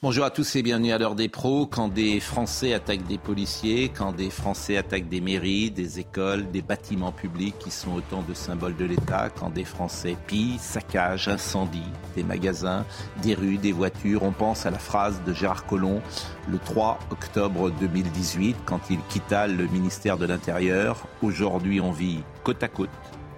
[0.00, 1.66] Bonjour à tous et bienvenue à l'heure des pros.
[1.66, 6.62] Quand des Français attaquent des policiers, quand des Français attaquent des mairies, des écoles, des
[6.62, 11.92] bâtiments publics qui sont autant de symboles de l'État, quand des Français pillent, saccagent, incendient
[12.14, 12.86] des magasins,
[13.22, 16.00] des rues, des voitures, on pense à la phrase de Gérard Collomb
[16.48, 21.08] le 3 octobre 2018 quand il quitta le ministère de l'Intérieur.
[21.22, 22.88] Aujourd'hui on vit côte à côte.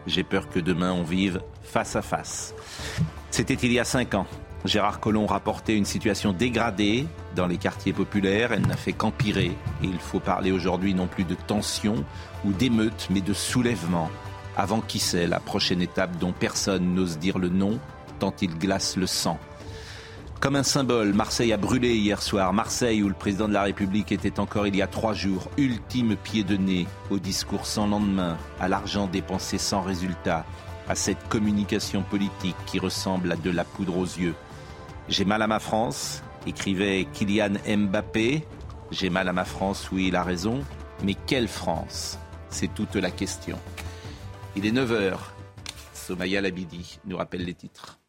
[0.06, 2.54] J'ai peur que demain on vive face à face.
[3.30, 4.26] C'était il y a cinq ans.
[4.66, 8.52] Gérard Collomb rapportait une situation dégradée dans les quartiers populaires.
[8.52, 9.56] Elle n'a fait qu'empirer.
[9.82, 12.04] Et il faut parler aujourd'hui non plus de tension
[12.44, 14.10] ou d'émeute, mais de soulèvement.
[14.56, 17.78] Avant qui sait la prochaine étape dont personne n'ose dire le nom,
[18.18, 19.38] tant il glace le sang.
[20.40, 22.52] Comme un symbole, Marseille a brûlé hier soir.
[22.52, 26.16] Marseille, où le président de la République était encore il y a trois jours, ultime
[26.16, 30.44] pied de nez au discours sans lendemain, à l'argent dépensé sans résultat,
[30.88, 34.34] à cette communication politique qui ressemble à de la poudre aux yeux.
[35.10, 38.46] J'ai mal à ma France, écrivait Kylian Mbappé.
[38.92, 40.64] J'ai mal à ma France, oui, il a raison.
[41.02, 42.16] Mais quelle France?
[42.48, 43.58] C'est toute la question.
[44.54, 45.18] Il est 9h.
[45.92, 47.99] Somaya Labidi nous rappelle les titres.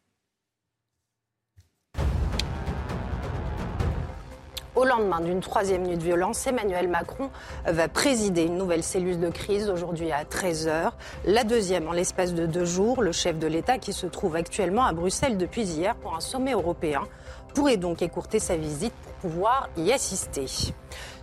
[4.74, 7.28] Au lendemain d'une troisième nuit de violence, Emmanuel Macron
[7.66, 10.92] va présider une nouvelle cellule de crise aujourd'hui à 13h.
[11.26, 13.02] La deuxième en l'espace de deux jours.
[13.02, 16.52] Le chef de l'État, qui se trouve actuellement à Bruxelles depuis hier pour un sommet
[16.52, 17.02] européen,
[17.54, 20.46] pourrait donc écourter sa visite pour pouvoir y assister.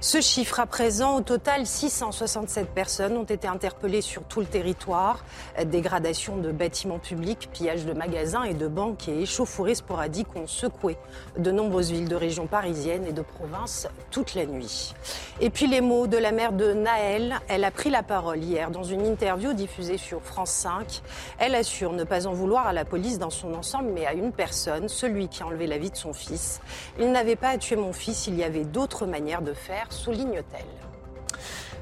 [0.02, 5.25] Ce chiffre à présent, au total, 667 personnes ont été interpellées sur tout le territoire.
[5.66, 10.96] Dégradation de bâtiments publics, pillage de magasins et de banques et échauffourées sporadiques ont secoué
[11.38, 14.94] de nombreuses villes de région parisienne et de province toute la nuit.
[15.41, 18.72] Et puis les mots de la mère de Naël, elle a pris la parole hier
[18.72, 21.02] dans une interview diffusée sur France 5.
[21.40, 24.31] Elle assure ne pas en vouloir à la police dans son ensemble, mais à une
[24.31, 26.62] personne, celui qui a enlevé la vie de son fils.
[27.00, 30.66] Il n'avait pas à tuer mon fils, il y avait d'autres manières de faire souligne-t-elle.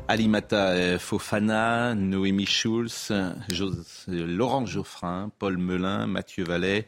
[0.07, 3.11] Alimata Fofana, Noémie Schulz,
[4.07, 6.87] Laurent Geoffrin, Paul Melun, Mathieu Vallet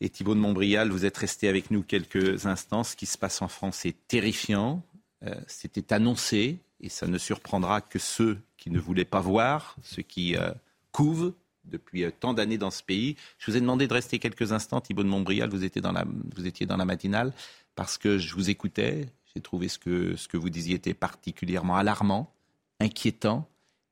[0.00, 0.90] et Thibault de Montbrial.
[0.90, 2.84] Vous êtes restés avec nous quelques instants.
[2.84, 4.82] Ce qui se passe en France est terrifiant.
[5.24, 10.02] Euh, c'était annoncé et ça ne surprendra que ceux qui ne voulaient pas voir, ceux
[10.02, 10.50] qui euh,
[10.92, 11.32] couvent
[11.64, 13.16] depuis euh, tant d'années dans ce pays.
[13.38, 16.84] Je vous ai demandé de rester quelques instants, Thibault de Montbrial, vous étiez dans la
[16.84, 17.32] matinale,
[17.74, 21.76] parce que je vous écoutais, j'ai trouvé ce que, ce que vous disiez était particulièrement
[21.76, 22.32] alarmant,
[22.80, 23.48] inquiétant,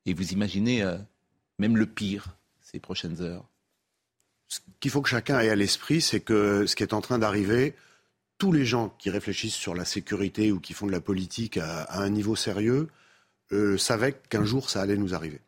[0.07, 0.97] et vous imaginez euh,
[1.59, 3.49] même le pire ces prochaines heures.
[4.49, 7.19] Ce qu'il faut que chacun ait à l'esprit, c'est que ce qui est en train
[7.19, 7.75] d'arriver,
[8.39, 12.01] tous les gens qui réfléchissent sur la sécurité ou qui font de la politique à,
[12.01, 12.89] un niveau sérieux
[13.53, 15.41] euh, savaient qu'un jour ça allait nous arriver.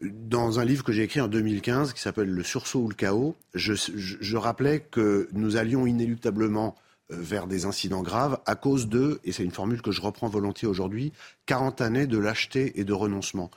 [0.00, 3.36] Dans un livre que j'ai écrit en 2015 qui s'appelle Le sursaut ou le chaos,
[3.54, 6.76] je, rappelais que nous allions inéluctablement
[7.10, 10.68] vers des incidents graves à cause de, et c'est une formule que je reprends volontiers
[10.68, 11.12] aujourd'hui,
[11.46, 13.50] 40 années de lâcheté et de renoncement,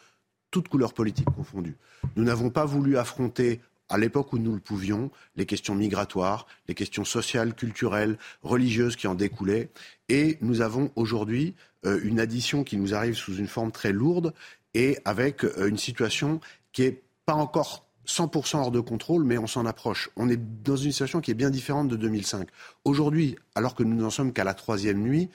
[0.51, 1.77] toutes couleurs politiques confondues.
[2.15, 6.73] Nous n'avons pas voulu affronter à l'époque où nous le pouvions, les questions migratoires, les
[6.73, 9.69] questions sociales, culturelles, religieuses qui en découlaient.
[10.09, 14.33] Et nous avons aujourd'hui euh, une addition qui nous arrive sous une forme très lourde
[14.73, 16.39] et avec euh, une situation
[16.71, 20.09] qui n'est pas encore 100% hors de contrôle, mais on s'en approche.
[20.15, 22.47] On est dans une situation qui est bien différente de 2005.
[22.83, 25.29] Aujourd'hui, alors que nous n'en sommes qu'à la troisième nuit,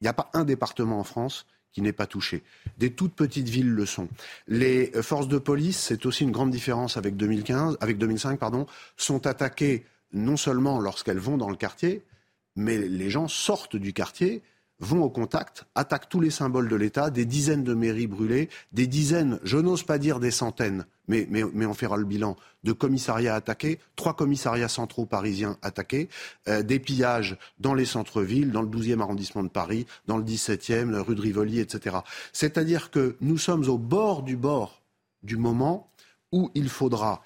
[0.00, 2.42] il n'y a pas un département en France qui n'est pas touché.
[2.78, 4.08] Des toutes petites villes le sont.
[4.48, 8.66] Les forces de police, c'est aussi une grande différence avec 2015, avec 2005, pardon,
[8.96, 12.02] sont attaquées non seulement lorsqu'elles vont dans le quartier,
[12.54, 14.42] mais les gens sortent du quartier
[14.78, 18.86] vont au contact, attaquent tous les symboles de l'État, des dizaines de mairies brûlées, des
[18.86, 23.34] dizaines, je n'ose pas dire des centaines, mais, mais, on fera le bilan, de commissariats
[23.34, 26.08] attaqués, trois commissariats centraux parisiens attaqués,
[26.48, 30.90] euh, des pillages dans les centres-villes, dans le 12e arrondissement de Paris, dans le 17e,
[30.90, 31.98] la rue de Rivoli, etc.
[32.32, 34.82] C'est-à-dire que nous sommes au bord du bord
[35.22, 35.90] du moment
[36.32, 37.22] où il faudra,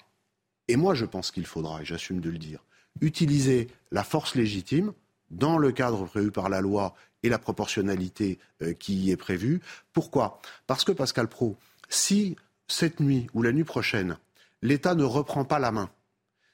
[0.67, 2.63] et moi je pense qu'il faudra, et j'assume de le dire,
[3.01, 4.93] utiliser la force légitime
[5.31, 9.61] dans le cadre prévu par la loi et la proportionnalité euh, qui y est prévue.
[9.93, 10.41] Pourquoi?
[10.67, 11.57] Parce que, Pascal Pro,
[11.89, 12.35] si
[12.67, 14.17] cette nuit ou la nuit prochaine,
[14.61, 15.89] l'État ne reprend pas la main,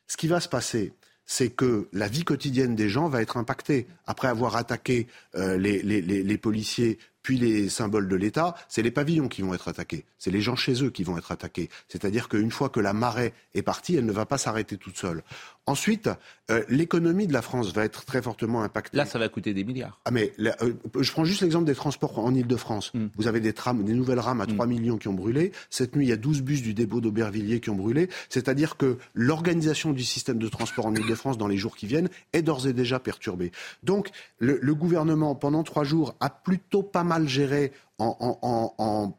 [0.08, 0.94] ce qui va se passer,
[1.26, 3.86] c'est que la vie quotidienne des gens va être impactée.
[4.06, 6.98] Après avoir attaqué euh, les, policiers
[7.28, 10.06] puis les symboles de l'État, c'est les pavillons qui vont être attaqués.
[10.18, 11.68] C'est les gens chez eux qui vont être attaqués.
[11.90, 15.24] C'est-à-dire qu'une fois que la marée est partie, elle ne va pas s'arrêter toute seule.
[15.66, 16.10] Ensuite,
[16.50, 18.96] euh, l'économie de la France va être très fortement impactée.
[18.96, 20.00] Là, ça va coûter des milliards.
[20.06, 22.94] Ah mais euh, je prends juste l'exemple des transports en Ile-de-France.
[22.94, 23.08] Hmm.
[23.18, 24.70] Vous avez des trams, des nouvelles rames à 3 hmm.
[24.70, 25.52] millions qui ont brûlé.
[25.70, 28.08] Cette nuit, il y a 12 bus du dépôt d'Aubervilliers qui ont brûlé.
[28.30, 32.42] C'est-à-dire que l'organisation du système de transport en Ile-de-France dans les jours qui viennent est
[32.42, 33.52] d'ores et déjà perturbée.
[33.84, 39.14] Donc, le, le gouvernement, pendant trois jours, a plutôt pas mal géré en,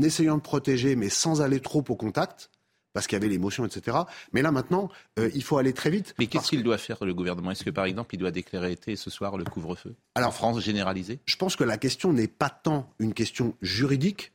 [0.00, 2.50] essayant de protéger, mais sans aller trop au contact
[2.94, 3.96] parce qu'il y avait l'émotion, etc.
[4.32, 4.88] Mais là, maintenant,
[5.18, 6.14] euh, il faut aller très vite.
[6.16, 7.50] Mais qu'est-ce qu'il doit faire, le gouvernement?
[7.50, 9.96] Est-ce que, par exemple, il doit déclarer été ce soir le couvre-feu?
[10.14, 14.32] Alors, en France généralisé Je pense que la question n'est pas tant une question juridique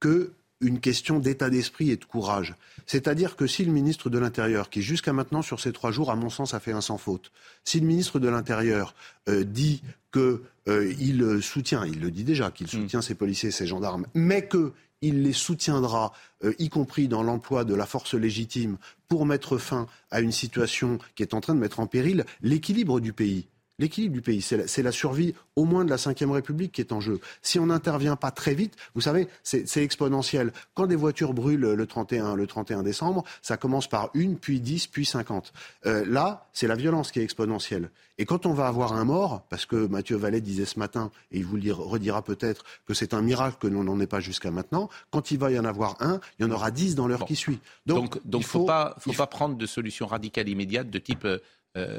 [0.00, 2.54] que une question d'état d'esprit et de courage.
[2.86, 6.16] C'est-à-dire que si le ministre de l'Intérieur, qui jusqu'à maintenant sur ces trois jours, à
[6.16, 7.30] mon sens, a fait un sans faute,
[7.64, 8.94] si le ministre de l'Intérieur
[9.28, 9.82] euh, dit
[10.12, 12.70] qu'il euh, soutient, il le dit déjà, qu'il hmm.
[12.70, 16.12] soutient ses policiers et ses gendarmes, mais qu'il les soutiendra,
[16.44, 20.98] euh, y compris dans l'emploi de la force légitime, pour mettre fin à une situation
[21.14, 23.46] qui est en train de mettre en péril l'équilibre du pays
[23.78, 24.42] l'équilibre du pays.
[24.42, 27.20] C'est la, survie au moins de la Ve République qui est en jeu.
[27.42, 30.52] Si on n'intervient pas très vite, vous savez, c'est exponentiel.
[30.74, 34.86] Quand des voitures brûlent le 31, le 31 décembre, ça commence par une, puis dix,
[34.86, 35.52] puis cinquante.
[35.86, 37.90] Euh, là, c'est la violence qui est exponentielle.
[38.18, 41.38] Et quand on va avoir un mort, parce que Mathieu Vallet disait ce matin, et
[41.38, 44.50] il vous le redira peut-être, que c'est un miracle que l'on n'en ait pas jusqu'à
[44.50, 47.26] maintenant, quand il va y en avoir un, il y en aura dix dans l'heure
[47.26, 47.60] qui suit.
[47.84, 51.38] Donc, il ne faut, pas, faut pas prendre de solution radicale immédiate de type euh,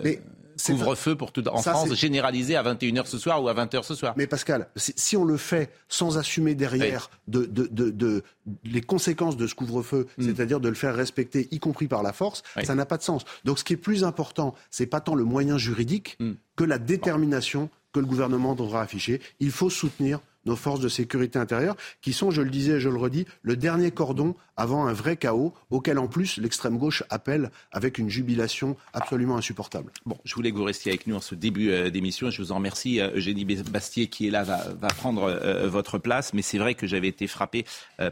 [0.04, 0.22] mais
[0.66, 4.14] couvre-feu pour tout en France généralisé à 21h ce soir ou à 20h ce soir.
[4.18, 8.24] Mais Pascal, si on le fait sans assumer derrière de,
[8.64, 10.24] les conséquences de ce couvre-feu, mm.
[10.24, 13.24] c'est-à-dire de le faire respecter, y compris par la force, ça n'a pas de sens.
[13.46, 16.34] Donc ce qui est plus important, c'est pas tant le moyen juridique mm.
[16.56, 19.22] que la détermination que le gouvernement devra afficher.
[19.40, 22.90] Il faut soutenir nos forces de sécurité intérieure, qui sont, je le disais et je
[22.90, 27.52] le redis, le dernier cordon avant un vrai chaos, auquel en plus l'extrême gauche appelle
[27.72, 29.92] avec une jubilation absolument insupportable.
[30.06, 32.32] Bon, je voulais que vous restiez avec nous en ce début euh, d'émission.
[32.32, 33.00] Je vous en remercie.
[33.00, 36.34] Euh, Eugénie Bastier, qui est là, va, prendre euh, votre place.
[36.34, 37.66] Mais c'est vrai que j'avais été frappé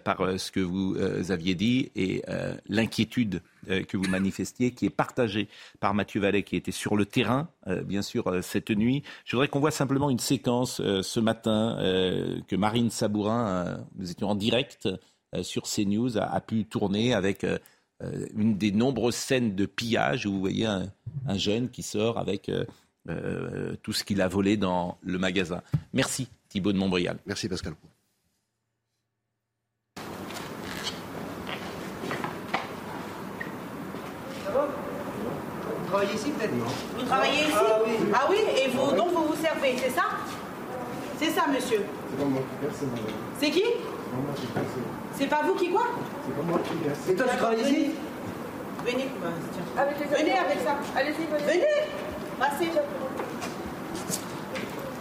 [0.04, 0.98] par ce que vous
[1.30, 2.24] aviez dit et
[2.68, 5.48] l'inquiétude que vous manifestiez, qui est partagée
[5.80, 7.50] par Mathieu Vallet, qui était sur le terrain,
[7.86, 9.04] bien sûr, cette nuit.
[9.26, 11.78] Je voudrais qu'on voit simplement une séquence ce matin
[12.48, 14.88] que Marine Sabourin, nous étions en direct
[15.36, 17.58] euh, sur CNews a, pu tourner avec euh,
[18.04, 20.92] euh, une des nombreuses scènes de pillage où vous voyez un,
[21.36, 22.52] jeune qui sort avec
[23.84, 25.62] tout ce qu'il a volé dans le magasin.
[25.94, 27.18] Merci Thibault de Montbrial.
[27.26, 27.74] Merci Pascal.
[35.95, 36.51] Travaillez ici peut-être
[36.97, 37.92] Vous travaillez ici ah oui.
[38.13, 38.38] ah oui.
[38.57, 40.03] et vous, donc vous vous servez, c'est ça
[41.19, 41.86] C'est ça, monsieur
[43.39, 43.63] C'est qui
[45.18, 45.88] c'est pas vous qui quoi
[46.25, 46.94] C'est pas moi qui viens.
[47.09, 47.92] Et toi, tu travailles ici
[48.86, 49.07] Venez,
[49.77, 50.75] avec venez avec ça.
[50.95, 51.53] Allez-y, venez.
[51.53, 51.65] Venez
[52.39, 52.71] Passez.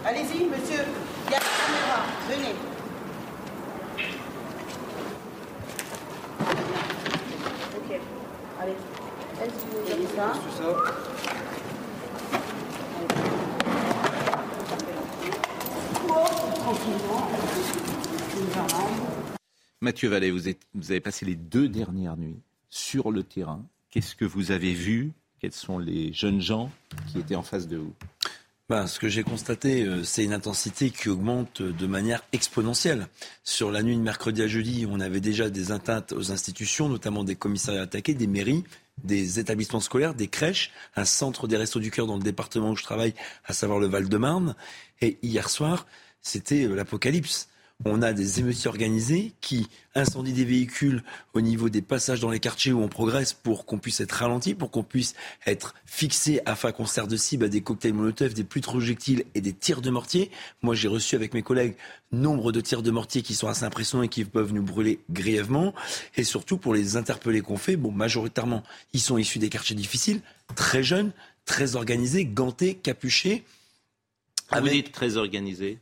[0.05, 0.85] Allez-y, monsieur.
[1.27, 1.99] Il y a la caméra.
[2.29, 2.55] Venez.
[7.77, 7.99] Ok.
[8.61, 9.04] Allez.
[19.81, 20.47] Mathieu Vallet, vous,
[20.89, 23.65] avez passé les deux dernières nuits sur le terrain.
[23.89, 25.11] Qu'est-ce que vous avez vu?
[25.39, 26.71] Quels sont les jeunes gens
[27.07, 27.93] qui étaient en face de vous?
[28.67, 33.07] Ben, ce que j'ai constaté, euh, c'est une intensité qui augmente de manière exponentielle.
[33.43, 37.23] Sur la nuit de mercredi à jeudi, on avait déjà des atteintes aux institutions, notamment
[37.23, 38.63] des commissariats attaqués, des mairies,
[39.03, 42.75] des établissements scolaires, des crèches, un centre des restos du cœur dans le département où
[42.75, 43.13] je travaille,
[43.45, 44.55] à savoir le Val-de-Marne.
[45.01, 45.85] Et hier soir,
[46.21, 47.49] c'était euh, l'apocalypse
[47.83, 51.03] on a des émeutiers organisés qui incendient des véhicules
[51.33, 54.55] au niveau des passages dans les quartiers où on progresse pour qu'on puisse être ralenti,
[54.55, 55.13] pour qu'on puisse
[55.45, 59.25] être fixé afin qu'on sert de cible à des cocktails Molotov, des pluies de projectiles
[59.35, 60.31] et des tirs de mortier.
[60.61, 61.75] Moi, j'ai reçu avec mes collègues
[62.11, 65.73] nombre de tirs de mortier qui sont assez impressionnants et qui peuvent nous brûler grièvement.
[66.15, 68.63] Et surtout, pour les interpellés qu'on fait, bon, majoritairement,
[68.93, 70.21] ils sont issus des quartiers difficiles,
[70.55, 71.11] très jeunes,
[71.43, 73.43] très organisés, gantés, capuchés.
[74.51, 75.79] Vous dites très organisés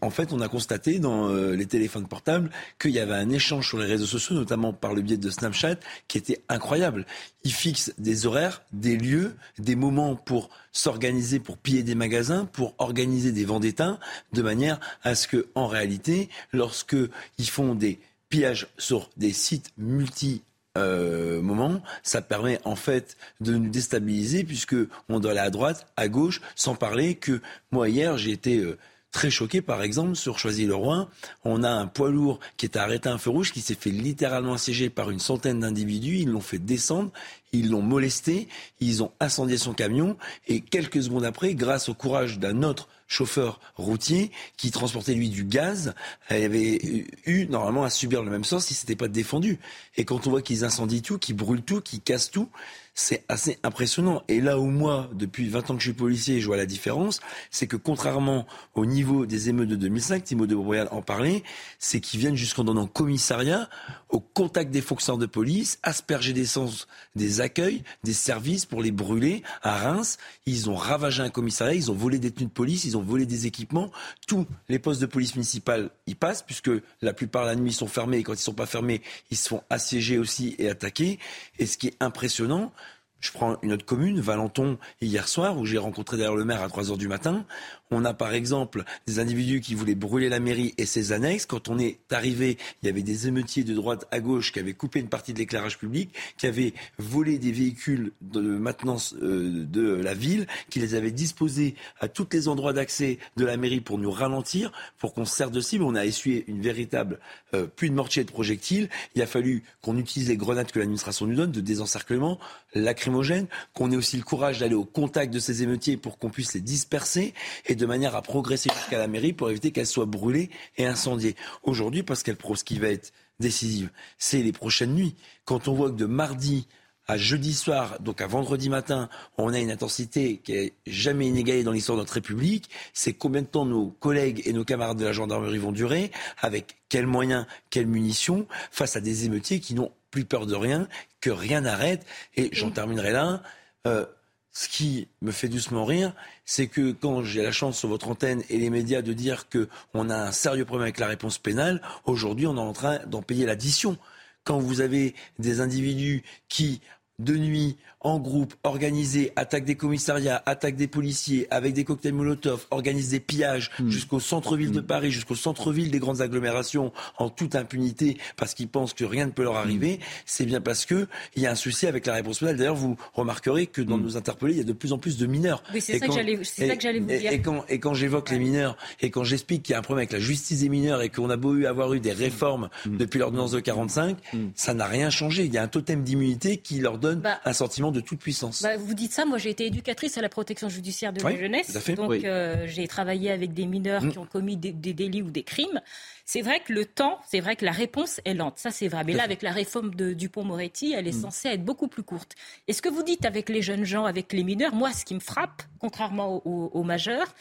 [0.00, 3.68] en fait, on a constaté dans euh, les téléphones portables qu'il y avait un échange
[3.68, 5.76] sur les réseaux sociaux, notamment par le biais de Snapchat,
[6.08, 7.04] qui était incroyable.
[7.44, 12.74] Ils fixent des horaires, des lieux, des moments pour s'organiser, pour piller des magasins, pour
[12.78, 13.98] organiser des vendettas,
[14.32, 16.96] de manière à ce que, en réalité, lorsque
[17.38, 20.42] ils font des pillages sur des sites multi
[20.76, 24.76] euh, moment, ça permet en fait de nous déstabiliser puisque
[25.08, 27.40] on doit aller à droite, à gauche, sans parler que
[27.72, 28.78] moi hier j'ai été euh,
[29.18, 31.08] très choqué, par exemple, sur Choisy-le-Roi.
[31.42, 33.90] On a un poids lourd qui est arrêté à un feu rouge, qui s'est fait
[33.90, 36.18] littéralement assiéger par une centaine d'individus.
[36.18, 37.10] Ils l'ont fait descendre,
[37.52, 38.46] ils l'ont molesté,
[38.78, 40.16] ils ont incendié son camion.
[40.46, 45.42] Et quelques secondes après, grâce au courage d'un autre chauffeur routier qui transportait lui du
[45.42, 45.94] gaz,
[46.28, 49.58] avait eu normalement à subir le même sort si c'était pas défendu.
[49.96, 52.50] Et quand on voit qu'ils incendient tout, qu'ils brûlent tout, qu'ils cassent tout,
[52.98, 54.24] c'est assez impressionnant.
[54.26, 57.20] Et là où moi, depuis 20 ans que je suis policier, je vois la différence,
[57.52, 61.44] c'est que contrairement au niveau des émeutes de 2005, Timo de Broyal en parlait,
[61.78, 63.68] c'est qu'ils viennent jusqu'en donnant commissariat,
[64.08, 69.44] au contact des fonctionnaires de police, asperger d'essence des accueils, des services pour les brûler
[69.62, 70.18] à Reims.
[70.46, 73.26] Ils ont ravagé un commissariat, ils ont volé des tenues de police, ils ont volé
[73.26, 73.92] des équipements.
[74.26, 78.18] Tous les postes de police municipale y passent, puisque la plupart la nuit sont fermés
[78.18, 81.20] et quand ils sont pas fermés, ils se font assiéger aussi et attaquer.
[81.60, 82.72] Et ce qui est impressionnant,
[83.20, 86.68] je prends une autre commune, Valenton, hier soir, où j'ai rencontré d'ailleurs le maire à
[86.68, 87.44] 3 heures du matin.
[87.90, 91.46] On a par exemple des individus qui voulaient brûler la mairie et ses annexes.
[91.46, 94.74] Quand on est arrivé, il y avait des émeutiers de droite à gauche qui avaient
[94.74, 99.94] coupé une partie de l'éclairage public, qui avaient volé des véhicules de maintenance euh, de
[99.94, 103.98] la ville, qui les avaient disposés à tous les endroits d'accès de la mairie pour
[103.98, 105.84] nous ralentir, pour qu'on se serve de cible.
[105.84, 107.18] On a essuyé une véritable
[107.54, 108.90] euh, pluie de mortiers et de projectiles.
[109.14, 112.38] Il a fallu qu'on utilise les grenades que l'administration nous donne de désencerclement,
[112.74, 116.52] lacrymogène, qu'on ait aussi le courage d'aller au contact de ces émeutiers pour qu'on puisse
[116.52, 117.32] les disperser
[117.78, 121.36] de manière à progresser jusqu'à la mairie pour éviter qu'elle soit brûlée et incendiée.
[121.62, 125.14] Aujourd'hui, Pascal Pro, ce qui va être décisif, c'est les prochaines nuits.
[125.44, 126.66] Quand on voit que de mardi
[127.06, 129.08] à jeudi soir, donc à vendredi matin,
[129.38, 132.68] on a une intensité qui est jamais inégalée dans l'histoire de notre République.
[132.92, 136.10] C'est combien de temps nos collègues et nos camarades de la gendarmerie vont durer,
[136.42, 140.86] avec quels moyens, quelles munitions, face à des émeutiers qui n'ont plus peur de rien,
[141.22, 142.04] que rien n'arrête.
[142.36, 143.42] Et j'en terminerai là.
[143.86, 144.04] Euh,
[144.52, 146.12] ce qui me fait doucement rire,
[146.44, 150.10] c'est que quand j'ai la chance sur votre antenne et les médias de dire qu'on
[150.10, 153.46] a un sérieux problème avec la réponse pénale, aujourd'hui on est en train d'en payer
[153.46, 153.98] l'addition.
[154.44, 156.80] Quand vous avez des individus qui,
[157.18, 162.66] de nuit, en groupe, organisé, attaque des commissariats, attaque des policiers, avec des cocktails Molotov,
[162.70, 163.88] organise des pillages hmm.
[163.88, 164.86] jusqu'au centre-ville de hmm.
[164.86, 169.32] Paris, jusqu'au centre-ville des grandes agglomérations, en toute impunité, parce qu'ils pensent que rien ne
[169.32, 169.56] peut leur hmm.
[169.56, 172.56] arriver, c'est bien parce que il y a un souci avec la réponse pénale.
[172.56, 175.26] D'ailleurs, vous remarquerez que dans nos interpellés, il y a de plus en plus de
[175.26, 175.62] mineurs.
[175.74, 177.32] Oui, c'est ça, que j'allais vous dire.
[177.32, 180.02] Et quand, et quand j'évoque les mineurs, et quand j'explique qu'il y a un problème
[180.02, 183.50] avec la justice des mineurs, et qu'on a beau avoir eu des réformes depuis l'ordonnance
[183.50, 184.16] de 45,
[184.54, 185.44] ça n'a rien changé.
[185.44, 188.62] Il y a un totem d'immunité qui leur donne bah, un sentiment de toute puissance.
[188.62, 191.72] Bah, vous dites ça, moi j'ai été éducatrice à la protection judiciaire de la jeunesse.
[191.94, 194.12] Donc euh, j'ai travaillé avec des mineurs mm.
[194.12, 195.80] qui ont commis des, délits ou des crimes.
[196.24, 199.04] C'est vrai que le temps, c'est vrai que la réponse est lente, ça c'est vrai.
[199.04, 201.22] Mais là, avec la réforme de Dupont-Moretti, elle est mm.
[201.22, 202.34] censée être beaucoup plus courte.
[202.66, 205.14] Et ce que vous dites avec les jeunes gens, avec les mineurs, moi ce qui
[205.14, 207.34] me frappe, contrairement aux, majeurs,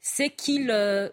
[0.00, 1.08] c'est qu'ils euh,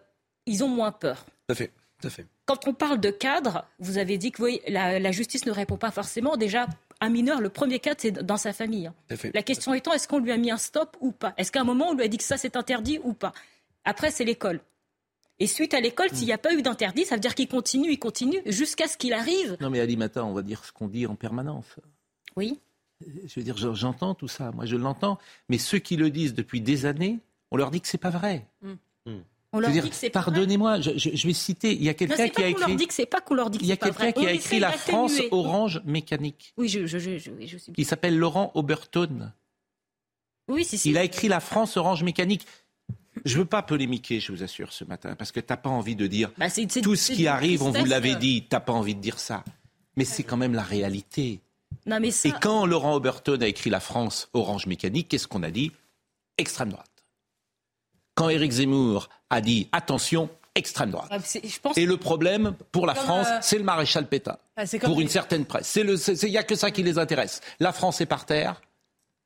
[0.46, 1.26] ils ont moins peur.
[1.48, 1.72] Tout à fait.
[2.02, 2.26] Tout à fait.
[2.46, 5.78] Quand on parle de cadre, vous avez dit que oui, la, la justice ne répond
[5.78, 6.38] pas forcément.
[6.38, 6.68] Déjà,
[7.02, 8.88] un mineur, le premier cas, c'est dans sa famille.
[8.88, 8.96] Hein.
[9.34, 11.34] La question étant, est-ce qu'on lui a mis un stop ou pas?
[11.38, 13.34] Est-ce qu'à un moment, on lui a dit que ça, c'est interdit ou pas?
[13.86, 14.62] Après, c'est l'école.
[15.40, 17.92] Et suite à l'école, s'il n'y a pas eu d'interdit, ça veut dire qu'il continue,
[17.92, 19.56] il continue, jusqu'à ce qu'il arrive.
[19.62, 21.78] Non, mais Ali Mata, on va dire ce qu'on dit en permanence.
[22.36, 22.60] Oui.
[23.02, 25.18] Je veux dire, j'entends tout ça, moi je l'entends.
[25.48, 27.20] Mais ceux qui le disent depuis des années,
[27.52, 28.46] on leur dit que c'est pas vrai.
[28.62, 28.74] Hmm.
[29.06, 29.22] Hmm.
[29.52, 31.74] On leur dit que c'est Pardonnez-moi, je, je, vais citer.
[31.74, 32.68] Il y a quelqu'un qui a écrit.
[32.68, 34.32] Leur dit que c'est pas qu'on leur dit que Il y a quelqu'un qui a
[34.32, 36.54] écrit La France Orange Mécanique.
[36.58, 37.74] Oui, je, je, je, suis.
[37.76, 39.32] Il s'appelle Laurent Oberton.
[40.48, 40.92] Oui, si, si.
[40.92, 42.46] Il a écrit La France Orange Mécanique.
[43.26, 45.70] Je ne veux pas polémiquer, je vous assure, ce matin, parce que tu n'as pas
[45.70, 46.48] envie de dire bah,
[46.82, 49.44] tout ce qui arrive, on vous l'avait dit, tu n'as pas envie de dire ça.
[49.98, 51.42] Mais c'est quand même la réalité.
[51.86, 55.52] Non, mais Et quand Laurent Oberton a écrit La France Orange Mécanique, qu'est-ce qu'on a
[55.52, 55.72] dit?
[56.38, 56.99] Extrême droite
[58.20, 61.10] quand Éric Zemmour a dit attention, extrême droite.
[61.78, 64.38] Et le problème pour la France, euh, c'est le maréchal Pétain.
[64.58, 65.74] Ah, pour une certaine presse.
[65.78, 67.40] Il n'y a que ça qui les intéresse.
[67.62, 68.62] La France est par terre,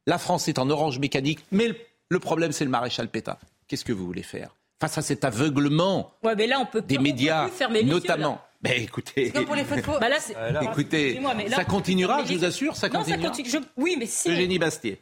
[0.05, 1.73] la France est en orange mécanique, mais
[2.09, 3.37] le, problème, c'est le maréchal Pétain.
[3.67, 4.55] Qu'est-ce que vous voulez faire?
[4.79, 6.13] Face à cet aveuglement
[6.87, 7.49] des médias,
[7.85, 8.41] notamment.
[8.61, 9.63] Mais écoutez, pour les
[9.99, 11.19] bah écoutez,
[11.49, 13.31] ça continuera, je vous assure, ça continuera.
[13.75, 14.29] Oui, mais c'est.
[14.29, 15.01] Eugénie Bastier.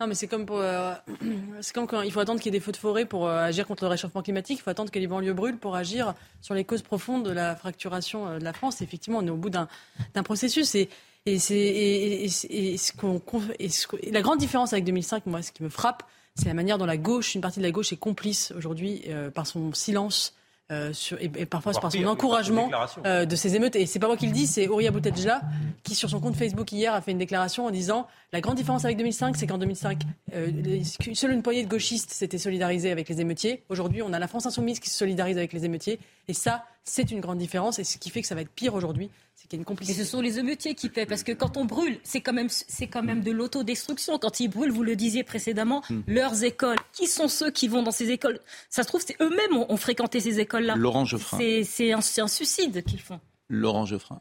[0.00, 0.94] Non, mais c'est comme, pour, euh,
[1.60, 3.42] c'est comme quand il faut attendre qu'il y ait des feux de forêt pour euh,
[3.42, 4.58] agir contre le réchauffement climatique.
[4.60, 7.56] Il faut attendre que les banlieues brûlent pour agir sur les causes profondes de la
[7.56, 8.80] fracturation euh, de la France.
[8.80, 9.68] effectivement, on est au bout d'un,
[10.22, 10.76] processus.
[10.76, 10.88] Et,
[11.26, 12.28] et, c'est, et,
[12.76, 13.20] ce qu'on,
[14.12, 16.04] la grande différence avec 2005, moi, ce qui me frappe,
[16.36, 19.48] c'est la manière dont la gauche, une partie de la gauche, est complice aujourd'hui par
[19.48, 20.37] son silence
[20.70, 22.70] euh, sur, et, parfois par son encouragement
[23.06, 23.74] euh, de ces émeutes.
[23.74, 25.40] Et c'est pas moi qui le dis, c'est Ouria Boutedja
[25.82, 28.84] qui, sur son compte Facebook hier, a fait une déclaration en disant la grande différence
[28.84, 30.02] avec 2005, c'est qu'en 2005,
[30.34, 30.50] euh,
[31.14, 33.62] seule une poignée de gauchistes s'était solidarisée avec les émeutiers.
[33.70, 35.98] Aujourd'hui, on a la France insoumise qui se solidarise avec les émeutiers.
[36.28, 37.78] Et ça, c'est une grande différence.
[37.78, 39.10] Et ce qui fait que ça va être pire aujourd'hui,
[39.48, 40.00] qu'il y a une complicité.
[40.00, 42.48] Et ce sont les émeutiers qui paient, parce que quand on brûle, c'est quand même,
[42.48, 44.18] c'est quand même de l'autodestruction.
[44.18, 46.00] Quand ils brûlent, vous le disiez précédemment, hmm.
[46.06, 46.78] leurs écoles.
[46.92, 48.40] Qui sont ceux qui vont dans ces écoles?
[48.68, 50.76] Ça se trouve, c'est eux-mêmes ont, ont fréquenté ces écoles-là.
[50.76, 51.38] Laurent Geoffrin.
[51.64, 53.20] C'est un, un, suicide qu'ils font.
[53.48, 54.20] Laurent Geoffrin.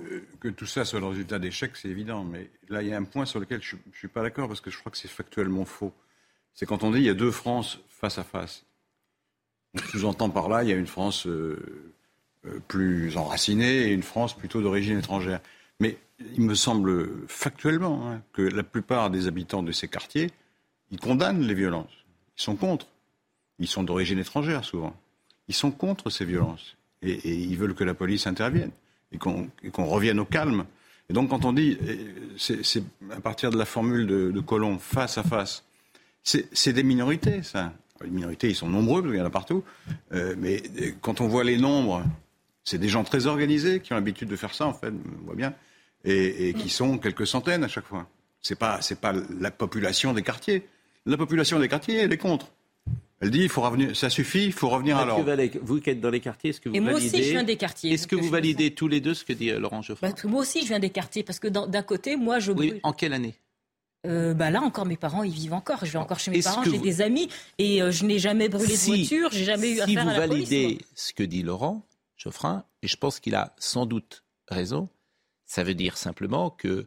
[0.00, 2.24] Euh, que tout ça soit le résultat d'échecs, c'est évident.
[2.24, 4.60] Mais là, il y a un point sur lequel je ne suis pas d'accord parce
[4.60, 5.92] que je crois que c'est factuellement faux.
[6.54, 8.64] C'est quand on dit il y a deux France face à face.
[9.74, 11.94] On sous-entend par là, il y a une France euh,
[12.68, 15.40] plus enracinée et une France plutôt d'origine étrangère.
[15.80, 15.96] Mais
[16.34, 20.30] il me semble factuellement hein, que la plupart des habitants de ces quartiers,
[20.90, 21.92] ils condamnent les violences.
[22.38, 22.86] Ils sont contre.
[23.58, 24.94] Ils sont d'origine étrangère souvent.
[25.48, 26.76] Ils sont contre ces violences.
[27.02, 28.70] Et, ils veulent que la police intervienne
[29.12, 29.50] et qu'on
[29.86, 30.64] revienne au calme.
[31.08, 31.78] Et donc quand on dit,
[32.36, 35.64] c'est à partir de la formule de, de Colomb, face à face,
[36.22, 37.72] c'est des minorités, ça.
[38.02, 39.62] Les minorités, ils sont nombreux, parce qu'il y en a partout.
[40.12, 40.62] Euh, mais
[41.02, 42.02] quand on voit les nombres,
[42.70, 45.34] c'est des gens très organisés qui ont l'habitude de faire ça, en fait, on voit
[45.34, 45.54] bien,
[46.04, 48.08] et, qui sont quelques centaines à chaque fois.
[48.40, 50.66] C'est pas, c'est pas la population des quartiers.
[51.04, 52.52] La population des quartiers, elle est contre.
[53.20, 55.36] Elle dit, il faut revenir, ça suffit, il faut revenir à l'ordre.
[55.62, 57.56] Vous qui êtes dans les quartiers, est-ce que vous Et moi aussi, je viens des
[57.56, 57.92] quartiers.
[57.92, 60.40] Est-ce que vous validez tous les deux ce que dit euh, Laurent Geoffroy bah, Moi
[60.40, 63.34] aussi, je viens des quartiers, parce que d'un côté, moi, je oui, En quelle année?
[64.06, 65.84] Euh, bah là encore mes parents ils vivent encore.
[65.84, 68.72] Je vais encore chez mes parents, j'ai des amis et euh, je n'ai jamais brûlé
[68.72, 70.48] de voiture, j'ai jamais eu affaire à la police.
[70.48, 71.84] Si vous validez ce que dit Laurent
[72.20, 74.88] Geoffrin, et je pense qu'il a sans doute raison,
[75.46, 76.86] ça veut dire simplement que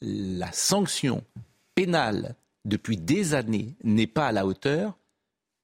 [0.00, 1.22] la sanction
[1.74, 4.96] pénale depuis des années n'est pas à la hauteur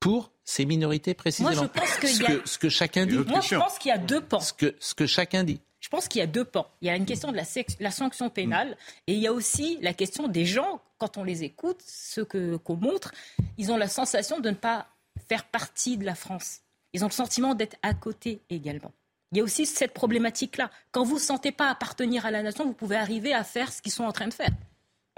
[0.00, 1.50] pour ces minorités précisément.
[1.54, 3.16] Moi, je pense ce, que, ce que chacun dit.
[3.16, 4.40] Moi, je pense qu'il y a deux pans.
[4.40, 5.60] Ce que, ce que chacun dit.
[5.80, 6.68] Je pense qu'il y a deux pans.
[6.80, 7.44] Il y a une question de la,
[7.80, 11.44] la sanction pénale et il y a aussi la question des gens, quand on les
[11.44, 13.12] écoute, ceux qu'on montre,
[13.58, 14.86] ils ont la sensation de ne pas
[15.28, 16.60] faire partie de la France.
[16.96, 18.90] Ils ont le sentiment d'être à côté également.
[19.30, 20.70] Il y a aussi cette problématique-là.
[20.92, 23.82] Quand vous ne sentez pas appartenir à la nation, vous pouvez arriver à faire ce
[23.82, 24.48] qu'ils sont en train de faire.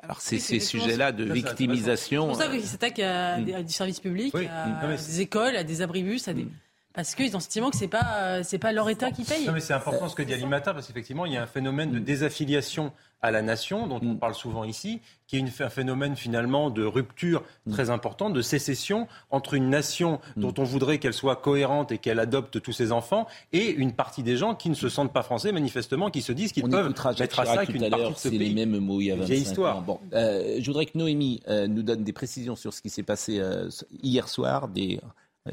[0.02, 2.22] Alors c'est ces sujets-là de victimisation.
[2.22, 3.54] C'est pour ça qu'ils s'attaquent à, mm.
[3.54, 6.46] à, du service public, à, des écoles, à des abribus, à des...
[6.46, 6.50] Mm.
[6.94, 9.46] Parce qu'ils ont le sentiment que ce n'est pas, c'est pas leur État qui paye.
[9.46, 11.92] Non, mais c'est important ce que dit Alimata, parce qu'effectivement, il y a un phénomène
[11.92, 14.18] de désaffiliation à la nation, dont on mm.
[14.18, 17.72] parle souvent ici, qui est un phénomène finalement de rupture mm.
[17.72, 20.40] très importante, de sécession entre une nation mm.
[20.40, 24.22] dont on voudrait qu'elle soit cohérente et qu'elle adopte tous ses enfants, et une partie
[24.22, 27.06] des gens qui ne se sentent pas français, manifestement, qui se disent qu'ils peuvent mettre
[27.06, 29.78] à ça qu'une partie de ce C'est les mêmes mots il y a 25 histoire.
[29.78, 29.82] Ans.
[29.82, 33.02] Bon, euh, je voudrais que Noémie euh, nous donne des précisions sur ce qui s'est
[33.02, 33.68] passé euh,
[34.02, 35.00] hier soir, des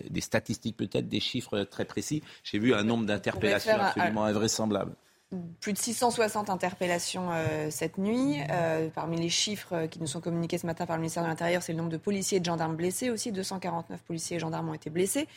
[0.09, 2.21] des statistiques peut-être, des chiffres très précis.
[2.43, 4.93] J'ai vu un nombre d'interpellations absolument invraisemblable
[5.59, 8.37] plus de 660 interpellations euh, cette nuit.
[8.51, 11.63] Euh, parmi les chiffres qui nous sont communiqués ce matin par le ministère de l'Intérieur,
[11.63, 13.31] c'est le nombre de policiers et de gendarmes blessés aussi.
[13.31, 15.27] 249 policiers et gendarmes ont été blessés.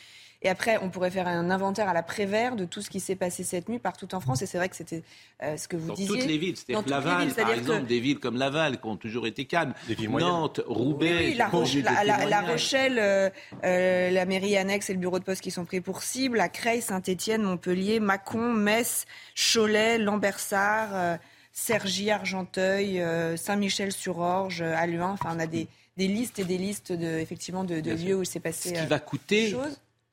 [0.41, 3.17] Et après, on pourrait faire un inventaire à la Prévert de tout ce qui s'est
[3.17, 4.41] passé cette nuit partout en France.
[4.41, 5.03] Et c'est vrai que c'était
[5.43, 6.07] euh, ce que vous disiez.
[6.07, 9.27] Dans toutes les villes, c'est-à-dire Laval, par exemple, des villes comme Laval qui ont toujours
[9.27, 9.73] été calmes.
[10.07, 13.29] Nantes, Roubaix, la, Rochelle, euh,
[13.65, 16.47] euh, la mairie annexe et le bureau de poste qui sont pris pour cible, à
[16.47, 21.19] Creil, Saint-Étienne, Montpellier, Mâcon, Metz, Cholet, Lambersart,
[21.51, 23.03] Cergy, Argenteuil,
[23.35, 25.11] Saint-Michel-sur-Orge, Aluin.
[25.11, 28.39] Enfin, on a des, listes et des listes de, effectivement de, lieux où il s'est
[28.39, 28.69] passé.
[28.69, 29.53] Ce qui va coûter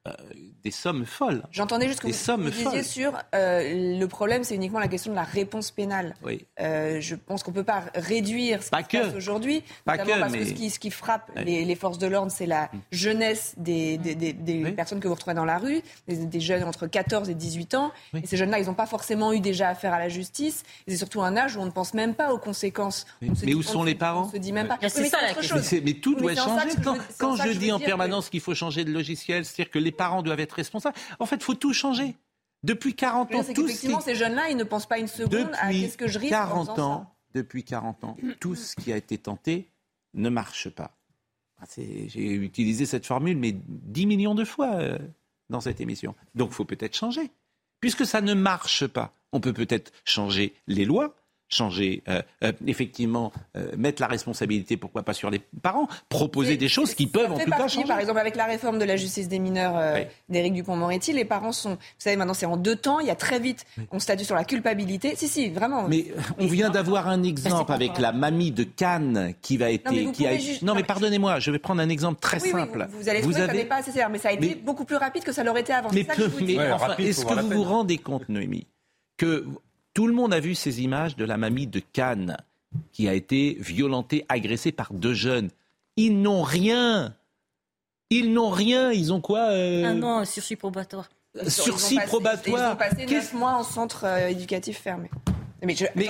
[0.06, 0.12] euh,
[0.62, 1.42] des sommes folles.
[1.52, 5.22] J'entendais juste que vous, disiez sur euh, le problème, c'est uniquement la question de la
[5.22, 6.16] réponse pénale.
[6.24, 6.44] Oui.
[6.60, 10.32] Euh, je pense qu'on ne peut pas réduire ce qui se passe aujourd'hui, notamment parce
[10.32, 14.72] que ce qui, ce qui frappe les, forces de l'ordre, c'est la jeunesse des, des,
[14.72, 17.92] personnes que vous retrouvez dans la rue, des, jeunes entre 14 et 18 ans.
[18.14, 20.64] Et ces jeunes-là, ils n'ont pas forcément eu déjà affaire à la justice.
[20.88, 23.06] c'est surtout un âge où on ne pense même pas aux conséquences.
[23.20, 24.78] Mais où sont les parents On se dit même pas.
[24.88, 25.56] C'est ça la question.
[25.84, 26.70] Mais, tout doit changer.
[27.18, 30.40] Quand, je, dis en permanence qu'il faut changer de logiciel, c'est-à-dire que les parents doivent
[30.40, 30.96] être responsables.
[31.18, 32.16] En fait, il faut tout changer.
[32.62, 35.96] Depuis 40 ans, tout effectivement, ces jeunes-là, ils ne pensent pas une seconde à qu'est-ce
[35.96, 39.70] que je risque 40 ans, Depuis 40 ans, tout ce qui a été tenté
[40.14, 40.96] ne marche pas.
[41.76, 44.98] J'ai utilisé cette formule, mais 10 millions de fois euh,
[45.48, 46.14] dans cette émission.
[46.34, 47.30] Donc, il faut peut-être changer.
[47.80, 51.14] Puisque ça ne marche pas, on peut peut-être changer les lois,
[51.48, 56.68] changer, euh, euh, effectivement, euh, mettre la responsabilité, pourquoi pas sur les parents, proposer des
[56.68, 57.86] choses qui peuvent en tout cas changer.
[57.86, 61.70] Par exemple, avec la réforme de la justice des mineurs d'Éric Dupont-Moretti, les parents sont,
[61.70, 64.34] vous savez, maintenant c'est en deux temps, il y a très vite, on statue sur
[64.34, 65.14] la culpabilité.
[65.16, 65.88] Si, si, vraiment.
[65.88, 66.06] Mais
[66.38, 70.26] on vient d'avoir un exemple avec la mamie de Cannes qui va être, non, qui
[70.26, 70.32] a,
[70.62, 72.88] non mais pardonnez-moi, je vais prendre un exemple très simple.
[72.90, 74.96] vous, allez trouver que ça n'est pas assez sévère, mais ça a été beaucoup plus
[74.96, 75.90] rapide que ça l'aurait été avant.
[75.92, 76.06] Mais,
[76.98, 78.66] est-ce que vous vous rendez compte, Noémie,
[79.16, 79.46] que
[79.96, 82.36] tout le monde a vu ces images de la mamie de Cannes
[82.92, 85.48] qui a été violentée, agressée par deux jeunes.
[85.96, 87.16] Ils n'ont rien.
[88.10, 88.92] Ils n'ont rien.
[88.92, 89.84] Ils ont quoi euh...
[89.86, 91.08] Un an, sursis probatoire.
[91.48, 92.72] Sursis probatoire.
[92.72, 95.08] Ils ont passé neuf mois en centre euh, éducatif fermé.
[95.62, 96.04] Mais, je, mais,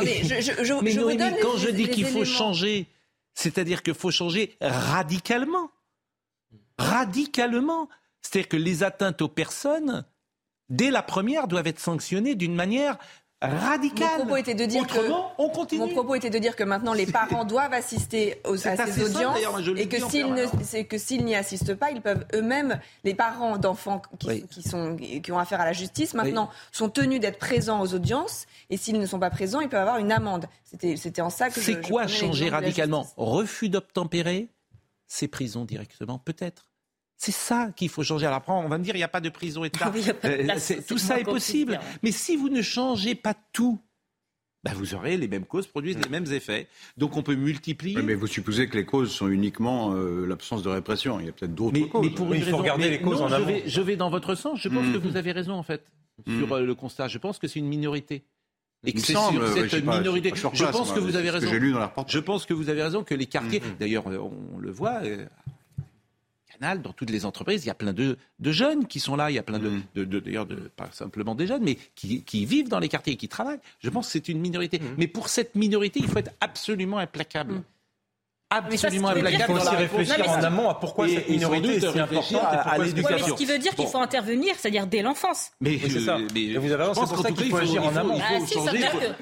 [1.41, 2.89] quand je dis qu'il faut changer,
[3.35, 5.71] c'est-à-dire qu'il faut changer radicalement.
[6.77, 7.89] Radicalement.
[8.21, 10.05] C'est-à-dire que les atteintes aux personnes,
[10.71, 12.99] dès la première, doivent être sanctionnées d'une manière
[13.43, 14.09] radical.
[14.19, 14.99] Mon propos était de dire que
[15.39, 15.81] on continue.
[15.81, 19.39] Mon propos était de dire que maintenant les parents doivent assister aux, à ces audiences
[19.77, 24.03] et que s'ils ne que s'ils n'y assistent pas, ils peuvent eux-mêmes les parents d'enfants
[24.51, 28.47] qui, sont qui ont affaire à la justice maintenant sont tenus d'être présents aux audiences
[28.71, 30.47] et s'ils ne sont pas présents, ils peuvent avoir une amende.
[30.65, 33.07] C'était c'était en ça que C'est quoi changer radicalement?
[33.17, 34.49] Refus d'obtempérer,
[35.07, 36.71] c'est prison directement peut-être.
[37.17, 38.27] C'est ça qu'il faut changer.
[38.27, 39.93] Alors après, on va me dire, il n'y a pas de prison État.
[40.25, 41.81] Euh, tout ça est possible.
[42.03, 43.81] Mais si vous ne changez pas tout,
[44.67, 46.67] bah vous aurez les mêmes causes, produisent les mêmes effets.
[46.97, 48.03] Donc on peut multiplier.
[48.03, 51.21] mais vous supposez que les causes sont uniquement euh, l'absence de répression.
[51.21, 52.05] Il y a peut-être d'autres causes.
[52.05, 54.59] Mais pour il faut regarder les causes en je Vais, je vais dans votre sens.
[54.61, 55.85] Je pense que vous avez raison en fait
[56.27, 56.53] sur mhm.
[56.53, 57.07] euh, le constat.
[57.07, 58.25] Je pense que c'est une minorité.
[58.85, 60.33] Et que c'est sur cette minorité.
[60.35, 61.53] je pense que vous avez raison.
[61.53, 63.63] Lu dans la je pense que vous avez raison que les quartiers.
[63.79, 65.03] D'ailleurs, on le voit
[66.61, 69.39] dans toutes les entreprises, il y a plein de, jeunes qui sont là, il y
[69.39, 70.21] a plein de, mm.
[70.21, 73.61] d'ailleurs, pas simplement des jeunes, mais qui, vivent dans les quartiers et qui travaillent.
[73.81, 74.79] Je pense que c'est une minorité.
[74.79, 74.95] Mm.
[74.99, 77.55] Mais pour cette minorité, il faut être absolument implacable.
[77.55, 77.63] Mm.
[78.49, 79.55] Absolument implacable.
[79.55, 83.27] Il faut aussi réfléchir en amont à pourquoi cette minorité est si importante à, l'éducation.
[83.27, 85.51] ce qui veut dire qu'il faut intervenir, c'est-à-dire dès l'enfance.
[85.61, 86.17] Mais, c'est ça.
[86.33, 88.19] Mais vous avez raison, c'est pour ça qu'il faut agir en amont.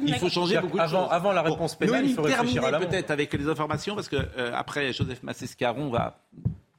[0.07, 1.09] Il faut changer beaucoup de choses.
[1.11, 2.87] Avant la réponse pénale, il faut réfléchir à l'amont.
[2.87, 6.19] peut-être avec les informations, parce que euh, après Joseph Massescaron va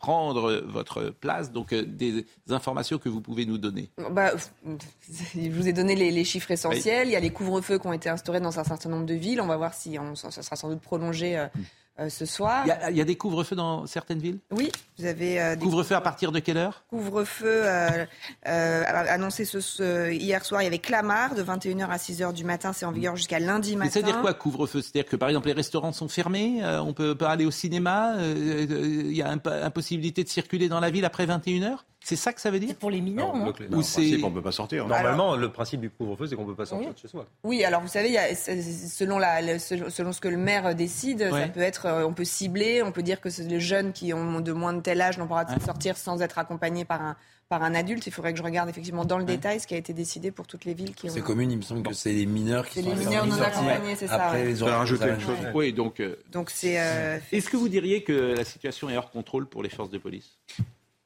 [0.05, 1.51] prendre votre place.
[1.51, 3.89] Donc, euh, des informations que vous pouvez nous donner.
[4.11, 4.33] Bah,
[5.35, 7.07] je vous ai donné les, chiffres essentiels.
[7.07, 9.41] Il y a les couvre-feux qui ont été instaurés dans un certain nombre de villes.
[9.41, 11.39] On va voir si on, ça sera sans doute prolongé.
[11.39, 11.63] Euh, hmm.
[11.97, 12.65] Euh, ce soir.
[12.89, 14.39] Il y, a, des couvre-feux dans certaines villes?
[14.51, 16.83] Oui, vous avez euh, Couvre-feu à partir de quelle heure?
[16.89, 18.05] Couvre-feu euh,
[18.43, 22.85] annoncé ce, hier soir, il y avait Clamart de 21h à 6h du matin, c'est
[22.85, 23.91] en vigueur jusqu'à lundi matin.
[23.93, 24.81] C'est-à-dire quoi couvre-feu?
[24.81, 29.15] C'est-à-dire que par exemple les restaurants sont fermés, on peut pas aller au cinéma, il
[29.15, 32.59] y a impossibilité de circuler dans la ville après 21h c'est ça que ça veut
[32.59, 34.85] dire Pour les mineurs, non, Ou c'est qu'on ne peut pas sortir.
[34.85, 37.25] Normalement, le principe du couvre-feu, c'est qu'on ne peut pas sortir de chez soi.
[37.43, 41.87] Oui, alors vous savez, selon, la, selon ce que le maire décide, ça peut être,
[41.87, 44.81] euh, on peut cibler, on peut dire que les jeunes qui ont de moins de
[44.81, 47.15] tel âge n'ont pas le droit de sortir sans être accompagnés par un,
[47.49, 48.05] par un adulte.
[48.05, 50.45] Il faudrait que je regarde effectivement dans le détail ce qui a été décidé pour
[50.45, 51.13] toutes les villes qui ont.
[51.13, 53.95] C'est commun, il me semble que c'est les mineurs qui sont les mineurs non accompagnés,
[53.95, 54.25] c'est ça.
[54.25, 55.37] Après, ils ont rajouté une chose.
[55.55, 55.99] Oui, donc.
[55.99, 56.79] Euh, donc c'est.
[56.79, 59.97] Euh, Est-ce que vous diriez que la situation est hors contrôle pour les forces de
[59.97, 60.37] police?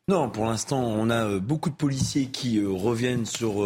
[0.09, 3.63] Non, pour l'instant, on a euh, beaucoup de policiers qui euh, reviennent sur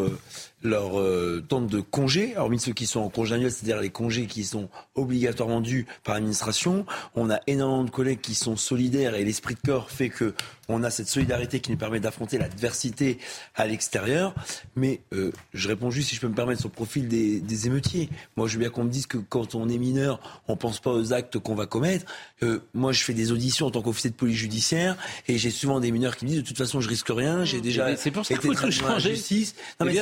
[0.66, 4.26] euh, leur temps de congé, hormis ceux qui sont en congé annuel, c'est-à-dire les congés
[4.28, 6.86] qui sont obligatoirement dus par l'administration.
[7.16, 10.34] On a énormément de collègues qui sont solidaires et l'esprit de corps fait que
[10.70, 13.18] on a cette solidarité qui nous permet d'affronter l'adversité
[13.56, 14.34] à l'extérieur.
[14.76, 18.10] Mais euh, je réponds juste, si je peux me permettre, sur le profil des, émeutiers.
[18.36, 20.92] Moi, je veux bien qu'on me dise que quand on est mineur, on pense pas
[20.92, 22.06] aux actes qu'on va commettre.
[22.42, 24.98] Euh, moi, je fais des auditions en tant qu'officier de police judiciaire
[25.28, 27.46] et j'ai souvent des mineurs qui me disent de toute façon, je risque rien.
[27.46, 29.56] J'ai déjà c'est pour ça traité la justice.
[29.80, 29.94] Non, mais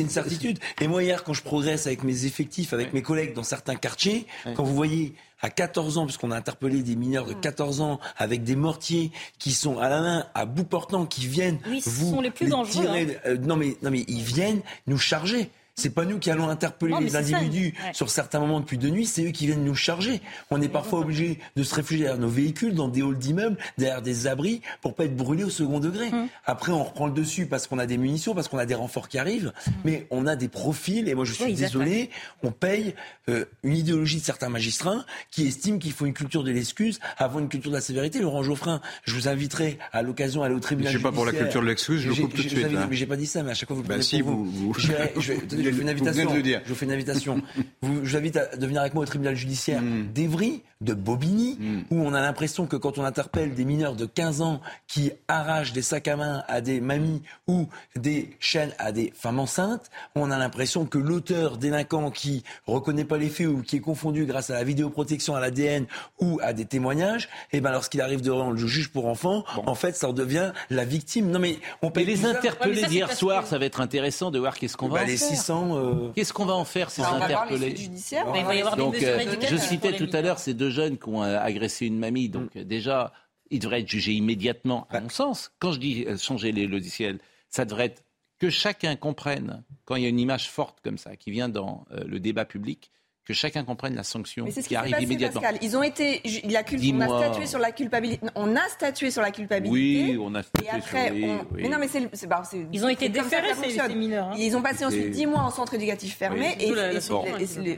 [0.00, 0.58] c'est une certitude.
[0.80, 4.26] Et moi, hier, quand je progresse avec mes effectifs, avec mes collègues dans certains quartiers,
[4.54, 8.44] quand vous voyez à 14 ans, puisqu'on a interpellé des mineurs de 14 ans avec
[8.44, 12.20] des mortiers qui sont à la main, à bout portant, qui viennent oui, vous sont
[12.20, 12.86] les plus dangereux.
[12.86, 13.06] Hein.
[13.26, 15.50] Euh, non mais non mais ils viennent nous charger.
[15.80, 19.24] C'est pas nous qui allons interpeller les individus sur certains moments depuis de nuit, c'est
[19.24, 20.20] eux qui viennent nous charger.
[20.50, 24.02] On est parfois obligé de se réfugier derrière nos véhicules, dans des halls d'immeubles, derrière
[24.02, 26.08] des abris, pour pas être brûlés au second degré.
[26.12, 26.28] Hum.
[26.44, 29.08] Après, on reprend le dessus parce qu'on a des munitions, parce qu'on a des renforts
[29.08, 29.72] qui arrivent, hum.
[29.84, 32.10] mais on a des profils, et moi je suis désolé,
[32.42, 32.94] on paye
[33.28, 37.38] euh, une idéologie de certains magistrats qui estiment qu'il faut une culture de l'excuse avant
[37.38, 38.20] une culture de la sévérité.
[38.20, 40.92] Laurent Geoffrin, je vous inviterai à l'occasion à aller au tribunal.
[40.92, 42.66] Je suis pas pour la culture de l'excuse, je le coupe tout de suite.
[42.88, 43.82] Mais j'ai pas dit ça, mais à chaque fois vous.
[43.82, 44.74] Bah si, vous.
[44.76, 44.92] je
[45.70, 46.68] je.
[46.68, 47.42] Vous fais une invitation.
[47.82, 50.12] je vous invite à, venir avec moi au tribunal judiciaire hmm.
[50.12, 51.80] d'Evry, de Bobigny, hmm.
[51.90, 55.72] où on a l'impression que quand on interpelle des mineurs de 15 ans qui arrachent
[55.72, 60.30] des sacs à main à des mamies ou des chaînes à des femmes enceintes, on
[60.30, 64.50] a l'impression que l'auteur délinquant qui reconnaît pas les faits ou qui est confondu grâce
[64.50, 65.86] à la vidéoprotection, à l'ADN
[66.20, 69.96] ou à des témoignages, et ben lorsqu'il arrive devant le juge pour enfants, en fait,
[69.96, 71.30] ça en devient la victime.
[71.30, 74.76] Non mais on peut les interpeller d'hier soir, ça va être intéressant de voir qu'est-ce
[74.76, 75.04] qu'on eh ben, va.
[75.04, 79.96] Bah, les 600 euh, Qu'est-ce qu'on va en faire ces interpellés des euh, Je citais
[79.96, 82.28] tout à l'heure ces deux jeunes qui ont euh, agressé une mamie.
[82.28, 82.64] Donc mm.
[82.64, 83.12] déjà,
[83.50, 85.52] ils devraient être jugés immédiatement, à mon sens.
[85.58, 87.18] Quand je dis changer les logiciels,
[87.48, 88.04] ça devrait être
[88.38, 91.84] que chacun comprenne, quand il y a une image forte comme ça qui vient dans
[91.90, 92.90] le débat public,
[93.24, 95.42] que chacun comprenne la sanction qui, arrive immédiatement.
[95.60, 98.26] Ils ont été, la on a statué sur la culpabilité.
[98.34, 100.12] On a statué sur la culpabilité.
[100.12, 101.46] Oui, on a statué et après, sur, on...
[101.54, 104.28] Mais non, mais c'est, bah, ils ont été déférés ces, mineurs.
[104.28, 104.36] Hein.
[104.38, 106.72] Ils ont passé ensuite 10 mois en centre éducatif fermé et,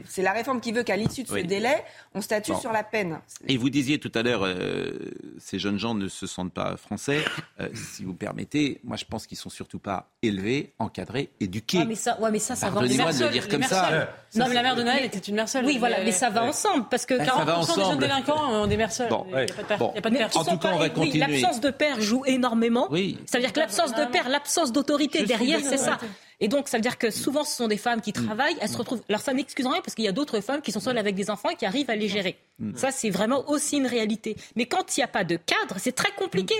[0.05, 3.19] c'est la réforme qui veut qu'à l'issue de ce délai, on statue sur la peine.
[3.47, 4.91] Et vous disiez tout à l'heure, euh,
[5.39, 7.23] ces jeunes gens ne se sentent pas français.
[7.59, 11.79] Euh, si vous permettez, moi je pense qu'ils sont surtout pas élevés, encadrés, éduqués.
[11.81, 12.79] Ah, mais ça, ouais, mais ça, ça va.
[12.79, 14.07] Pardonnez-moi de le dire comme ça.
[14.35, 15.65] Non, mais la mère de Noël était une mère seule.
[15.65, 18.91] Oui, voilà, mais ça va ensemble parce que 40% des jeunes délinquants ont des mères
[18.91, 19.09] seules.
[19.29, 20.29] Il n'y a pas de père.
[20.35, 21.19] En tout cas, on va continuer.
[21.19, 22.87] L'absence de père joue énormément.
[22.91, 23.17] Oui.
[23.25, 25.97] Ça veut dire que l'absence de père, l'absence d'autorité derrière, c'est ça.
[26.39, 28.25] Et donc, ça veut dire que souvent, ce sont des femmes qui mm.
[28.25, 29.01] travaillent, elles se retrouvent.
[29.07, 31.29] Alors, ça n'excuse rien parce qu'il y a d'autres femmes qui sont seules avec des
[31.29, 32.37] enfants et qui arrivent à les gérer.
[32.59, 32.75] Mm.
[32.75, 34.35] Ça, c'est vraiment aussi une réalité.
[34.57, 36.55] Mais quand il n'y a pas de cadre, c'est très compliqué.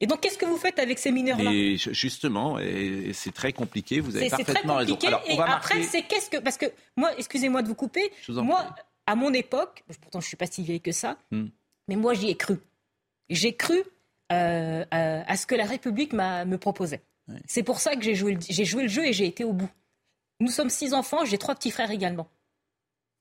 [0.00, 2.58] Et donc, qu'est-ce que vous faites avec ces mineurs-là Justement,
[3.12, 4.00] c'est très compliqué.
[4.00, 4.98] Vous avez parfaitement raison.
[5.06, 8.12] Alors, et après, c'est qu'est-ce que parce que moi, excusez-moi de vous couper.
[8.28, 8.66] Moi,
[9.06, 11.46] à mon époque, pourtant je suis pas si vieille que ça, hmm.
[11.88, 12.58] mais moi j'y ai cru.
[13.30, 13.82] J'ai cru
[14.32, 17.02] euh, à, ce que la République me proposait.
[17.46, 19.70] C'est pour ça que j'ai joué, joué, le jeu et j'ai été au bout.
[20.40, 22.28] Nous sommes six enfants, j'ai trois petits frères également.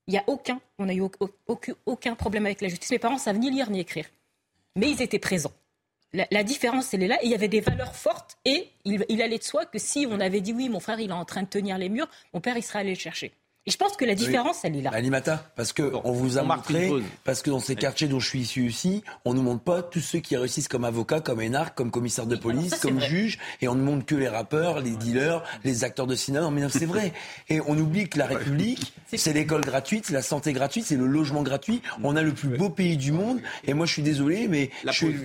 [0.07, 1.01] Il n'y a aucun, on n'a eu
[1.47, 2.91] aucun, aucun problème avec la justice.
[2.91, 4.05] Mes parents savent ni lire ni écrire,
[4.75, 5.53] mais ils étaient présents.
[6.31, 7.17] La, différence, elle est là.
[7.23, 8.37] Il y avait des valeurs fortes.
[8.45, 11.09] Et il, il, allait de soi que si on avait dit oui, mon frère, il
[11.09, 13.33] est en train de tenir les murs, mon père, il serait allé le chercher.
[13.67, 14.91] Et je pense que la différence, elle est là.
[14.93, 16.91] Alimata, parce que on vous a montré,
[17.23, 20.01] parce que dans ces quartiers dont je suis issu aussi, on nous montre pas tous
[20.01, 23.73] ceux qui réussissent comme avocat, comme énarque, comme commissaire de police, comme juge, et on
[23.73, 26.45] ne montre que les rappeurs, les dealers, les acteurs de cinéma.
[26.45, 27.11] Non, mais c'est vrai.
[27.49, 31.07] Et on oublie que la République, c'est l'école gratuite, c'est la santé gratuite, c'est le
[31.07, 31.81] logement gratuit.
[32.03, 33.39] On a le plus beau pays du monde.
[33.65, 34.69] Et moi, je suis désolé, mais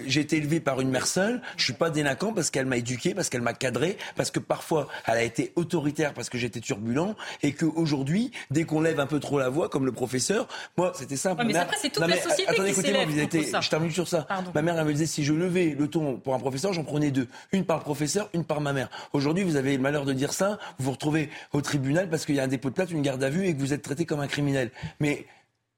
[0.07, 1.42] j'ai été élevé par une mère seule.
[1.57, 4.88] Je suis pas délinquant parce qu'elle m'a éduqué, parce qu'elle m'a cadré, parce que parfois
[5.07, 9.21] elle a été autoritaire parce que j'étais turbulent, et qu'aujourd'hui dès qu'on lève un peu
[9.21, 11.45] trop la voix, comme le professeur, moi, c'était simple.
[11.47, 14.27] mais après, c'est toute la société attendez, qui s'élève Je termine sur ça.
[14.55, 17.11] Ma mère, elle me disait, si je levais le ton pour un professeur, j'en prenais
[17.11, 17.29] deux.
[17.53, 18.88] Une par professeur, une par ma mère.
[19.12, 22.35] Aujourd'hui, vous avez le malheur de dire ça, vous vous retrouvez au tribunal parce qu'il
[22.35, 24.05] y a un dépôt de plainte, une garde à vue et que vous êtes traité
[24.05, 24.71] comme un criminel.
[25.01, 25.27] Mais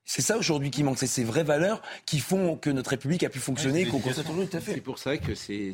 [0.04, 3.28] c'est ça aujourd'hui qui manque, c'est ces vraies valeurs qui font que notre République a
[3.28, 4.74] pu fonctionner, qu'on constate aujourd'hui tout à fait.
[4.74, 5.72] C'est pour ça que c'est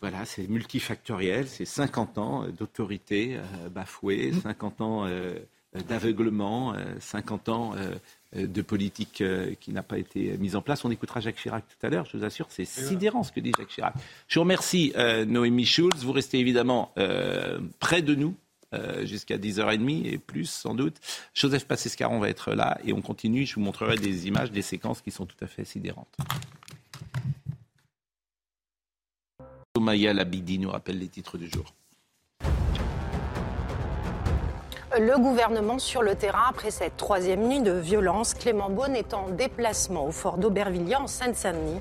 [0.00, 5.38] voilà, multifactoriel, c'est 50 ans d'autorité euh, bafouée, 50 ans euh, euh,
[5.88, 9.22] d'aveuglement, 50 euh, ans euh, de politique
[9.60, 10.84] qui n'a pas été mise en place.
[10.84, 13.52] On écoutera Jacques Chirac tout à l'heure, je vous assure, c'est sidérant ce que dit
[13.56, 13.94] Jacques Chirac.
[14.28, 14.92] Je vous remercie
[15.26, 16.92] Noémie Schulz, vous restez évidemment
[17.78, 18.34] près de nous
[19.04, 20.96] jusqu'à 10h30 et plus sans doute.
[21.32, 25.00] Joseph Passescaron va être là et on continue, je vous montrerai des images, des séquences
[25.00, 26.14] qui sont tout à fait sidérantes.
[29.76, 31.72] Somaya Labidi nous rappelle les titres du jour
[34.98, 38.32] le gouvernement sur le terrain après cette troisième nuit de violence.
[38.34, 41.80] Clément Beaune est en déplacement au fort d'Aubervilliers en Seine-Saint-Denis.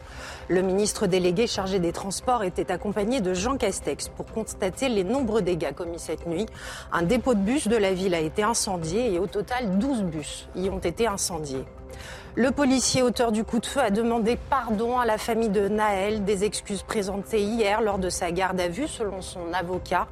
[0.50, 5.42] Le ministre délégué chargé des Transports était accompagné de Jean Castex pour constater les nombreux
[5.42, 6.46] dégâts commis cette nuit.
[6.92, 10.50] Un dépôt de bus de la ville a été incendié et au total 12 bus
[10.56, 11.64] y ont été incendiés.
[12.38, 16.26] Le policier auteur du coup de feu a demandé pardon à la famille de Naël,
[16.26, 20.10] des excuses présentées hier lors de sa garde à vue selon son avocat.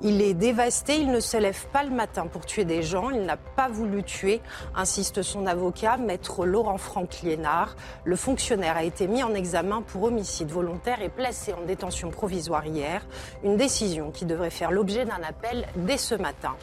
[0.00, 3.26] Il est dévasté, il ne se lève pas le matin pour tuer des gens, il
[3.26, 4.40] n'a pas voulu tuer,
[4.74, 7.76] insiste son avocat, maître Laurent Franck-Liénard.
[8.04, 12.64] Le fonctionnaire a été mis en examen pour homicide volontaire et placé en détention provisoire
[12.64, 13.02] hier,
[13.44, 16.54] une décision qui devrait faire l'objet d'un appel dès ce matin.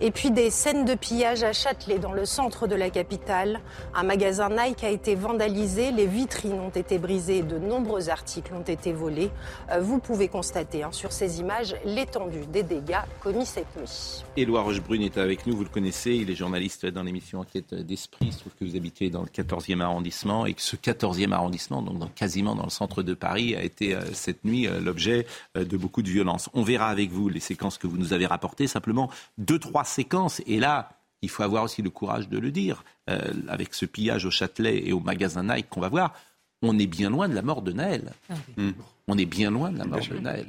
[0.00, 3.60] Et puis des scènes de pillage à Châtelet, dans le centre de la capitale.
[3.96, 8.62] Un magasin Nike a été vandalisé, les vitrines ont été brisées, de nombreux articles ont
[8.62, 9.30] été volés.
[9.72, 14.22] Euh, vous pouvez constater hein, sur ces images l'étendue des dégâts commis cette nuit.
[14.36, 18.26] Éloi Rochebrune est avec nous, vous le connaissez, il est journaliste dans l'émission Enquête d'Esprit.
[18.26, 21.82] Il se trouve que vous habitez dans le 14e arrondissement et que ce 14e arrondissement,
[21.82, 25.76] donc quasiment dans le centre de Paris, a été euh, cette nuit euh, l'objet de
[25.76, 26.48] beaucoup de violences.
[26.54, 28.68] On verra avec vous les séquences que vous nous avez rapportées.
[28.68, 30.42] Simplement, deux, trois séquences.
[30.46, 30.90] Et là,
[31.22, 32.84] il faut avoir aussi le courage de le dire.
[33.10, 36.14] Euh, avec ce pillage au Châtelet et au magasin Nike qu'on va voir,
[36.62, 38.12] on est bien loin de la mort de Naël.
[38.28, 38.72] Ah hmm.
[39.06, 40.46] On est bien loin de la mort de Naël.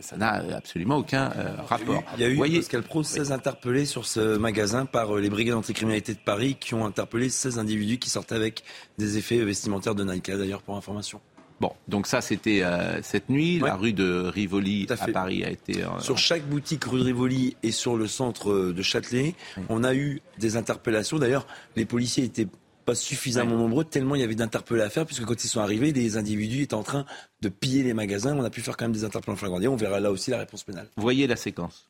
[0.00, 2.02] Ça n'a absolument aucun euh, rapport.
[2.16, 5.30] Il y a eu, Voyez, Pascal Pro, 16 interpellés sur ce magasin par euh, les
[5.30, 8.64] brigades anticriminalité de Paris qui ont interpellé 16 individus qui sortaient avec
[8.98, 11.20] des effets vestimentaires de Nike, d'ailleurs, pour information.
[11.62, 12.64] Bon, donc ça c'était
[13.02, 13.60] cette nuit.
[13.60, 15.84] La rue de Rivoli à, Paris a été.
[16.00, 19.36] sur chaque boutique rue de Rivoli et sur le centre de Châtelet,
[19.68, 21.20] on a eu des interpellations.
[21.20, 21.46] D'ailleurs,
[21.76, 22.48] les policiers étaient
[22.84, 25.92] pas suffisamment nombreux, tellement il y avait d'interpellés à faire, puisque quand ils sont arrivés,
[25.92, 27.06] des individus étaient en train
[27.40, 28.36] de piller les magasins.
[28.36, 29.64] On a pu faire quand même des interpellations flagrantes.
[29.66, 30.88] On verra là aussi la réponse pénale.
[30.96, 31.88] Voyez la séquence.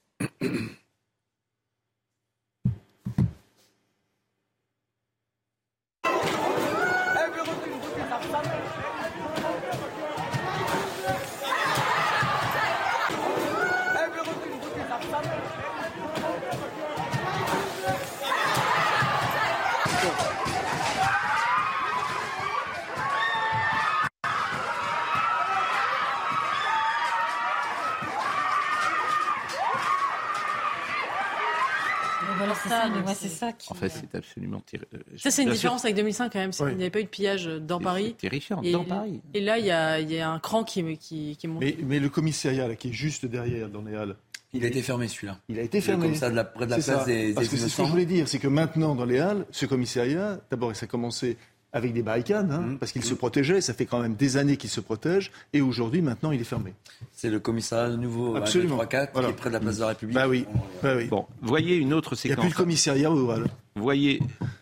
[33.63, 33.73] Qui...
[33.73, 34.89] En fait, c'est absolument terrible.
[34.95, 36.51] Euh, ça, c'est une différence avec 2005 quand même.
[36.61, 38.15] Il n'y avait pas eu de pillage dans Paris.
[38.19, 39.21] C'est terrifiant, dans Paris.
[39.35, 41.63] Et là, il y a, y a, un cran qui, qui, qui monte.
[41.63, 44.17] Mais, mais, le commissariat, là, qui est juste derrière, dans les Halles,
[44.55, 45.39] il a été fermé celui-là.
[45.49, 46.09] Il a été fermé.
[46.09, 47.91] Comme ça, de la, près de la place des, Parce que c'est ce que je
[47.91, 51.39] voulais dire, c'est que maintenant, dans les Halles, ce commissariat, d'abord, ça a commencé
[51.73, 52.79] avec des barricades, hein, mmh.
[52.79, 53.61] parce qu'il se protégeait.
[53.61, 55.33] Ça fait quand même des années qu'il se protège.
[55.53, 56.75] Et aujourd'hui, maintenant, il est fermé.
[57.13, 58.77] C'est le commissariat nouveau Absolument.
[58.77, 60.15] 3 4 qui est près de la place de la République.
[60.15, 60.47] Bah oui.
[60.83, 61.07] Bah oui.
[61.07, 62.25] Bon, voyez une autre séquence.
[62.25, 63.45] Il n'y a plus de commissariat oral.
[63.75, 64.21] Voyez,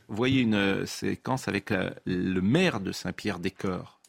[0.08, 3.99] voyez une euh, séquence avec euh, le maire de Saint-Pierre-des-Corps.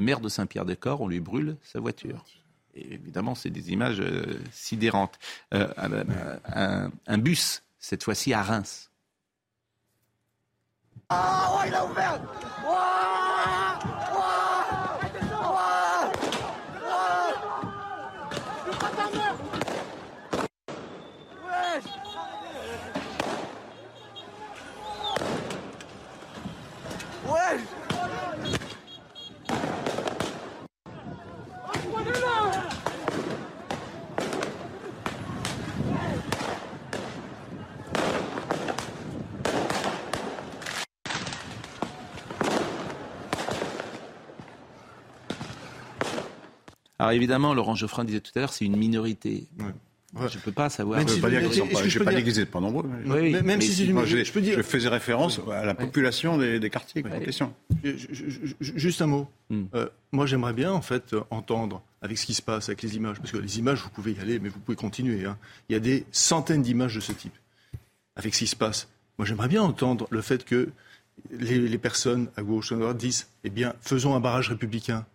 [0.00, 2.24] Le maire de Saint-Pierre-des-Corps, on lui brûle sa voiture.
[2.74, 5.18] Évidemment, c'est des images euh, sidérantes.
[5.52, 5.68] Euh,
[7.06, 8.90] un, bus, cette fois-ci à Reims.
[11.10, 11.64] Ah,
[47.00, 49.46] Alors évidemment, Laurent Geoffrin disait tout à l'heure, c'est une minorité.
[50.14, 51.00] Je ne peux pas savoir.
[51.08, 51.62] je ne pas dire qu'ils
[51.98, 52.86] pas, pas dit qu'ils pas nombreux.
[52.86, 57.20] même si c'est une je, je, je, faisais référence à la population des, quartiers en
[57.20, 57.54] question.
[58.60, 59.28] Juste un mot.
[59.48, 59.64] Hmm.
[59.74, 63.18] Euh, moi, j'aimerais bien, en fait, entendre avec ce qui se passe, avec les images,
[63.18, 65.24] parce que les images, vous pouvez y aller, mais vous pouvez continuer.
[65.24, 65.38] Hein.
[65.70, 67.36] Il y a des centaines d'images de ce type,
[68.14, 68.88] avec ce qui se passe.
[69.16, 70.68] Moi, j'aimerais bien entendre le fait que
[71.30, 75.06] les, les personnes à gauche, à droite disent, eh bien, faisons un barrage républicain.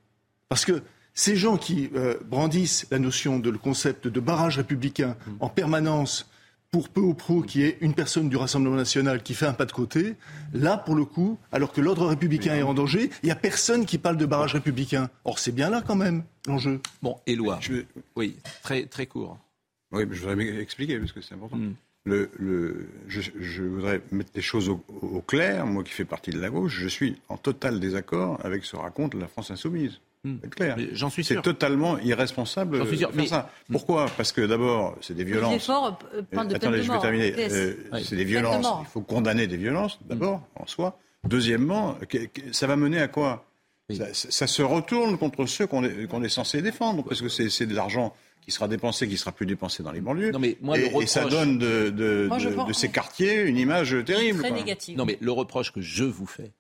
[0.49, 0.81] Parce que
[1.15, 5.31] ces gens qui euh, brandissent la notion de le concept de barrage républicain mm.
[5.39, 6.29] en permanence
[6.71, 9.63] pour peu ou prou qui est une personne du Rassemblement national qui fait un pas
[9.63, 10.15] de côté,
[10.53, 13.85] là, pour le coup, alors que l'ordre républicain est en danger, il n'y a personne
[13.85, 15.09] qui parle de barrage républicain.
[15.23, 16.81] Or, c'est bien là quand même l'enjeu.
[17.01, 17.61] Bon, Éloi,
[18.17, 19.37] oui, très, très court.
[19.93, 21.55] Oui, je voudrais m'expliquer parce que c'est important.
[21.55, 21.75] Mm.
[22.03, 25.65] Le, le, je, voudrais mettre les choses au, au, clair.
[25.65, 29.13] Moi qui fais partie de la gauche, je suis en total désaccord avec ce raconte
[29.13, 30.01] la France insoumise.
[30.25, 30.39] Hmm.
[30.49, 30.75] clair.
[30.93, 31.35] J'en suis sûr.
[31.35, 32.79] C'est totalement irresponsable.
[32.79, 33.11] J'en suis sûr.
[33.13, 33.27] Mais...
[33.27, 33.51] ça.
[33.71, 34.07] Pourquoi?
[34.17, 35.69] Parce que d'abord, c'est des violences.
[35.69, 37.33] Euh, attendez, je vais terminer.
[37.37, 38.65] Euh, c'est des violences.
[38.81, 40.63] Il faut condamner des violences, d'abord, hmm.
[40.63, 40.97] en soi.
[41.25, 41.95] Deuxièmement,
[42.51, 43.45] ça va mener à quoi?
[44.13, 48.15] Ça, se retourne contre ceux qu'on est, est, censé défendre, parce que c'est de l'argent
[48.41, 50.31] qui sera dépensé, qui sera plus dépensé dans les banlieues.
[50.31, 52.29] Non, mais moi, et, et, ça donne de, de,
[52.67, 54.39] de, ces quartiers une image terrible.
[54.39, 54.97] Très négative.
[54.97, 56.51] Non, mais le reproche que je vous fais,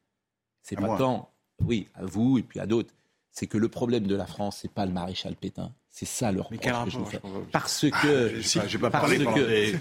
[0.61, 1.31] c'est pas tant,
[1.63, 2.93] oui, à vous et puis à d'autres,
[3.35, 5.73] c'est que le problème de la France, c'est pas le maréchal Pétain.
[5.89, 7.21] C'est ça le reproche que je vous fais.
[7.51, 8.41] Parce ah, que...
[8.41, 9.75] je n'ai pas, parlé, pendant, des,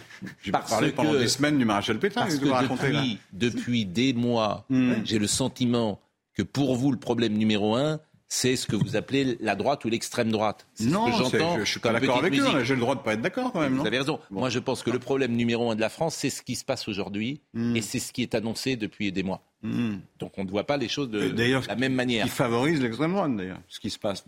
[0.51, 2.23] parlé pendant des semaines du maréchal Pétain.
[2.23, 4.95] Parce que depuis, depuis, des mois, hmm.
[5.05, 6.01] j'ai le sentiment
[6.35, 9.89] que pour vous, le problème numéro un, c'est ce que vous appelez la droite ou
[9.89, 10.67] l'extrême droite.
[10.81, 11.23] Non, je
[11.61, 12.65] ne suis pas d'accord avec eux.
[12.65, 13.77] J'ai le droit de ne pas être d'accord quand même.
[13.77, 14.21] Vous avez raison.
[14.31, 16.65] Moi, je pense que le problème numéro un de la France, c'est ce qui se
[16.65, 17.77] passe aujourd'hui hmm.
[17.77, 19.43] et c'est ce qui est annoncé depuis des mois.
[19.63, 19.97] Hmm.
[20.19, 21.35] Donc on ne voit pas les choses de,
[21.67, 22.25] la même manière.
[22.27, 24.25] Qui favorise l'extrême droite d'ailleurs, ce qui se passe.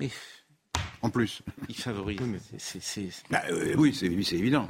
[1.03, 1.43] En plus.
[1.69, 2.19] Il favorise.
[3.31, 3.43] Bah,
[3.77, 4.69] oui, c'est évident.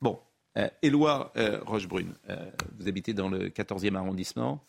[0.00, 0.18] Bon,
[0.56, 4.64] euh, Éloi euh, Rochebrune, euh, vous habitez dans le 14e arrondissement.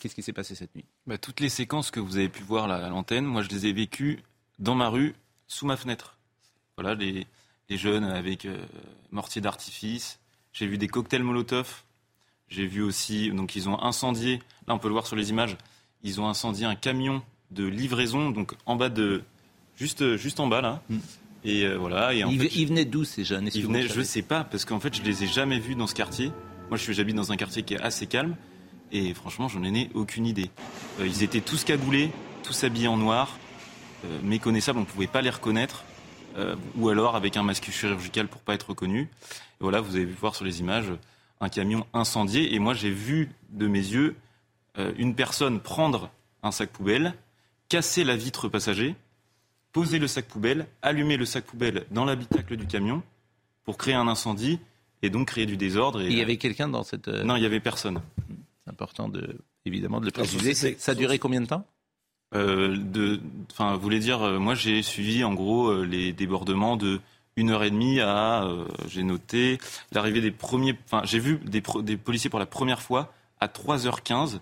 [0.00, 0.84] Qu'est-ce qui s'est passé cette nuit?
[1.06, 3.66] Bah, Toutes les séquences que vous avez pu voir là, à l'antenne, moi je les
[3.66, 4.20] ai vécues
[4.58, 5.14] dans ma rue,
[5.48, 6.18] sous ma fenêtre.
[6.76, 7.26] Voilà, les,
[7.68, 8.46] les jeunes avec
[9.10, 10.18] mortier d'artifice.
[10.52, 11.82] J'ai vu des cocktails Molotov.
[12.52, 15.56] J'ai vu aussi, donc ils ont incendié, là on peut le voir sur les images,
[16.02, 19.22] ils ont incendié un camion de livraison, donc en bas de,
[19.76, 20.82] juste, juste en bas là.
[20.90, 20.98] Mm.
[21.44, 22.12] Et euh, voilà.
[22.12, 23.48] Et en ils, venaient d'où ces jeunes?
[23.54, 25.94] Ils venaient, je sais pas, parce qu'en fait, je les ai jamais vus dans ce
[25.94, 26.30] quartier.
[26.68, 28.36] Moi, je j'habite dans un quartier qui est assez calme,
[28.92, 30.50] et franchement, j'en ai aucune idée.
[31.00, 32.10] Euh, ils étaient tous cagoulés,
[32.42, 33.36] tous habillés en noir,
[34.04, 35.84] euh, méconnaissables, on pouvait pas les reconnaître,
[36.78, 39.00] ou alors avec un masque chirurgical pour pas être reconnu.
[39.02, 39.08] Et
[39.60, 40.90] voilà, vous avez vu voir sur les images
[41.42, 44.16] un camion incendié, et moi, j'ai vu de mes yeux
[44.96, 46.08] une personne prendre
[46.42, 47.12] un sac poubelle,
[47.68, 48.94] casser la vitre passager
[49.72, 53.02] poser le sac poubelle, allumer le sac poubelle dans l'habitacle du camion
[53.64, 54.58] pour créer un incendie
[55.02, 56.02] et donc créer du désordre.
[56.02, 57.08] Et, il y avait quelqu'un dans cette...
[57.08, 58.00] Euh, non, il n'y avait personne.
[58.64, 60.76] C'est important de, évidemment de le préciser.
[60.78, 61.66] Ça a duré combien de temps
[62.34, 66.78] euh, de, enfin, vous voulez dire, euh, moi j'ai suivi en gros euh, les débordements
[66.78, 66.98] de
[67.36, 68.46] une heure et demie à,
[68.88, 69.58] j'ai noté
[69.92, 74.40] l'arrivée des premiers, enfin j'ai vu des, des, policiers pour la première fois à 3h15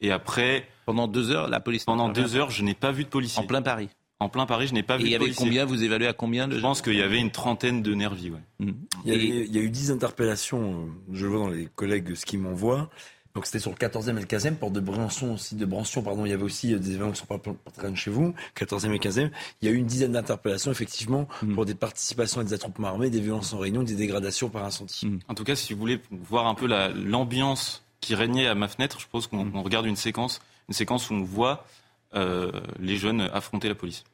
[0.00, 1.84] et après pendant deux heures la police.
[1.84, 3.42] Pendant deux heures, je n'ai pas vu de policiers.
[3.42, 3.88] En plein Paris
[4.20, 5.04] en plein Paris, je n'ai pas vu.
[5.04, 7.82] il y avait combien Vous évaluez à combien Je pense qu'il y avait une trentaine
[7.82, 8.30] de nervis.
[8.58, 8.70] Mmh.
[9.04, 9.12] Il,
[9.54, 12.88] y a, eu dix interpellations, euh, je le vois dans les collègues ce qui m'envoient.
[13.34, 16.24] Donc c'était sur le 14e et le 15e, porte de Briançon aussi, de Branson, pardon,
[16.24, 17.40] il y avait aussi euh, des événements qui sont pas,
[17.76, 19.30] très de chez vous, 14e et 15e.
[19.60, 21.54] Il y a eu une dizaine d'interpellations, effectivement, mmh.
[21.54, 25.00] pour des participations à des attroupements armés, des violences en réunion, des dégradations par incendie.
[25.06, 25.18] Mmh.
[25.26, 29.00] En tout cas, si vous voulez voir un peu l'ambiance qui régnait à ma fenêtre,
[29.00, 31.66] je pense qu'on regarde une séquence, une séquence où on voit
[32.14, 34.04] euh, les jeunes affronter la police.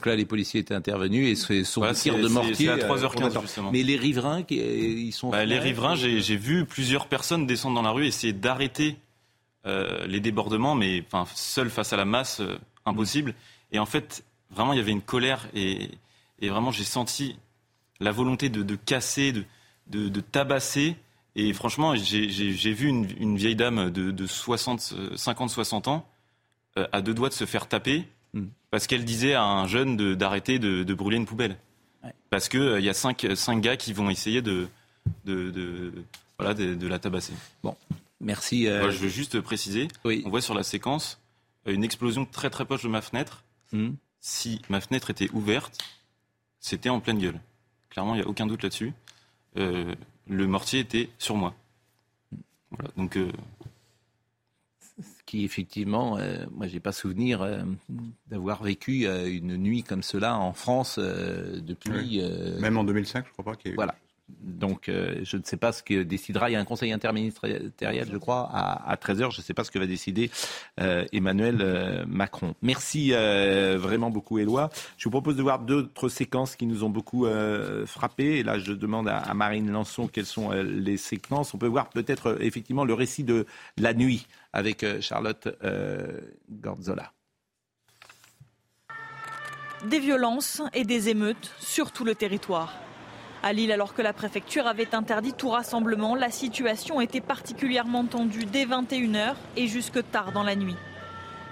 [0.00, 2.70] Donc là, les policiers étaient intervenus et sont voilà, tirs de mortier.
[2.70, 3.70] à 3h15 euh, justement.
[3.70, 5.28] Mais les riverains, ils sont.
[5.28, 8.96] Bah, les riverains, j'ai vu plusieurs personnes descendre dans la rue, essayer d'arrêter
[9.66, 13.34] euh, les débordements, mais enfin, seul face à la masse, euh, impossible.
[13.72, 15.90] Et en fait, vraiment, il y avait une colère et,
[16.40, 17.36] et vraiment, j'ai senti
[18.00, 19.44] la volonté de, de casser, de,
[19.88, 20.96] de, de, tabasser.
[21.36, 26.06] Et franchement, j'ai vu une, une, vieille dame de, de 50-60 ans
[26.74, 28.06] à deux doigts de se faire taper
[28.70, 31.56] parce qu'elle disait à un jeune d'arrêter de, brûler une poubelle.
[32.30, 34.68] Parce qu'il euh, il y a cinq, cinq, gars qui vont essayer de,
[35.24, 35.92] de,
[36.38, 37.32] voilà, de, la tabasser.
[37.62, 37.76] Bon,
[38.20, 38.68] merci.
[38.68, 41.20] Euh, je veux juste préciser, on voit sur la séquence
[41.66, 43.42] euh, une explosion très très proche de ma fenêtre.
[43.72, 43.90] Hmm.
[44.20, 45.78] Si ma fenêtre était ouverte,
[46.60, 47.40] c'était en pleine gueule.
[47.90, 48.92] Clairement, il n'y a aucun doute là-dessus.
[49.56, 51.54] le mortier était sur moi.
[52.70, 53.18] Voilà, donc
[55.26, 57.62] qui effectivement, moi, euh, moi j'ai pas souvenir euh,
[58.26, 62.22] d'avoir vécu euh, une nuit comme cela en France depuis.
[62.60, 63.76] Même en 2005, je crois pas qu'il y ait eu.
[63.76, 63.94] Voilà.
[64.40, 66.50] Donc, je ne sais pas ce que décidera.
[66.50, 69.32] Il y a un conseil interministériel, je crois, à, 13h.
[69.32, 70.30] Je ne sais pas ce que va décider
[70.78, 72.54] Emmanuel Macron.
[72.62, 74.70] Merci vraiment beaucoup, Éloi.
[74.96, 77.26] Je vous propose de voir d'autres séquences qui nous ont beaucoup
[77.86, 78.38] frappé.
[78.38, 81.54] Et là, je demande à, à Marine Lançon quelles sont les séquences.
[81.54, 86.20] On peut voir peut-être effectivement le récit de la nuit avec euh, Charlotte euh,
[86.50, 87.12] Gorzola.
[89.86, 92.74] Des violences et des émeutes sur tout le territoire.
[93.42, 98.44] À Lille, alors que la préfecture avait interdit tout rassemblement, la situation était particulièrement tendue
[98.44, 100.76] dès 21h et jusque tard dans la nuit.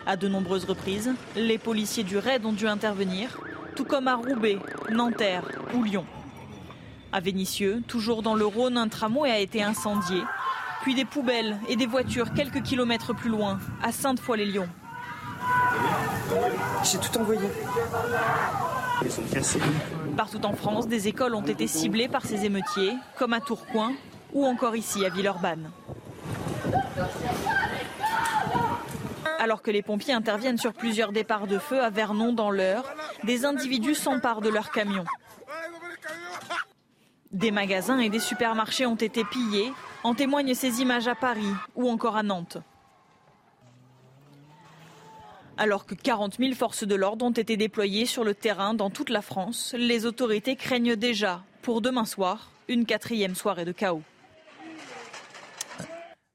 [0.07, 3.39] À de nombreuses reprises, les policiers du RAID ont dû intervenir,
[3.74, 4.59] tout comme à Roubaix,
[4.91, 6.05] Nanterre ou Lyon.
[7.12, 10.22] À Vénissieux, toujours dans le Rhône, un tramway a été incendié
[10.80, 14.68] puis des poubelles et des voitures quelques kilomètres plus loin, à Sainte-Foy-les-Lyons.
[16.84, 17.49] J'ai tout envoyé.
[19.03, 19.61] Ils sont cassés.
[20.19, 23.93] Partout en France, des écoles ont été ciblées par ces émeutiers, comme à Tourcoing
[24.33, 25.71] ou encore ici à Villeurbanne.
[29.39, 32.83] Alors que les pompiers interviennent sur plusieurs départs de feu à Vernon dans l'heure,
[33.23, 35.05] des individus s'emparent de leurs camions.
[37.31, 41.89] Des magasins et des supermarchés ont été pillés, en témoignent ces images à Paris ou
[41.89, 42.59] encore à Nantes.
[45.61, 49.11] Alors que 40 000 forces de l'ordre ont été déployées sur le terrain dans toute
[49.11, 54.03] la France, les autorités craignent déjà, pour demain soir, une quatrième soirée de chaos.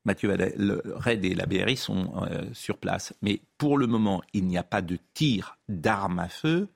[0.03, 3.13] Mathieu le RAID et la BRI sont euh, sur place.
[3.21, 6.67] Mais pour le moment, il n'y a pas de tir d'armes à feu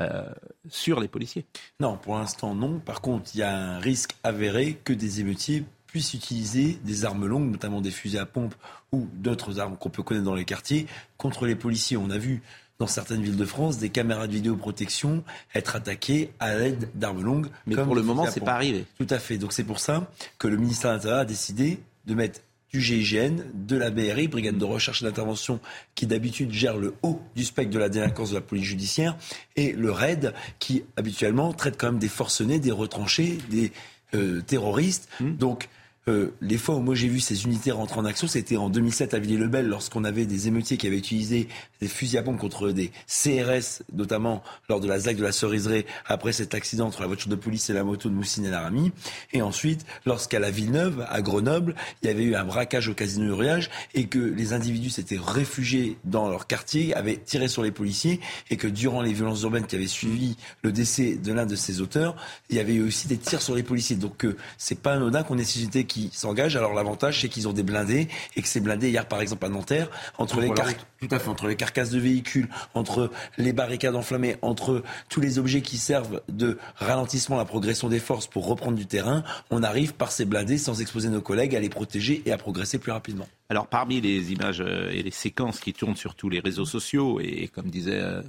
[0.00, 0.24] euh,
[0.68, 1.46] sur les policiers.
[1.78, 2.80] Non, pour l'instant, non.
[2.80, 7.26] Par contre, il y a un risque avéré que des émeutiers puissent utiliser des armes
[7.26, 8.54] longues, notamment des fusils à pompe
[8.92, 10.86] ou d'autres armes qu'on peut connaître dans les quartiers,
[11.18, 11.98] contre les policiers.
[11.98, 12.40] On a vu
[12.78, 15.22] dans certaines villes de France des caméras de vidéoprotection
[15.54, 17.48] être attaquées à l'aide d'armes longues.
[17.66, 18.86] Mais pour le moment, c'est pas arrivé.
[18.96, 19.36] Tout à fait.
[19.36, 22.40] Donc c'est pour ça que le ministère de l'Intérieur a décidé de mettre
[22.70, 25.60] du GIGN, de la BRI, Brigade de recherche et d'intervention,
[25.94, 29.14] qui d'habitude gère le haut du spectre de la délinquance de la police judiciaire,
[29.56, 33.72] et le RAID, qui habituellement traite quand même des forcenés, des retranchés, des
[34.14, 35.10] euh, terroristes.
[35.20, 35.36] Mmh.
[35.36, 35.68] Donc,
[36.08, 39.14] euh, les fois où moi j'ai vu ces unités rentrer en action, c'était en 2007
[39.14, 41.48] à Villiers-le-Bel, lorsqu'on avait des émeutiers qui avaient utilisé
[41.80, 45.86] des fusils à pompe contre des CRS, notamment lors de la ZAC de la Ceriseraie,
[46.06, 48.90] après cet accident entre la voiture de police et la moto de Moussine et Larami.
[49.32, 53.26] Et ensuite, lorsqu'à la Villeneuve, à Grenoble, il y avait eu un braquage au casino
[53.26, 58.20] Uriage et que les individus s'étaient réfugiés dans leur quartier, avaient tiré sur les policiers
[58.50, 61.80] et que durant les violences urbaines qui avaient suivi le décès de l'un de ces
[61.80, 62.16] auteurs,
[62.50, 63.96] il y avait eu aussi des tirs sur les policiers.
[63.96, 66.56] Donc euh, c'est pas anodin qu'on ait suscité qui s'engagent.
[66.56, 69.48] Alors l'avantage, c'est qu'ils ont des blindés et que ces blindés, hier par exemple à
[69.48, 74.36] Nanterre, entre les, tout à fait, entre les carcasses de véhicules, entre les barricades enflammées,
[74.40, 78.76] entre tous les objets qui servent de ralentissement à la progression des forces pour reprendre
[78.76, 82.32] du terrain, on arrive par ces blindés sans exposer nos collègues à les protéger et
[82.32, 83.28] à progresser plus rapidement.
[83.50, 87.20] Alors parmi les images euh, et les séquences qui tournent sur tous les réseaux sociaux,
[87.20, 88.22] et comme disait euh,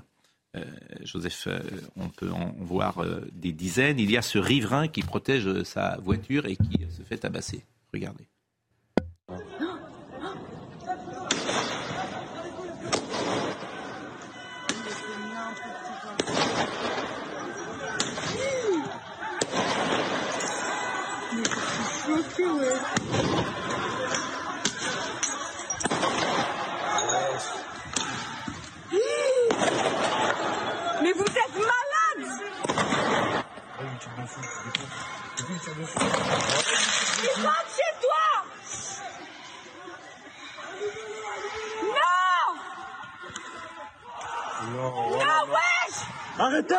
[1.04, 1.60] Joseph, euh,
[1.96, 4.00] on peut en voir euh, des dizaines.
[4.00, 7.66] Il y a ce riverain qui protège sa voiture et qui se fait tabasser.
[7.94, 8.28] Regardez.
[34.24, 34.30] Il
[37.46, 38.26] rentre chez toi.
[41.84, 42.48] Non.
[44.72, 45.98] Non, non wesh.
[46.40, 46.76] Arrêtez.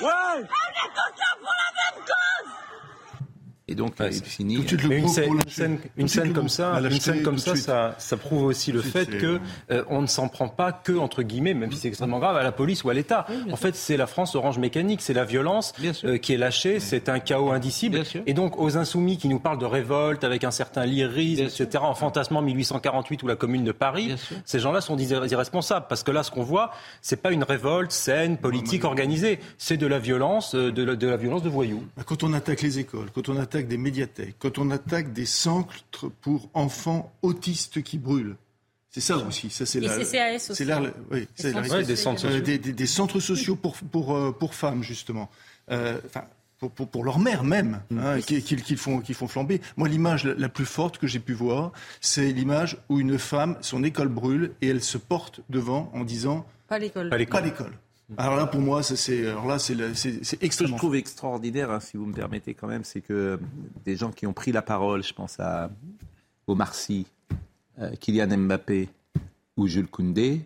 [0.00, 0.04] Ouais.
[0.04, 2.50] On est tous là pour la même cause
[3.74, 4.54] et donc, il finit.
[4.54, 8.80] une, scène, une scène, comme ça, une scène comme ça, ça, ça, prouve aussi le
[8.80, 9.40] fait que
[9.72, 12.44] euh, on ne s'en prend pas que entre guillemets, même si c'est extrêmement grave, à
[12.44, 13.26] la police ou à l'État.
[13.50, 15.72] en fait, c'est la France orange mécanique, c'est la violence
[16.04, 18.04] euh, qui est lâchée, c'est un chaos indicible.
[18.26, 21.94] Et donc, aux insoumis qui nous parlent de révolte avec un certain lyrisme, etc., en
[21.94, 24.14] fantasmant 1848 ou la Commune de Paris,
[24.44, 26.70] ces gens-là sont irresponsables parce que là, ce qu'on voit,
[27.02, 31.16] c'est pas une révolte saine, politique, organisée, c'est de la violence, euh, de, de la
[31.16, 31.82] violence de voyous.
[32.06, 36.08] Quand on attaque les écoles, quand on attaque des médiathèques, quand on attaque des centres
[36.20, 38.36] pour enfants autistes qui brûlent,
[38.94, 39.50] c'est ça aussi.
[39.50, 41.26] Ça, c'est la, C'est là, oui,
[41.84, 42.40] des, centres sociaux.
[42.40, 45.28] des, centres sociaux pour, pour, euh, pour femmes, justement.
[45.72, 46.22] Euh, enfin,
[46.60, 47.98] pour, pour, pour, leur mère même, mm.
[47.98, 49.60] hein, qu'ils font, qui font flamber.
[49.76, 53.82] Moi, l'image la, plus forte que j'ai pu voir, c'est l'image où une femme, son
[53.82, 57.10] école brûle et elle se porte devant en disant Pas l'école.
[57.10, 57.72] Pas l'école.
[58.18, 60.50] Alors là, pour moi, c'est alors là, c'est extrêmement.
[60.50, 63.40] Ce que je trouve extraordinaire, hein, si vous me permettez quand même, c'est que
[63.84, 65.70] des gens qui ont pris la parole, je pense à
[66.46, 67.06] Omar Sy,
[67.80, 68.88] euh, Kylian Mbappé
[69.56, 70.42] ou Jules Koundé,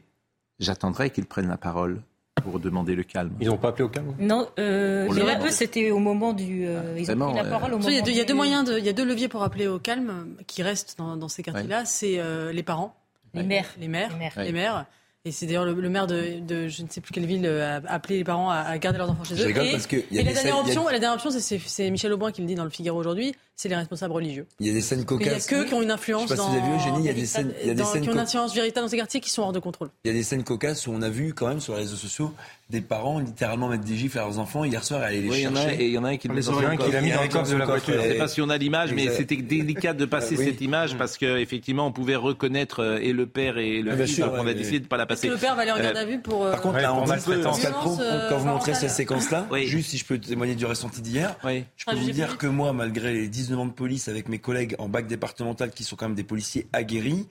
[0.61, 2.01] j'attendrai qu'ils prennent la parole
[2.41, 3.33] pour demander le calme.
[3.41, 4.15] Ils n'ont pas appelé au calme?
[4.19, 5.09] Non, euh,
[5.41, 6.67] peu, c'était au moment du.
[6.67, 7.89] Euh, ils ont pris la parole au moment.
[7.89, 9.43] Il y, a deux, il y a deux moyens, il y a deux leviers pour
[9.43, 11.85] appeler au calme qui restent dans, dans ces quartiers-là.
[11.85, 12.95] C'est euh, les parents,
[13.35, 14.33] les mères, les mères, les mères.
[14.37, 14.87] Les mères
[15.29, 18.17] et c'est d'ailleurs le, maire de, je ne sais plus quelle ville euh, a appelé
[18.17, 19.51] les parents à, garder leurs enfants chez eux.
[19.51, 22.41] Et, parce que y a la, dernière option, la dernière option, c'est Michel Aubin qui
[22.41, 24.47] le dit dans le Figaro aujourd'hui, c'est les responsables religieux.
[24.61, 25.49] Il y a des scènes cocasses.
[25.51, 26.23] Il y a que qui ont une influence.
[26.23, 27.67] Je sais pas dans, si vous avez vu, Eugénie, il y a des scènes, il
[27.67, 29.53] y a des scènes qui ont une influence véritable dans ces quartiers qui sont hors
[29.53, 29.91] de contrôle.
[30.05, 31.97] Il y a des scènes cocasses où on a vu quand même sur les réseaux
[31.97, 32.33] sociaux
[32.71, 35.83] des parents littéralement mettre des gifles à leurs enfants hier soir aller les oui, chercher.
[35.83, 37.95] Et il y en a un qui l'a mis dans le coffre de la voiture.
[37.95, 40.97] Je ne sais pas si on a l'image, mais c'était délicat de passer cette image
[40.97, 44.21] parce qu'effectivement on pouvait reconnaître euh, et le père et le fils.
[44.21, 45.29] Donc on a décidé de ne pas la passer.
[45.29, 46.49] Le père va aller en garde à vue pour.
[46.49, 51.01] Par contre, on quand vous montrez cette séquence-là, juste si je peux témoigner du ressenti
[51.01, 54.39] d'hier, je peux vous dire que moi, malgré les 19 ans de police avec mes
[54.39, 57.27] collègues en bac départemental qui sont quand même des policiers aguerris,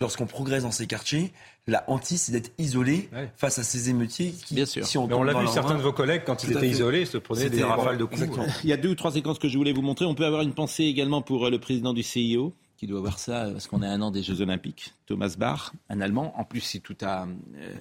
[0.00, 1.32] lorsqu'on progresse dans ces quartiers,
[1.66, 4.84] la hantise, c'est d'être isolé face à ces émeutiers qui, Bien sûr.
[4.96, 7.62] on, on l'a vu, certains de vos collègues, quand ils étaient isolés, se prenaient des
[7.62, 8.28] rafales de coups.
[8.64, 10.06] Il y a deux ou trois séquences que je voulais vous montrer.
[10.06, 13.18] On peut avoir une pensée également pour euh, le président du CIO, qui doit voir
[13.18, 16.32] ça parce qu'on est un an des Jeux Olympiques, Thomas Bach, un Allemand.
[16.36, 17.74] En plus, si tout a, euh,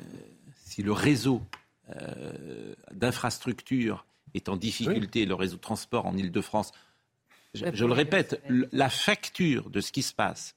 [0.66, 1.42] si le réseau
[1.96, 6.74] euh, d'infrastructures est en difficulté, le réseau de transport en Ile-de-France,
[7.54, 8.41] je, le répète,
[8.72, 10.56] la facture de ce qui se passe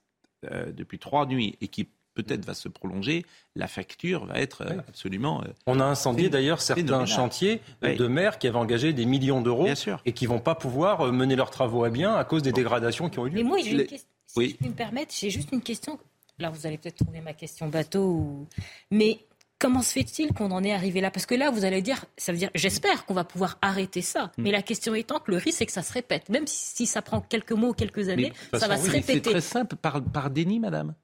[0.50, 3.24] euh, depuis trois nuits et qui peut-être va se prolonger,
[3.56, 5.42] la facture va être euh, absolument.
[5.42, 9.68] Euh, On a incendié d'ailleurs certains chantiers de maires qui avaient engagé des millions d'euros
[10.04, 13.18] et qui vont pas pouvoir mener leurs travaux à bien à cause des dégradations qui
[13.18, 13.36] ont eu lieu.
[13.36, 14.08] Mais moi, j'ai une question.
[14.26, 15.98] Si je peux me permettre, j'ai juste une question.
[16.38, 18.46] Là, vous allez peut-être trouver ma question bateau.
[18.90, 19.20] Mais
[19.62, 21.12] Comment se fait-il qu'on en est arrivé là?
[21.12, 24.32] Parce que là, vous allez dire, ça veut dire, j'espère qu'on va pouvoir arrêter ça.
[24.36, 24.42] Hmm.
[24.42, 26.28] Mais la question étant que le risque, c'est que ça se répète.
[26.30, 29.20] Même si, ça prend quelques mois ou quelques années, ça va se répéter.
[29.22, 30.96] C'est très simple, par, par déni, madame.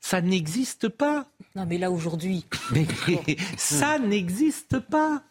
[0.00, 1.26] Ça n'existe pas.
[1.54, 2.46] Non, mais là, aujourd'hui.
[2.72, 2.86] Mais
[3.58, 5.22] ça n'existe pas.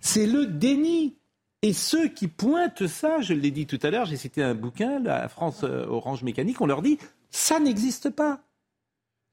[0.00, 1.16] C'est le déni.
[1.62, 5.00] Et ceux qui pointent ça, je l'ai dit tout à l'heure, j'ai cité un bouquin,
[5.00, 6.98] la France euh, Orange Mécanique, on leur dit,
[7.30, 8.40] ça n'existe pas.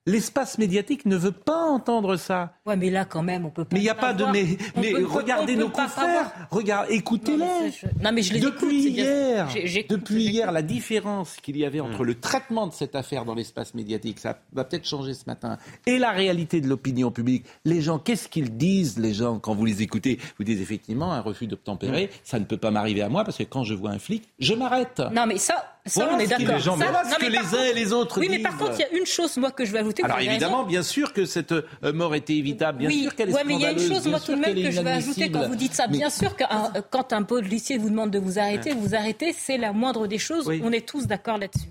[0.06, 2.56] L'espace médiatique ne veut pas entendre ça.
[2.66, 3.74] Ouais, mais là, quand même, on peut pas.
[3.74, 4.26] Mais il n'y a pas de.
[4.26, 6.30] Mais, mais regardez nos confrères.
[6.51, 7.72] Regarde, écoutez-les.
[8.01, 9.47] Non, mais je les Depuis hier,
[9.88, 12.08] depuis hier, la différence qu'il y avait entre hmm.
[12.08, 15.97] le traitement de cette affaire dans l'espace médiatique, ça va peut-être changer ce matin, et
[15.97, 17.45] la réalité de l'opinion publique.
[17.64, 21.22] Les gens, qu'est-ce qu'ils disent, les gens, quand vous les écoutez Vous dites effectivement un
[21.22, 22.18] refus d'obtempérer, hmm.
[22.26, 24.54] ça ne peut pas m'arriver à moi parce que quand je vois un flic, je
[24.54, 25.01] m'arrête.
[25.14, 26.76] Non, mais ça, ça, on est d'accord.
[26.76, 28.28] Voilà ce que les uns et les autres oui.
[28.30, 30.04] Oui, mais par contre, il y a une chose, moi, que je vais ajouter.
[30.04, 31.64] Alors évidemment, bien sûr que cette euh,
[31.94, 34.20] mort était évitable, bien sûr qu'elle est ouais, mais il y a une chose, moi,
[34.20, 35.88] tout de même, que je vais ajouter quand vous dites ça.
[35.88, 36.44] Bien sûr que
[36.90, 40.50] quand un policier vous demande de vous arrêter, vous arrêtez, c'est la moindre des choses.
[40.64, 41.70] On est tous d'accord là-dessus.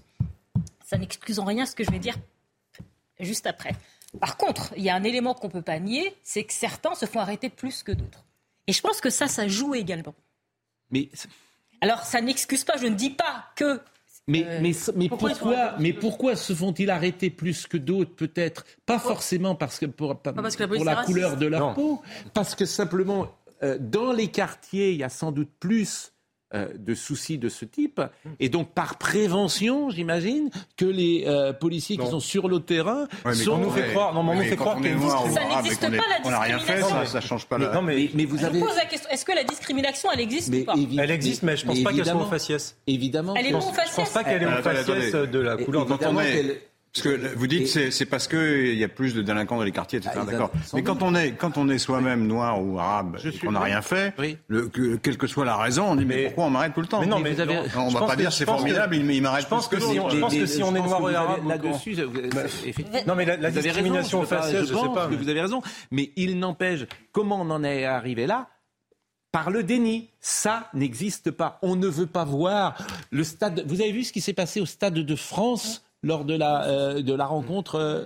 [0.85, 2.17] Ça n'excuse en rien ce que je vais dire
[3.19, 3.73] juste après.
[4.21, 6.95] Par contre, il y a un élément qu'on ne peut pas nier, c'est que certains
[6.95, 8.25] se font arrêter plus que d'autres.
[8.67, 10.15] Et je pense que ça, ça joue également.
[10.91, 11.09] Mais
[11.81, 13.81] alors, ça n'excuse pas, je ne dis pas que
[14.33, 18.64] mais, euh, mais, mais, pourquoi, mais pourquoi se font-ils arrêter plus que d'autres Peut-être?
[18.87, 20.16] Pas forcément parce que pour,
[20.85, 22.03] la, couleur de leur peau,
[22.33, 23.28] parce que simplement
[23.62, 26.12] euh, dans les quartiers, il y a sans doute plus euh,
[26.53, 28.01] de soucis de ce type.
[28.41, 33.53] Et donc, par prévention, j'imagine, que les euh, policiers qui sont sur le terrain sont...
[33.53, 35.63] On nous fait croire, non, mais on nous fait croire que ça n'existe pas la
[35.63, 36.23] discrimination.
[36.25, 37.73] On n'a rien fait, ça, ne change pas la...
[37.73, 38.59] Non, mais, mais vous avez...
[38.59, 40.75] Je pose la question, est-ce que la discrimination, elle existe ou pas?
[40.99, 42.77] Elle existe, mais je ne pense pas qu'elle soit au faciès.
[42.87, 43.35] Évidemment.
[43.37, 43.87] Elle est au faciès.
[43.87, 45.87] Je ne pense pas qu'elle est au faciès de la couleur
[46.95, 49.72] parce que vous dites c'est c'est parce qu'il y a plus de délinquants dans les
[49.72, 50.14] quartiers, etc.
[50.14, 50.51] Ah, D'accord.
[50.74, 53.80] Mais quand on est quand on est soi-même noir ou arabe et qu'on n'a rien
[53.80, 54.14] fait,
[54.49, 56.86] le, que, quelle que soit la raison, on dit mais, pourquoi on m'arrête tout le
[56.86, 59.45] temps Mais non, mais, vous avez, on va pas dire c'est formidable, mais il m'arrête.
[59.45, 61.97] Je pense que, si on, je pense que si on est noir et arabe là-dessus,
[63.07, 65.07] non mais la, discrimination faciale, je sais pas.
[65.07, 68.49] Vous avez raison, mais il n'empêche comment on en est arrivé là?
[69.30, 70.11] Par le déni.
[70.20, 71.59] Ça n'existe pas.
[71.62, 72.76] On ne veut pas voir
[73.11, 73.64] le stade.
[73.66, 75.82] Vous avez vu ce qui s'est passé au stade de France?
[76.03, 78.05] Lors de la, euh, de la rencontre euh,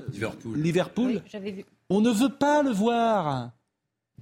[0.55, 1.23] Liverpool.
[1.89, 3.51] On ne veut pas le voir.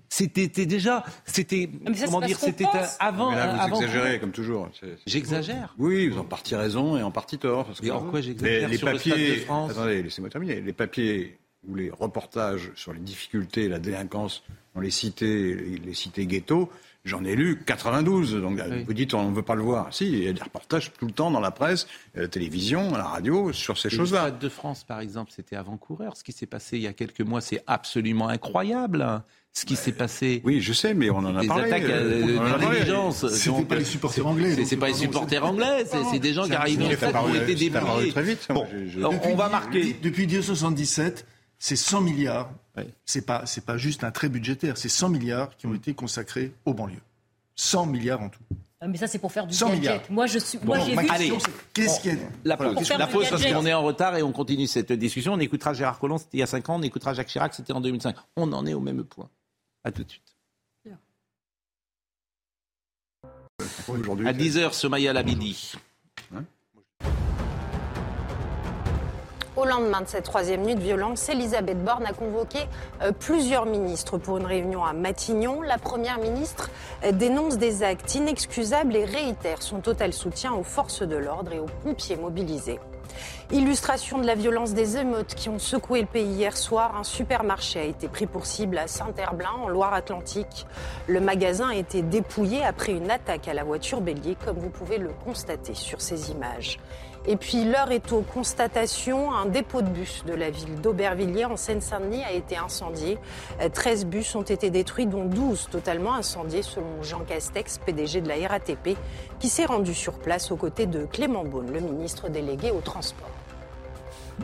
[0.08, 1.68] C'était déjà, c'était
[2.04, 2.66] comment dire, c'était
[3.00, 3.30] avant.
[3.30, 4.68] Mais là, vous exagérez comme toujours.
[5.06, 5.74] J'exagère.
[5.78, 7.66] Oui, vous en partie raison et en partie tort.
[7.66, 10.60] Parce que en quoi j'exagère les, papiers, Attendez, laissez-moi terminer.
[10.60, 14.44] Les papiers ou les reportages sur les difficultés, la délinquance
[14.74, 16.70] dans les cités, les cités ghettos,
[17.04, 19.92] J'en ai lu 92, donc vous dites on ne veut pas le voir.
[19.92, 21.86] Si, il y a des reportages tout le temps dans la presse,
[22.16, 24.22] à la télévision, à la radio, sur ces choses-là.
[24.22, 26.16] Le Stade de France, par exemple, c'était avant-coureur.
[26.16, 29.22] Ce qui s'est passé il y a quelques mois, c'est absolument incroyable.
[29.52, 30.40] Ce qui s'est passé.
[30.44, 31.64] Oui, je sais, mais on en a des parlé.
[31.66, 33.28] Attaques euh, d'intelligence.
[33.28, 34.64] C'est pas les supporters anglais.
[34.64, 38.12] C'est pas les supporters anglais, c'est des gens qui arrivent stade qui ont été débrouillés.
[38.12, 38.48] très vite.
[38.48, 38.66] Bon,
[39.24, 39.94] on va marquer.
[40.02, 41.26] Depuis 1977,
[41.58, 42.50] c'est 100 milliards.
[43.04, 46.52] C'est pas, c'est pas juste un trait budgétaire, c'est 100 milliards qui ont été consacrés
[46.64, 47.02] aux banlieues.
[47.56, 48.42] 100 milliards en tout.
[48.80, 49.80] Ah, mais ça, c'est pour faire du 100 gadget.
[49.80, 50.02] Milliards.
[50.10, 50.58] Moi, je suis.
[50.62, 51.08] moi, j'ai vu.
[51.08, 51.32] Allez,
[51.72, 54.32] qu'est-ce qu'il y a La pause, la pause parce qu'on est en retard et on
[54.32, 55.32] continue cette discussion.
[55.32, 56.76] On écoutera Gérard Collomb, c'était il y a 5 ans.
[56.76, 58.16] On écoutera Jacques Chirac, c'était en 2005.
[58.36, 59.30] On en est au même point.
[59.84, 60.34] À tout de suite.
[64.26, 65.72] À 10h, Somaya Labidi.
[69.64, 72.58] Au lendemain de cette troisième nuit de violence, Elisabeth Borne a convoqué
[73.00, 75.62] euh, plusieurs ministres pour une réunion à Matignon.
[75.62, 76.68] La première ministre
[77.02, 81.60] euh, dénonce des actes inexcusables et réitère son total soutien aux forces de l'ordre et
[81.60, 82.78] aux pompiers mobilisés.
[83.52, 87.80] Illustration de la violence des émeutes qui ont secoué le pays hier soir, un supermarché
[87.80, 90.66] a été pris pour cible à Saint-Herblain, en Loire-Atlantique.
[91.06, 94.98] Le magasin a été dépouillé après une attaque à la voiture bélier, comme vous pouvez
[94.98, 96.78] le constater sur ces images.
[97.26, 99.32] Et puis l'heure est aux constatations.
[99.32, 103.18] Un dépôt de bus de la ville d'Aubervilliers en Seine-Saint-Denis a été incendié.
[103.72, 108.46] 13 bus ont été détruits, dont 12 totalement incendiés selon Jean Castex, PDG de la
[108.46, 108.98] RATP,
[109.40, 113.30] qui s'est rendu sur place aux côtés de Clément Beaune, le ministre délégué au transport.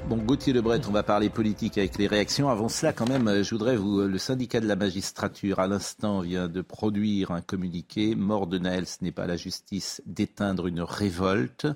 [0.08, 2.48] Bon, Gauthier Lebret, on va parler politique avec les réactions.
[2.48, 4.00] Avant cela, quand même, je voudrais vous.
[4.02, 8.14] Le syndicat de la magistrature, à l'instant, vient de produire un communiqué.
[8.14, 11.66] Mort de Naël, ce n'est pas la justice d'éteindre une révolte.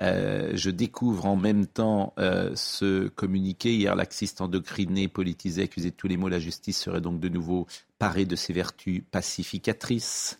[0.00, 3.74] Euh, je découvre en même temps euh, ce communiqué.
[3.74, 6.28] Hier, laxiste endocriné, politisé, accusé de tous les maux.
[6.28, 7.66] La justice serait donc de nouveau
[7.98, 10.38] parée de ses vertus pacificatrices.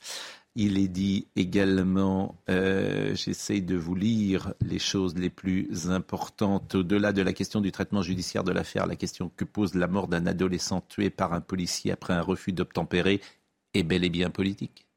[0.56, 7.12] Il est dit également, euh, j'essaye de vous lire les choses les plus importantes, au-delà
[7.12, 10.26] de la question du traitement judiciaire de l'affaire, la question que pose la mort d'un
[10.26, 13.20] adolescent tué par un policier après un refus d'obtempérer
[13.74, 14.89] est bel et bien politique.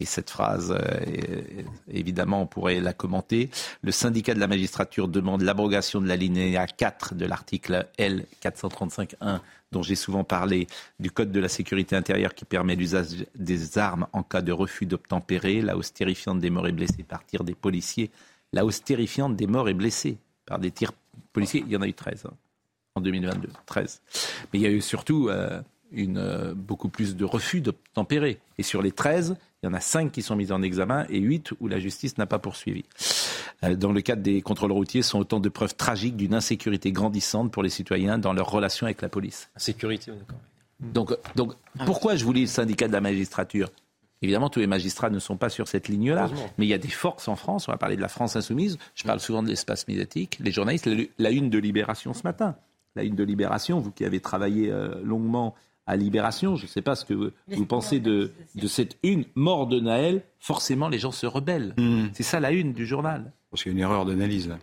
[0.00, 3.50] Et cette phrase, euh, évidemment, on pourrait la commenter.
[3.82, 9.40] Le syndicat de la magistrature demande l'abrogation de la linéa 4 de l'article L 435.1
[9.72, 10.66] dont j'ai souvent parlé,
[10.98, 14.86] du Code de la sécurité intérieure qui permet l'usage des armes en cas de refus
[14.86, 18.10] d'obtempérer, la hausse terrifiante des morts et blessés par tir des policiers,
[18.52, 20.92] la hausse terrifiante des morts et blessés par des tirs
[21.32, 22.34] policiers, il y en a eu 13 hein,
[22.96, 24.02] en 2022, 13.
[24.52, 25.62] Mais il y a eu surtout euh,
[25.92, 28.38] une, euh, beaucoup plus de refus d'obtempérer.
[28.58, 31.18] Et sur les 13, il y en a 5 qui sont mis en examen et
[31.18, 32.84] 8 où la justice n'a pas poursuivi.
[33.64, 37.52] Euh, dans le cadre des contrôles routiers, sont autant de preuves tragiques d'une insécurité grandissante
[37.52, 39.50] pour les citoyens dans leur relation avec la police.
[39.56, 40.38] Insécurité, d'accord.
[40.80, 41.52] Donc, donc
[41.84, 43.68] pourquoi je vous lis le syndicat de la magistrature?
[44.22, 46.28] Évidemment, tous les magistrats ne sont pas sur cette ligne-là,
[46.58, 47.68] mais il y a des forces en France.
[47.68, 48.76] On va parler de la France insoumise.
[48.94, 50.38] Je parle souvent de l'espace médiatique.
[50.40, 50.88] Les journalistes,
[51.18, 52.54] la une de Libération ce matin.
[52.96, 55.54] La une de Libération, vous qui avez travaillé euh, longuement
[55.90, 59.66] à Libération, je ne sais pas ce que vous, pensez de, de, cette une mort
[59.66, 60.22] de Naël.
[60.38, 61.74] Forcément, les gens se rebellent.
[61.76, 62.06] Hmm.
[62.12, 63.32] C'est ça la une du journal.
[63.50, 64.58] Parce qu'il y a une erreur d'analyse là.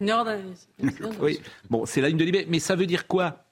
[0.00, 0.68] Une erreur d'analyse.
[1.20, 2.44] oui, bon, c'est la une de Libé.
[2.50, 3.46] Mais ça veut dire quoi?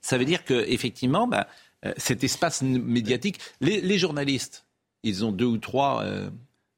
[0.00, 1.48] Ça veut dire qu'effectivement, bah,
[1.84, 4.64] euh, cet espace médiatique, les, journalistes,
[5.02, 6.30] ils ont deux ou trois, euh,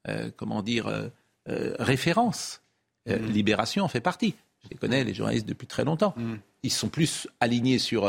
[0.08, 1.10] euh, comment dire,
[1.46, 2.62] références.
[3.06, 3.26] Mm.
[3.26, 4.34] Libération en fait partie.
[4.64, 6.14] Je les connais, les journalistes, depuis très longtemps.
[6.16, 6.34] Mm.
[6.62, 8.08] Ils sont plus alignés sur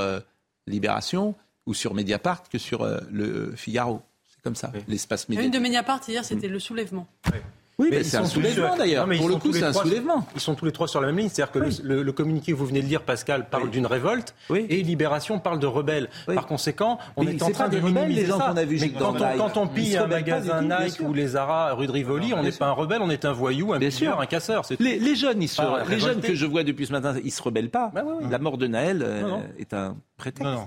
[0.67, 1.35] Libération
[1.65, 4.03] ou sur Mediapart que sur le Figaro
[4.43, 5.53] comme ça, l'espace médiatique.
[5.53, 7.07] Une de Mediapart hier, c'était le soulèvement.
[7.31, 7.39] Oui,
[7.79, 9.07] mais, c'est un soulèvement d'ailleurs.
[9.17, 10.25] Pour le coup, c'est un soulèvement.
[10.35, 11.29] Ils sont tous les trois sur la même ligne.
[11.29, 15.39] C'est-à-dire que le, communiqué que vous venez de lire, Pascal, parle d'une révolte et Libération
[15.39, 16.09] parle de rebelles.
[16.27, 19.37] Par conséquent, on est, en train de minimiser les gens qu'on a vu quand, on,
[19.37, 22.67] quand on pille un magasin Nike ou les Zara rue de Rivoli, on n'est pas
[22.67, 24.63] un rebelle, on est un voyou, un pilleur, un casseur.
[24.79, 25.49] Les, jeunes, ils
[25.89, 27.91] les jeunes que je vois depuis ce matin, ils se rebellent pas.
[27.93, 29.95] Bah la mort de Naël euh, est un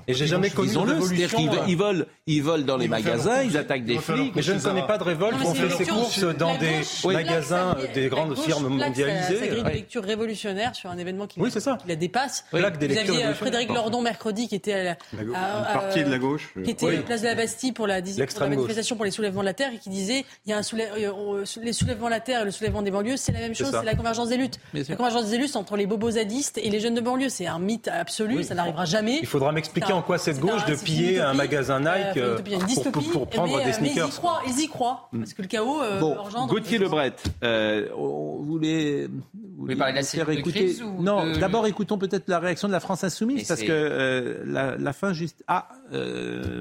[0.07, 1.39] et j'ai jamais connu de révolution.
[1.39, 4.35] Ils, ils, volent, ils volent dans les magasins, ils attaquent des flics.
[4.35, 7.77] Mais je ne connais pas de révolte où on fait ses courses dans des magasins
[7.95, 9.39] des grandes firmes mondialisées.
[9.39, 11.41] C'est une lecture révolutionnaire sur un événement qui
[11.87, 12.45] la dépasse.
[12.53, 14.97] Vous aviez euh, Frédéric Lordon mercredi qui était à la
[15.73, 18.97] partie de la gauche, qui était à la place de la Bastille pour la manifestation
[18.97, 21.73] pour les soulèvements de la terre et qui disait il y a un euh, les
[21.73, 23.95] soulèvements de la terre et le soulèvement des banlieues, c'est la même chose, c'est la
[23.95, 24.59] convergence des luttes.
[24.75, 27.59] La convergence des luttes entre les bobos zadistes et les jeunes de banlieue, c'est un
[27.59, 31.81] mythe absolu, ça n'arrivera jamais faudra m'expliquer en quoi cette gauche de piller un magasin
[31.81, 32.39] Nike euh,
[33.13, 34.11] pour, prendre des sneakers.
[34.47, 35.19] ils y croient, mm.
[35.19, 36.17] parce que le chaos euh, bon,
[36.47, 40.77] Gauthier Lebret, euh, on voulait, vous voulez parler de la faire écouter.
[41.01, 45.45] non, d'abord écoutons peut-être la réaction de la France insoumise, parce que la, fin juste.
[45.47, 45.69] Ah,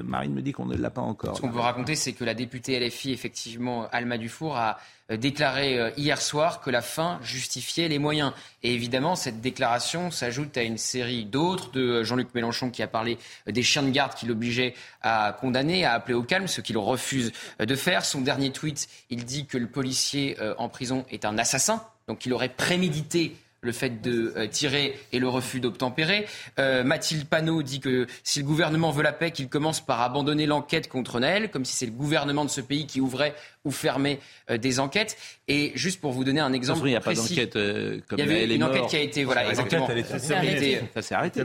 [0.04, 1.36] Marine me dit qu'on ne l'a pas encore.
[1.36, 4.72] Ce qu'on peut raconter, c'est que la députée LFI, effectivement, Alma Dufour, a euh,
[5.14, 8.32] déclaré euh, hier soir que la fin justifiait les moyens.
[8.62, 12.88] Et évidemment, cette déclaration s'ajoute à une série d'autres de euh, Jean-Luc Mélenchon qui a
[12.88, 16.76] parlé des chiens de garde qui l'obligeaient à condamner, à appeler au calme, ce qu'il
[16.76, 18.04] refuse de faire.
[18.04, 22.32] Son dernier tweet, il dit que le policier en prison est un assassin, donc il
[22.32, 26.26] aurait prémédité le fait de tirer et le refus d'obtempérer.
[26.58, 30.88] Mathilde Panot dit que si le gouvernement veut la paix, qu'il commence par abandonner l'enquête
[30.88, 33.34] contre Naël, comme si c'est le gouvernement de ce pays qui ouvrait
[33.66, 35.18] ou fermer euh, des enquêtes.
[35.48, 38.26] Et juste pour vous donner un exemple il n'y a pas d'enquête euh, comme Il
[38.26, 39.88] y avait une enquête qui a été voilà exactement.
[40.08, 40.80] Ça s'est arrêté.
[40.94, 41.42] Ça s'est arrêté.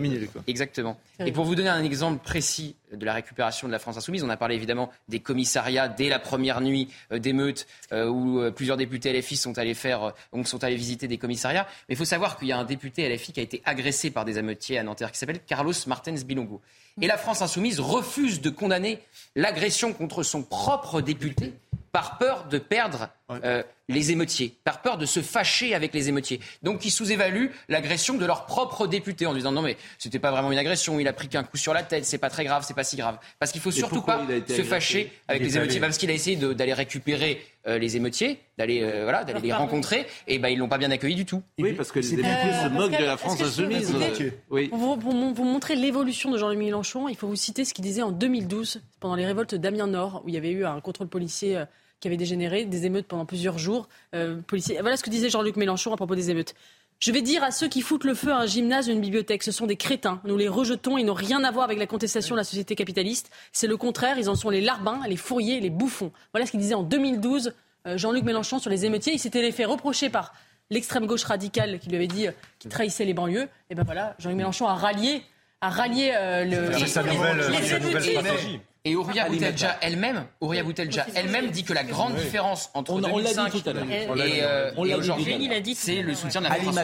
[0.48, 0.98] Exactement.
[1.20, 4.30] Et pour vous donner un exemple précis de la récupération de la France insoumise, on
[4.30, 9.36] a parlé évidemment des commissariats dès la première nuit euh, d'émeutes où plusieurs députés LFI
[9.36, 10.14] sont allés faire,
[10.46, 11.68] sont allés visiter des commissariats.
[11.90, 14.26] Mais il faut savoir qu'il y a un député LFI qui a été agressé par
[14.26, 16.62] des ameutiers à Nanterre qui s'appelle Carlos Martens Bilongo.
[17.00, 19.00] Et la France insoumise refuse de condamner
[19.36, 21.54] l'agression contre son propre député
[21.92, 23.10] par peur de perdre
[23.44, 26.40] euh, les émeutiers, par peur de se fâcher avec les émeutiers.
[26.64, 30.52] Donc ils sous-évaluent l'agression de leur propre député en disant non mais c'était pas vraiment
[30.52, 32.74] une agression, il a pris qu'un coup sur la tête, c'est pas très grave, c'est
[32.74, 33.18] pas si grave.
[33.40, 36.74] Parce qu'il faut surtout pas se fâcher avec les émeutiers, parce qu'il a essayé d'aller
[36.74, 40.78] récupérer euh, les émeutiers, d'aller euh, voilà, d'aller les rencontrer, et ben ils l'ont pas
[40.78, 41.44] bien accueilli du tout.
[41.60, 43.94] Oui, parce que les députés se moquent de la France insoumise.
[44.50, 44.70] Oui.
[44.70, 48.02] Pour, pour, vous montrer l'évolution de Jean-Luc Mélenchon, il faut vous citer ce qu'il disait
[48.02, 51.64] en 2012 pendant les révoltes d'Amiens Nord, où il y avait eu un contrôle policier
[52.02, 53.88] qui avait dégénéré, des émeutes pendant plusieurs jours.
[54.14, 54.80] Euh, policiers.
[54.82, 56.56] Voilà ce que disait Jean-Luc Mélenchon à propos des émeutes.
[57.00, 59.42] Je vais dire à ceux qui foutent le feu à un gymnase ou une bibliothèque,
[59.42, 60.20] ce sont des crétins.
[60.24, 63.32] Nous les rejetons, ils n'ont rien à voir avec la contestation de la société capitaliste.
[63.54, 66.12] C'est le contraire, ils en sont les larbins, les fourriers, les bouffons.
[66.34, 67.54] Voilà ce qu'il disait en 2012
[67.88, 69.14] euh, Jean-Luc Mélenchon sur les émeutiers.
[69.14, 70.34] Il s'était fait reprocher par
[70.70, 73.48] l'extrême gauche radicale qui lui avait dit euh, qu'il trahissait les banlieues.
[73.70, 75.24] Et ben voilà, Jean-Luc Mélenchon a rallié,
[75.62, 76.14] a rallié
[76.46, 76.72] le.
[76.78, 78.60] C'est sa nouvelle, stratégie.
[78.84, 84.44] Et Ouria Boutelja elle-même, Ouria Boutelja elle-même dit que la grande différence entre 2005 et,
[84.44, 86.76] euh, aujourd'hui, c'est le soutien de la France.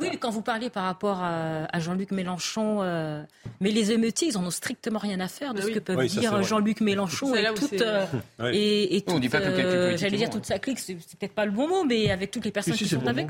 [0.00, 3.22] oui, quand vous parlez par rapport à, Jean-Luc Mélenchon, euh,
[3.60, 6.42] mais les émeutiers, ils en ont strictement rien à faire de ce que peuvent dire
[6.42, 8.04] Jean-Luc Mélenchon et toute, euh,
[8.52, 9.22] et, toute,
[9.96, 12.52] j'allais dire toute sa clique, c'est peut-être pas le bon mot, mais avec toutes les
[12.52, 13.28] personnes qui sont avec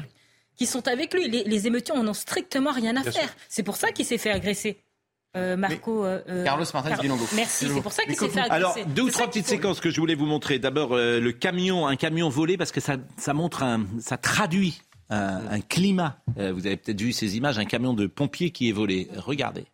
[0.56, 1.28] qui sont avec lui.
[1.28, 3.32] Les, les émeutiers en ont strictement rien à faire.
[3.48, 4.82] C'est pour ça qu'il s'est fait agresser.
[5.36, 6.04] Euh, Marco.
[6.04, 7.16] Euh, euh, Carlos Martinez Car...
[7.34, 8.54] Merci, c'est pour ça qu'il s'est fait agresser.
[8.54, 10.58] Alors, deux ou trois petites séquences que je voulais vous montrer.
[10.58, 15.40] D'abord, le camion, un camion volé, parce que ça, ça montre un, ça traduit un,
[15.50, 16.18] un climat.
[16.36, 19.08] vous avez peut-être vu ces images, un camion de pompiers qui est volé.
[19.16, 19.66] Regardez.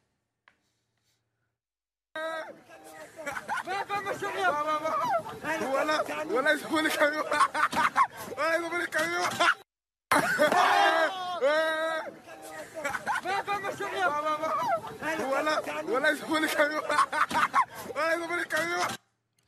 [15.29, 15.63] Voilà.
[15.87, 16.81] Voilà, ils ont les camions.
[17.95, 18.97] Voilà, ils ont les camions.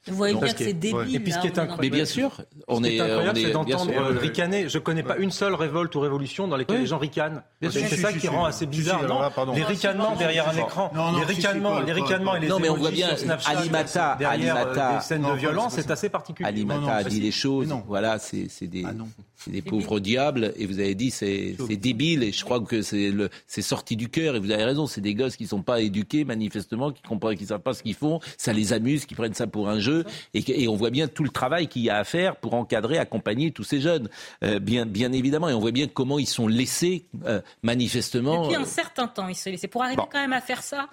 [0.09, 1.17] Vous voyez bien que c'est débile.
[1.17, 4.69] Et puis ce qui est incroyable, mais bien sûr, on est, incroyable, c'est d'entendre ricaner.
[4.69, 7.43] Je connais pas une seule révolte ou révolution dans laquelle les gens ricanent.
[7.63, 9.03] C'est ça qui rend assez bizarre.
[9.03, 9.21] Non,
[9.55, 12.91] les ricanements derrière un écran, les ricanements, les ricanements et les non, mais on voit
[12.91, 13.09] bien
[13.47, 16.49] Alimata, derrière des scènes de violence, c'est assez particulier.
[16.49, 17.75] Alimata a dit les choses.
[17.87, 18.85] Voilà, c'est des
[19.37, 20.53] c'est des pauvres diables.
[20.57, 22.23] Et vous avez dit c'est débile.
[22.23, 24.37] Et je crois que c'est sorti du cœur.
[24.37, 24.87] Et vous avez raison.
[24.87, 27.95] C'est des gosses qui sont pas éduqués manifestement, qui comprennent, qui savent pas ce qu'ils
[27.95, 28.21] font.
[28.39, 30.05] Ça les amuse, qui prennent ça pour un jeu.
[30.35, 33.51] Et, on voit bien tout le travail qu'il y a à faire pour encadrer, accompagner
[33.51, 34.09] tous ces jeunes.
[34.43, 35.49] Euh, bien, bien évidemment.
[35.49, 38.43] Et on voit bien comment ils sont laissés euh, manifestement.
[38.45, 40.89] Depuis un euh, certain temps, ils sont laissés pour arriver quand même à faire ça.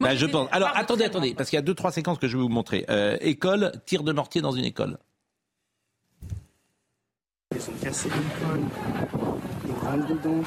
[0.00, 0.48] Ben, je pense.
[0.52, 2.86] Alors attendez, attendez, parce qu'il y a deux trois séquences que je vais vous montrer.
[3.20, 4.98] école, tir de mortier dans une école.
[7.54, 8.60] Ils ont cassé l'école.
[9.66, 10.42] Ils rentrent dedans.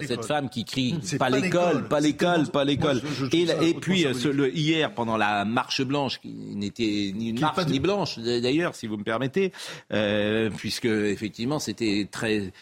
[0.00, 3.00] Cette femme qui crie pas l'école, pas l'école, pas l'école.
[3.32, 7.78] Et, puis euh, le, hier pendant la marche blanche, qui n'était ni une marche ni
[7.78, 9.52] blanche d'ailleurs, si vous me permettez,
[9.92, 12.52] euh, puisque effectivement c'était très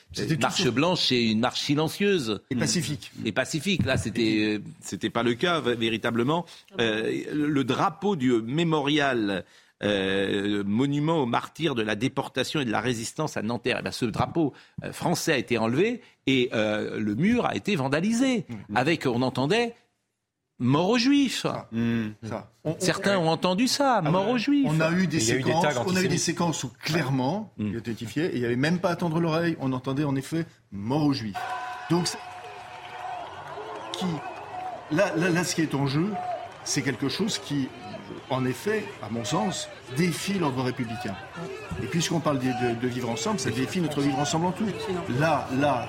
[0.41, 3.13] marche blanche, c'est une marche silencieuse et pacifique.
[3.25, 3.85] Et pacifique.
[3.85, 6.47] Là, c'était euh, c'était pas le cas véritablement.
[6.79, 9.45] le drapeau du mémorial
[9.83, 13.79] euh, monument aux martyrs de la déportation et de la résistance à Nanterre.
[13.79, 14.53] Et eh ce drapeau
[14.85, 18.45] euh, français a été enlevé et euh, le mur a été vandalisé.
[18.49, 18.77] Mmh.
[18.77, 19.75] Avec, on entendait
[20.59, 21.47] mort aux juifs.
[21.73, 22.09] Mmh.
[22.79, 24.69] Certains ont entendu ça, ah mort aux juifs.
[24.69, 27.79] On a eu des séquences, on a eu des séquences où clairement, mmh.
[27.79, 31.07] identifié, et il n'y avait même pas à tendre l'oreille, on entendait en effet mort
[31.07, 31.39] aux juifs.
[31.89, 32.07] Donc,
[33.95, 34.05] qui,
[34.91, 36.13] là, là, ce qui est en jeu,
[36.65, 37.69] c'est quelque chose qui
[38.31, 41.17] en effet, à mon sens, défie l'ordre républicain.
[41.83, 44.67] Et puisqu'on parle de, vivre ensemble, ça défie notre vivre ensemble en tout.
[45.19, 45.89] Là, là,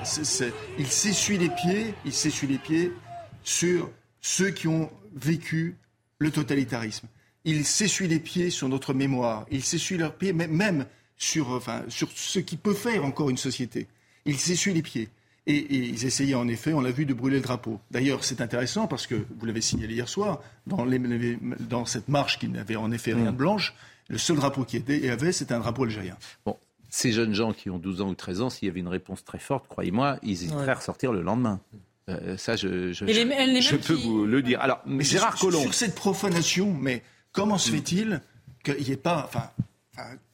[0.78, 2.92] il s'essuie les pieds, il s'essuie les pieds
[3.42, 5.76] sur ceux qui ont vécu
[6.18, 7.08] le totalitarisme.
[7.44, 9.46] Il s'essuie les pieds sur notre mémoire.
[9.50, 13.88] Il s'essuie leurs pieds même sur, sur ce qui peut faire encore une société.
[14.24, 15.08] Il s'essuie les pieds.
[15.46, 17.80] Et, ils essayaient en effet, on l'a vu, de brûler le drapeau.
[17.90, 20.86] D'ailleurs, c'est intéressant parce que, vous l'avez signalé hier soir, dans,
[21.60, 23.74] dans cette marche qui n'avait en effet rien de blanche,
[24.08, 26.16] le seul drapeau qui était, et avait, c'était un drapeau algérien.
[26.44, 26.56] Bon,
[26.88, 29.24] ces jeunes gens qui ont 12 ans ou 13 ans, s'il y avait une réponse
[29.24, 31.60] très forte, croyez-moi, ils hésiteraient à ressortir le lendemain.
[32.08, 34.60] Euh, ça, je, je, je, peux vous le dire.
[34.60, 35.62] Alors, mais Gérard Collomb.
[35.62, 38.20] Sur cette profanation, mais comment se fait-il
[38.62, 39.24] qu'il n'y ait pas.
[39.24, 39.50] Enfin,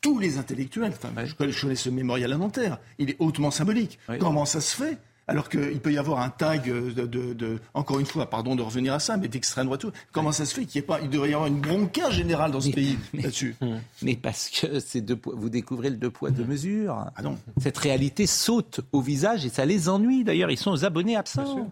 [0.00, 3.98] tous les intellectuels, enfin, je connais ce mémorial à Nanterre, il est hautement symbolique.
[4.18, 4.98] Comment ça se fait
[5.30, 8.98] alors qu'il peut y avoir un tag de, encore une fois, pardon de revenir à
[8.98, 9.84] ça, mais d'extrême droite.
[10.10, 12.70] Comment ça se fait qu'il pas, il devrait y avoir une bronca générale dans ce
[12.70, 13.54] pays là-dessus?
[14.02, 17.04] Mais parce que c'est deux, vous découvrez le deux poids deux mesures.
[17.14, 17.36] Ah non.
[17.60, 20.24] Cette réalité saute au visage et ça les ennuie.
[20.24, 21.70] D'ailleurs, ils sont aux abonnés absents.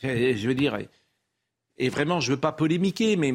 [0.00, 0.78] Je veux dire.
[1.80, 3.32] Et vraiment, je veux pas polémiquer, mais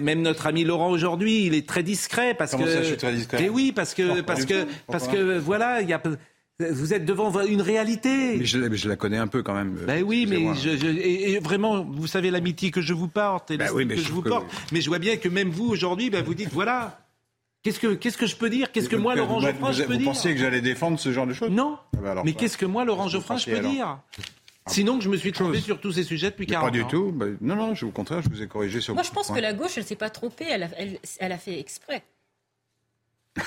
[0.00, 2.70] même notre ami Laurent aujourd'hui, il est très discret parce Comment que.
[2.72, 3.38] Ça, je suis très discret.
[3.40, 6.02] Mais oui, parce que parce que parce que voilà, il y a
[6.60, 8.36] vous êtes devant une réalité.
[8.36, 9.78] Mais je, je, la connais un peu quand même.
[9.86, 13.56] Ben oui, mais je, je, et, vraiment, vous savez l'amitié que je vous porte et
[13.56, 14.46] ben oui, que je, vous porte.
[14.72, 17.00] Mais je vois bien que même vous aujourd'hui, ben vous dites voilà.
[17.62, 18.72] Qu'est-ce que, qu'est-ce que je peux dire?
[18.72, 21.26] Qu'est-ce que moi, Laurent Geoffrin, je peux dire Vous pensiez que j'allais défendre ce genre
[21.26, 21.50] de choses?
[21.50, 21.76] Non.
[21.96, 23.98] Ah ben mais qu'est-ce que moi, Laurent Geoffrin, je peux dire?
[24.68, 26.70] Sinon, que je me suis trompé sur tous ces sujets depuis 40 ans.
[26.70, 27.12] Pas du tout.
[27.12, 29.52] Ben, non, non, au contraire, je vous ai corrigé sur Moi, je pense que la
[29.52, 30.46] gauche, elle ne s'est pas trompée.
[30.48, 32.02] Elle a, elle, elle a fait exprès.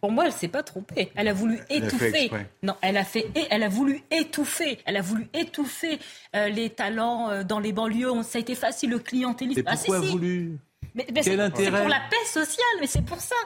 [0.00, 1.12] Pour moi, elle s'est pas trompée.
[1.14, 2.30] Elle a voulu étouffer.
[2.62, 3.30] non, elle a fait.
[3.50, 4.80] Elle a voulu étouffer.
[4.84, 6.00] Elle a voulu étouffer
[6.34, 8.10] euh, les talents euh, dans les banlieues.
[8.24, 9.62] Ça a été facile le clientélisme.
[9.64, 10.12] Mais pourquoi ah, si, si.
[10.12, 10.58] voulu
[10.96, 12.66] mais, mais C'est pour la paix sociale.
[12.80, 13.36] Mais c'est pour ça.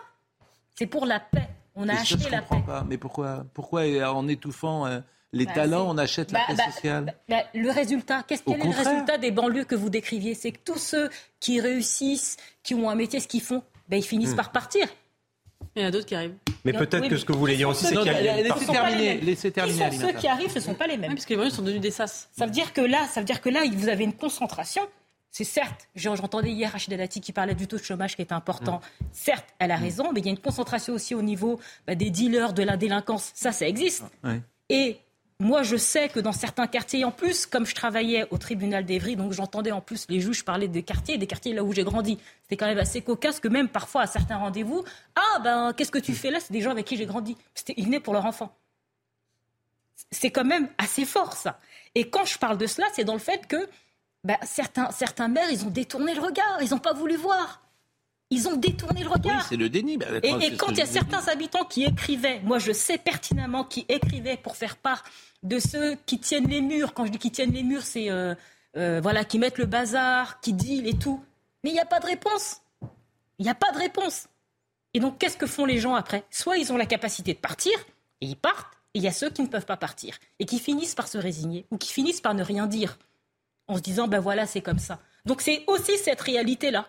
[0.75, 1.49] C'est pour la paix.
[1.75, 2.63] On a mais acheté je la paix.
[2.67, 2.85] Pas.
[2.89, 5.01] Mais pourquoi Pourquoi en étouffant euh,
[5.33, 7.15] les bah, talents, on achète la bah, paix bah, sociale
[7.55, 10.35] Le résultat, qu'est-ce quel est le résultat des banlieues que vous décriviez?
[10.35, 11.11] C'est que tous ceux
[11.41, 14.37] qui réussissent, qui ont un métier, ce qu'ils font, ben, ils finissent Hmm.
[14.37, 14.87] par partir.
[15.75, 16.35] Il y en a d'autres qui arrivent.
[16.65, 18.43] Mais peut-être que ce que vous voulez dire aussi, c'est qu'il y a...
[18.43, 19.91] Laissez terminer, laissez terminer.
[19.93, 21.11] Ceux qui arrivent, ce ne sont pas les mêmes.
[21.11, 22.29] Oui, parce que les banlieues sont devenus des sas.
[22.37, 24.83] Ça veut dire que là, ça veut dire que là, vous avez une concentration.
[25.31, 28.81] C'est certes, j'entendais hier Rachida Dati qui parlait du taux de chômage qui est important.
[29.13, 32.09] Certes, elle a raison, mais il y a une concentration aussi au niveau bah, des
[32.09, 33.33] dealers, de la délinquance.
[33.35, 34.05] Ça, ça existe.
[34.25, 34.41] Ouais.
[34.71, 34.97] Et
[35.39, 39.17] moi, je sais que dans certains quartiers, en plus, comme je travaillais au tribunal d'Evry,
[39.17, 42.19] donc j'entendais en plus les juges parler des quartiers, des quartiers là où j'ai grandi.
[42.43, 44.83] C'était quand même assez cocasse que même parfois à certains rendez-vous,
[45.15, 46.41] ah ben qu'est-ce que tu fais là?
[46.41, 47.37] C'est des gens avec qui j'ai grandi.
[47.77, 48.57] Ils venaient pour leur enfant.
[50.11, 51.61] C'est quand même assez fort ça.
[51.95, 53.69] Et quand je parle de cela, c'est dans le fait que
[54.25, 57.61] ben, certains, certains maires, ils ont détourné le regard, ils n'ont pas voulu voir.
[58.31, 59.39] Ils ont détourné le regard.
[59.39, 59.99] Oui, c'est le déni.
[60.23, 63.87] Et, et quand il y a certains habitants qui écrivaient, moi je sais pertinemment qui
[63.89, 65.05] écrivaient pour faire part
[65.45, 66.93] de ceux qui tiennent les murs.
[66.93, 68.35] Quand je dis qui tiennent les murs, c'est euh,
[68.77, 71.23] euh, voilà, qui mettent le bazar, qui deal et tout.
[71.63, 72.63] Mais il n'y a pas de réponse.
[73.39, 74.27] Il n'y a pas de réponse.
[74.93, 76.25] Et donc qu'est-ce que font les gens après?
[76.31, 77.73] Soit ils ont la capacité de partir
[78.21, 80.59] et ils partent, et il y a ceux qui ne peuvent pas partir et qui
[80.59, 82.99] finissent par se résigner ou qui finissent par ne rien dire
[83.69, 84.99] en se disant ben voilà c'est comme ça.
[85.27, 86.89] Donc c'est aussi cette réalité là.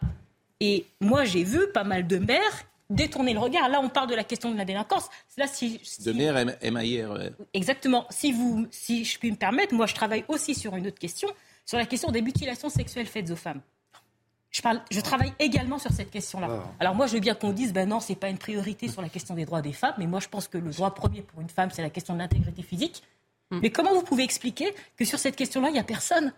[0.59, 3.69] Et moi, j'ai vu pas mal de maires détourner le regard.
[3.69, 5.09] Là, on parle de la question de la délinquance.
[5.37, 6.03] Là, si, si...
[6.03, 6.33] De maire
[6.71, 7.31] MAIR.
[7.53, 8.05] Exactement.
[8.09, 11.27] Si, vous, si je puis me permettre, moi, je travaille aussi sur une autre question,
[11.65, 13.61] sur la question des mutilations sexuelles faites aux femmes.
[14.49, 16.47] Je, parle, je travaille également sur cette question-là.
[16.49, 16.73] Ah.
[16.79, 19.09] Alors moi, je veux bien qu'on dise, ben non, c'est pas une priorité sur la
[19.09, 21.49] question des droits des femmes, mais moi, je pense que le droit premier pour une
[21.49, 23.03] femme, c'est la question de l'intégrité physique.
[23.51, 23.59] Hmm.
[23.61, 26.33] Mais comment vous pouvez expliquer que sur cette question-là, il n'y a personne?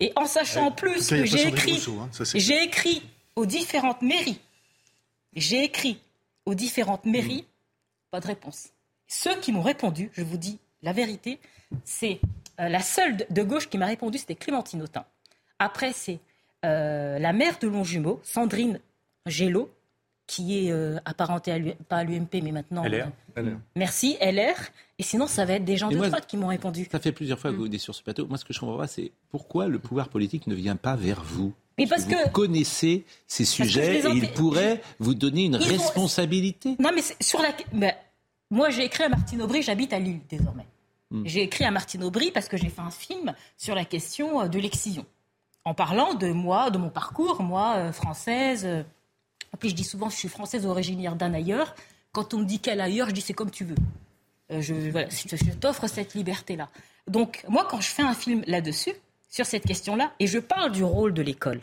[0.00, 3.02] Et en sachant en plus que j'ai écrit, hein, j'ai écrit
[3.36, 4.40] aux différentes mairies.
[5.34, 6.00] J'ai écrit
[6.46, 7.44] aux différentes mairies,
[8.10, 8.70] pas de réponse.
[9.06, 11.38] Ceux qui m'ont répondu, je vous dis la vérité,
[11.84, 12.20] c'est
[12.60, 15.04] euh, la seule de, gauche qui m'a répondu, c'était Clémentine Autain.
[15.58, 16.18] Après, c'est
[16.64, 18.80] euh, la maire de Longjumeau, Sandrine
[19.26, 19.70] Gélo,
[20.26, 21.58] qui est euh, apparentée à
[21.88, 22.84] pas à l'UMP, mais maintenant.
[22.84, 23.08] LR.
[23.38, 24.56] euh, Merci, LR.
[24.98, 26.88] Et sinon, ça va être des gens Et de moi, droite qui m'ont répondu.
[26.90, 28.26] Ça fait plusieurs fois que vous venez sur ce plateau.
[28.26, 31.22] Moi, ce que je comprends pas, c'est pourquoi le pouvoir politique ne vient pas vers
[31.22, 31.54] vous?
[31.78, 35.68] Mais parce vous que- connaissez ces sujets et il empê- pourrait vous donner une Ils
[35.68, 36.76] responsabilité.
[36.78, 37.50] Non, mais sur la.
[37.72, 37.92] ben,
[38.50, 40.66] moi, j'ai écrit à Martine Aubry, j'habite à Lille désormais.
[41.10, 41.22] Hmm.
[41.26, 44.48] J'ai écrit à Martine Aubry parce que j'ai fait un film sur la question euh,
[44.48, 45.04] de l'excision.
[45.64, 48.64] En parlant de moi, de mon parcours, moi, euh, française.
[48.64, 48.82] euh,
[49.52, 51.74] en plus, je dis souvent, je suis française originaire d'un ailleurs.
[52.12, 53.74] Quand on me dit quel ailleurs, je dis c'est comme tu veux.
[54.50, 56.68] Euh, je voilà, je, je t'offre cette liberté-là.
[57.08, 58.92] Donc, moi, quand je fais un film là-dessus,
[59.36, 61.60] sur cette question-là, et je parle du rôle de l'école,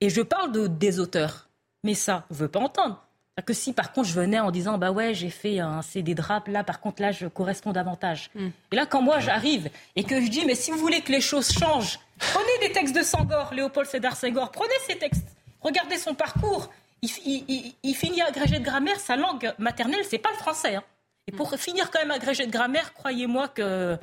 [0.00, 1.48] et je parle de, des auteurs,
[1.84, 3.04] mais ça, on veut pas entendre.
[3.46, 6.20] Que si par contre je venais en disant bah ouais j'ai fait un CD de
[6.20, 8.30] rap là par contre là je corresponds davantage.
[8.70, 11.22] Et là quand moi j'arrive et que je dis mais si vous voulez que les
[11.22, 15.26] choses changent prenez des textes de Sangor Léopold Sédar Senghor prenez ces textes.
[15.62, 16.68] Regardez son parcours.
[17.00, 20.74] Il, il- il- il finit agrégé de grammaire sa langue maternelle c'est pas le français
[20.74, 20.84] hein.
[21.26, 23.96] et pour finir quand même agrégé de grammaire croyez-moi que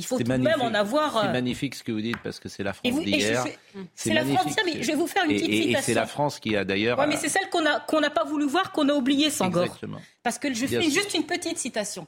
[0.00, 2.16] il faut C'est tout de même en avoir C'est euh, magnifique ce que vous dites
[2.24, 3.44] parce que c'est la France vous- d'hier.
[3.94, 4.24] c'est la.
[4.24, 5.94] France mais je vais vous faire une Et- petite et- Et c'est citation.
[5.94, 6.98] la France qui a d'ailleurs.
[6.98, 7.60] Ouais, mais c'est celle qu'on
[8.00, 9.64] n'a pas voulu voir, qu'on a oublié Sangor.
[9.64, 10.00] Exactement.
[10.22, 11.02] Parce que je Bien fais sûr.
[11.02, 12.06] juste une petite citation.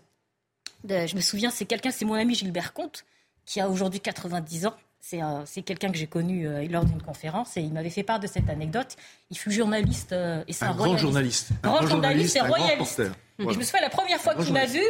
[0.84, 3.04] De- je me souviens, c'est quelqu'un, c'est mon ami Gilbert Comte,
[3.44, 4.74] qui a aujourd'hui 90 ans.
[5.04, 8.04] C'est un- c'est quelqu'un que j'ai connu euh, lors d'une conférence et il m'avait fait
[8.04, 8.96] part de cette anecdote.
[9.30, 11.48] Il fut journaliste euh, et c'est un, Un grand journaliste.
[11.64, 12.98] Un Grand grand journaliste et un grand royaliste.
[12.98, 13.12] reporter.
[13.40, 14.80] Et je me souviens, la première fois grand qu'il m'a vu,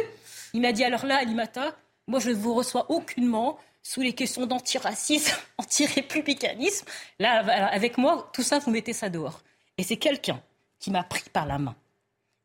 [0.53, 1.75] il m'a dit alors là, Alimata,
[2.07, 6.85] Moi, je ne vous reçois aucunement sous les questions d'antiracisme, anti-républicanisme.
[7.19, 9.41] Là, avec moi, tout ça, vous mettez ça dehors.
[9.77, 10.41] Et c'est quelqu'un
[10.79, 11.75] qui m'a pris par la main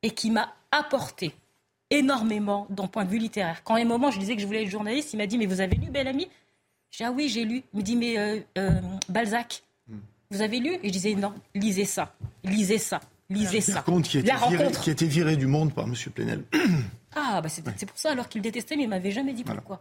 [0.03, 1.35] et qui m'a apporté
[1.91, 3.63] énormément d'un point de vue littéraire.
[3.65, 5.47] Quand à un moment, je disais que je voulais être journaliste, il m'a dit, mais
[5.47, 6.29] vous avez lu Bel Ami
[6.91, 7.63] J'ai dit, ah oui, j'ai lu.
[7.73, 9.99] Il me dit, mais euh, euh, Balzac, hmm.
[10.31, 10.75] vous avez lu?
[10.83, 13.01] Et je disais, non, lisez ça, lisez ça,
[13.31, 13.85] lisez ça.
[14.03, 14.81] qui, La rencontre.
[14.83, 15.95] qui a été viré du monde par M.
[16.15, 16.45] Plenel.
[17.15, 19.81] Ah, bah c'est pour ça alors qu'il détestait, mais il m'avait jamais dit pourquoi.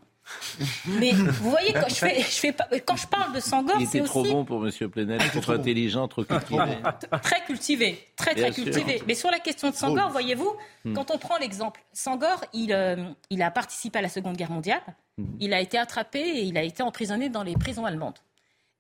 [0.88, 3.84] Mais vous voyez, quand je, fais, je fais pas, quand je parle de Sangor, c'est
[3.84, 3.98] aussi...
[3.98, 4.72] Il était trop bon pour M.
[4.90, 6.78] Plenel, trop intelligent, trop cultivé.
[7.22, 9.02] Très cultivé, très très cultivé.
[9.08, 10.54] Mais sur la question de Sangor, voyez-vous,
[10.86, 10.94] hmm.
[10.94, 14.82] quand on prend l'exemple, Sangor, il, euh, il a participé à la Seconde Guerre mondiale,
[15.18, 15.26] hmm.
[15.40, 18.20] il a été attrapé et il a été emprisonné dans les prisons allemandes.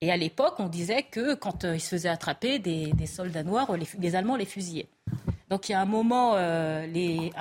[0.02, 3.76] Et à l'époque, on disait que quand euh, il se faisait attraper, des, soldats noirs,
[4.00, 4.89] les, Allemands les fusillaient.
[5.50, 7.32] Donc il y a un moment, euh, les,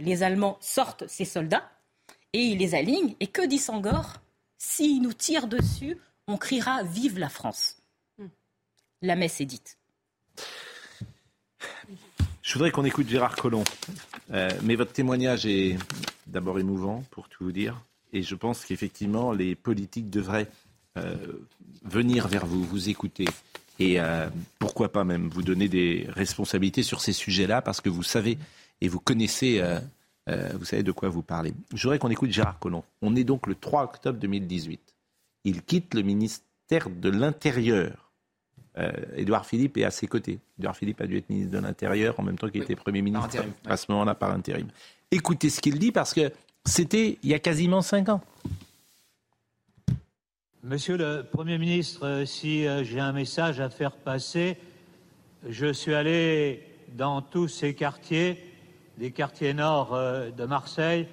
[0.00, 1.68] les Allemands sortent ces soldats
[2.32, 3.14] et il les aligne.
[3.20, 4.14] Et que dit Sangor?
[4.58, 5.98] S'il nous tire dessus,
[6.28, 7.76] on criera Vive la France.
[9.02, 9.78] La messe est dite.
[12.42, 13.64] Je voudrais qu'on écoute Gérard Collomb.
[14.30, 15.76] Euh, mais votre témoignage est
[16.26, 17.80] d'abord émouvant, pour tout vous dire.
[18.12, 20.48] Et je pense qu'effectivement, les politiques devraient
[20.96, 21.16] euh,
[21.82, 23.26] venir vers vous, vous écouter.
[23.78, 28.02] Et euh, pourquoi pas même vous donner des responsabilités sur ces sujets-là, parce que vous
[28.02, 28.38] savez
[28.80, 29.60] et vous connaissez
[30.28, 31.54] euh, vous savez de quoi vous parlez.
[31.72, 32.82] Je voudrais qu'on écoute Gérard Collomb.
[33.02, 34.80] On est donc le 3 octobre 2018.
[35.44, 38.12] Il quitte le ministère de l'Intérieur.
[38.78, 40.38] Euh, Édouard Philippe est à ses côtés.
[40.58, 43.44] Édouard Philippe a dû être ministre de l'Intérieur en même temps qu'il était Premier ministre
[43.64, 44.66] à ce moment-là par intérim.
[45.10, 46.32] Écoutez ce qu'il dit parce que
[46.64, 48.20] c'était il y a quasiment cinq ans.
[50.68, 54.58] Monsieur le Premier ministre, euh, si j'ai un message à faire passer,
[55.48, 56.60] je suis allé
[56.96, 58.42] dans tous ces quartiers
[58.98, 61.06] des quartiers nord euh, de Marseille,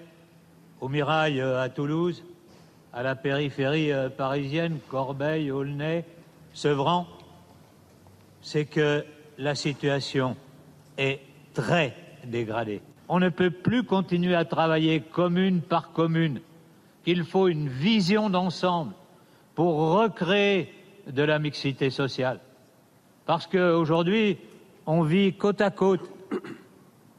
[0.82, 2.24] au Mirail euh, à Toulouse,
[2.94, 6.06] à la périphérie euh, parisienne, Corbeil, Aulnay,
[6.54, 7.08] Sevran,
[8.42, 9.06] c'est que
[9.38, 10.36] la situation
[10.98, 11.20] est
[11.54, 11.96] très
[12.26, 12.82] dégradée.
[13.10, 16.40] On ne peut plus continuer à travailler commune par commune.
[17.06, 18.94] Il faut une vision d'ensemble
[19.56, 20.74] pour recréer
[21.08, 22.40] de la mixité sociale.
[23.26, 24.38] Parce qu'aujourd'hui,
[24.86, 26.10] on vit côte à côte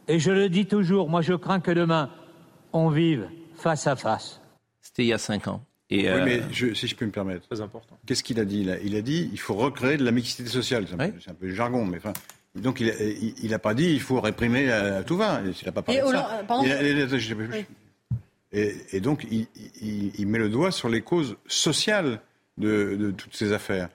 [0.09, 2.11] et je le dis toujours, moi je crains que demain,
[2.72, 4.41] on vive face à face.
[4.80, 5.64] C'était il y a cinq ans.
[5.91, 7.47] Et oui, mais euh, si je peux me permettre.
[7.47, 7.99] Très important.
[8.07, 8.64] Qu'est-ce qu'il a dit?
[8.64, 10.87] Là Il a dit il faut recréer de la mixité sociale.
[10.89, 12.12] C'est un, peu, jargon, mais enfin.
[12.55, 15.41] Donc il n'a pas dit il faut réprimer à, tout va.
[15.45, 16.47] Il n'a pas parlé de ça.
[18.55, 22.20] Et, donc il, met le doigt sur les causes sociales
[22.57, 23.88] de, toutes ces affaires.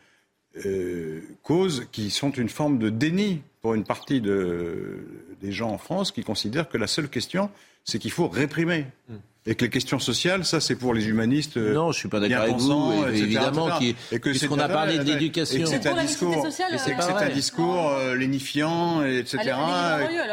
[0.65, 4.99] Euh, causes qui sont une forme de déni pour une partie de,
[5.41, 7.49] des gens en France qui considèrent que la seule question,
[7.85, 8.87] c'est qu'il faut réprimer.
[9.07, 9.17] Hmm.
[9.45, 11.57] Et que les questions sociales, ça c'est pour les humanistes.
[11.57, 13.79] Euh, non, je suis pas d'accord avec vous, évidemment.
[13.79, 15.65] Qui, et que puisqu'on a parlé de l'éducation.
[15.65, 19.53] C'est un discours, et c'est un discours euh, lénifiant, etc.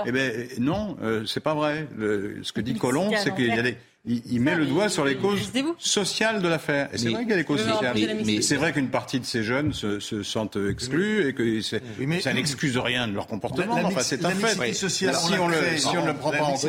[0.05, 1.89] et, ben non, euh, c'est pas vrai.
[1.99, 5.17] ce que dit Colomb, c'est qu'il y a des il, met le doigt sur les
[5.17, 6.89] causes sociales de l'affaire.
[6.93, 7.97] Et c'est vrai qu'il y a des causes sociales.
[8.25, 12.79] Mais, c'est vrai qu'une partie de ces jeunes se, sentent exclus et que ça n'excuse
[12.79, 13.75] rien de leur comportement.
[13.75, 14.73] enfin, c'est un fait.
[14.77, 16.63] Sociale, si, on, le, si on ne le prend pas en compte,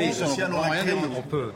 [1.18, 1.52] on peut.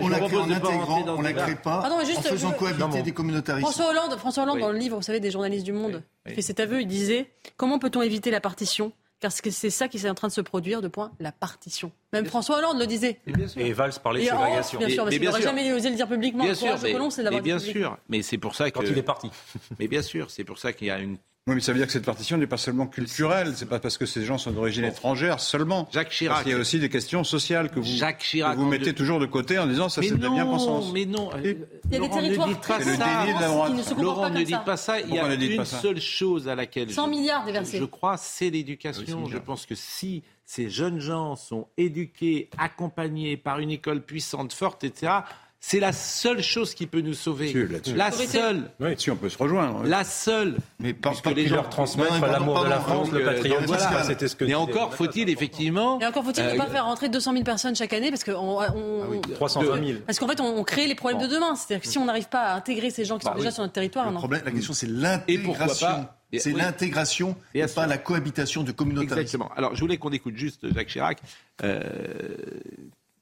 [0.00, 3.66] On la crée en intégrant, on la crée pas en faisant cohabiter des communautaristes.
[3.66, 6.60] François Hollande, François Hollande, dans le livre, vous savez, des journalistes du Monde, fait cet
[6.60, 8.92] aveu, il disait comment peut-on éviter la partition?
[9.20, 11.92] Car c'est ça qui est en train de se produire, de point, la partition.
[12.12, 13.20] Même François Hollande le disait.
[13.56, 14.78] Et, Valls parlait de ségrégation.
[14.78, 16.44] bien sûr, mais, il n'aurait jamais osé le dire publiquement.
[16.44, 18.78] Bien sûr, mais, bien sûr, mais c'est pour ça que...
[18.78, 19.30] Quand il est parti.
[19.78, 21.86] mais bien sûr, c'est pour ça qu'il y a une oui, mais ça veut dire
[21.86, 24.84] que cette partition n'est pas seulement culturelle, c'est pas parce que ces gens sont d'origine
[24.84, 25.88] étrangère seulement.
[25.90, 26.42] Jacques Chirac.
[26.44, 29.24] il y a aussi des questions sociales que vous, Jacques Chirac, vous mettez toujours de
[29.26, 30.92] côté en disant ça c'est de la bien-pensance.
[30.92, 31.56] Mais non, il
[31.92, 33.94] y a des territoires très le déni de la droite.
[33.98, 35.00] Laurent, ne dites pas ça.
[35.00, 37.78] Il y a une seule chose à laquelle 100 milliards déversés.
[37.78, 39.24] Je crois, c'est l'éducation.
[39.26, 44.84] je pense que si ces jeunes gens sont éduqués, accompagnés par une école puissante, forte,
[44.84, 45.20] etc
[45.62, 47.52] c'est la seule chose qui peut nous sauver.
[47.94, 48.70] La seule.
[48.80, 49.84] Oui, si on peut se rejoindre.
[49.84, 50.56] La seule.
[50.78, 53.66] Mais parce que les gens leur transmettent l'amour de la France, le patriotisme.
[53.66, 54.02] Voilà.
[54.04, 54.46] C'était ce que.
[54.46, 56.00] Mais encore faut-il effectivement.
[56.00, 58.30] Et encore faut-il ne pas euh, faire rentrer 200 000 personnes chaque année parce que
[58.30, 59.98] on, on 320 000.
[60.06, 61.54] Parce qu'en fait on, crée les problèmes de demain.
[61.54, 63.62] C'est-à-dire que si on n'arrive pas à intégrer ces gens qui sont bah déjà sur
[63.62, 66.08] notre territoire, le problème, la question c'est l'intégration.
[66.32, 69.20] C'est l'intégration et pas la cohabitation de communautarisme.
[69.20, 69.50] Exactement.
[69.56, 71.18] Alors je voulais qu'on écoute juste Jacques Chirac.
[71.62, 71.82] Euh,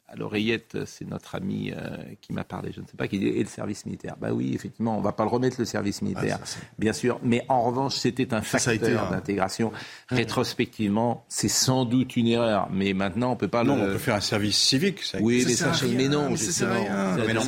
[0.09, 3.27] à l'oreillette, c'est notre ami euh, qui m'a parlé, je ne sais pas, qui dit
[3.27, 4.17] et le service militaire.
[4.19, 6.39] Bah oui, effectivement, on ne va pas le remettre le service militaire,
[6.79, 7.21] bien sûr.
[7.23, 9.71] Mais en revanche, c'était un facteur d'intégration.
[10.09, 13.65] Rétrospectivement, c'est sans doute une erreur, mais maintenant on peut pas.
[13.65, 13.83] Non, le...
[13.83, 15.03] on peut faire un service civique.
[15.03, 17.17] Ça oui, mais ça, mais non, c'est rien.
[17.27, 17.43] Mais non,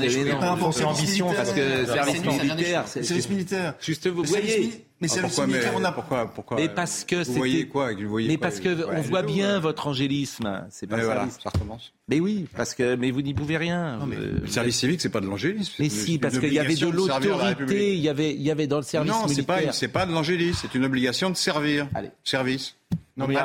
[0.72, 3.74] c'est ambition parce que service militaire, service militaire.
[3.80, 4.84] Juste vous voyez.
[5.00, 5.92] Mais c'est pourquoi, mais, on a...
[5.92, 9.22] pourquoi, pourquoi Mais parce que vous voyez quoi vous voyez Mais parce que on voit
[9.22, 10.66] bien votre angélisme.
[10.70, 11.94] C'est pas voilà, ça recommence.
[12.08, 13.96] Mais oui, parce que mais vous n'y pouvez rien.
[13.98, 15.72] Non, mais le service civique, c'est pas de l'angélisme.
[15.78, 18.78] Mais si, parce qu'il y avait de l'autorité, il y avait, il y avait dans
[18.78, 19.66] le service non, militaire.
[19.66, 21.88] Non, c'est pas, pas de l'angélisme, c'est une obligation de servir.
[21.94, 22.10] Allez.
[22.22, 22.76] Service.
[23.20, 23.36] Non, mais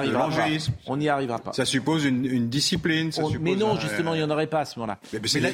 [0.87, 1.53] on n'y arrivera pas.
[1.53, 3.11] Ça suppose une, une discipline.
[3.11, 4.99] Ça on, suppose mais non, un, justement, il n'y en aurait pas à ce moment-là.
[5.11, 5.45] Mais, mais,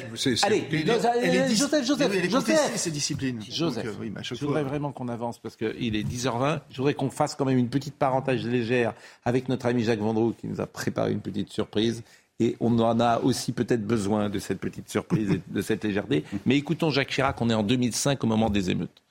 [0.42, 2.76] allez, Joseph, Joseph, Joseph.
[2.76, 3.40] ces disciplines.
[3.48, 6.60] Joseph, euh, oui, je voudrais vraiment qu'on avance parce qu'il est 10h20.
[6.70, 8.94] Je voudrais qu'on fasse quand même une petite parenthèse légère
[9.24, 12.02] avec notre ami Jacques Vendroux qui nous a préparé une petite surprise.
[12.40, 16.24] Et on en a aussi peut-être besoin de cette petite surprise et de cette légèreté.
[16.46, 19.02] Mais écoutons Jacques Chirac, on est en 2005 au moment des émeutes.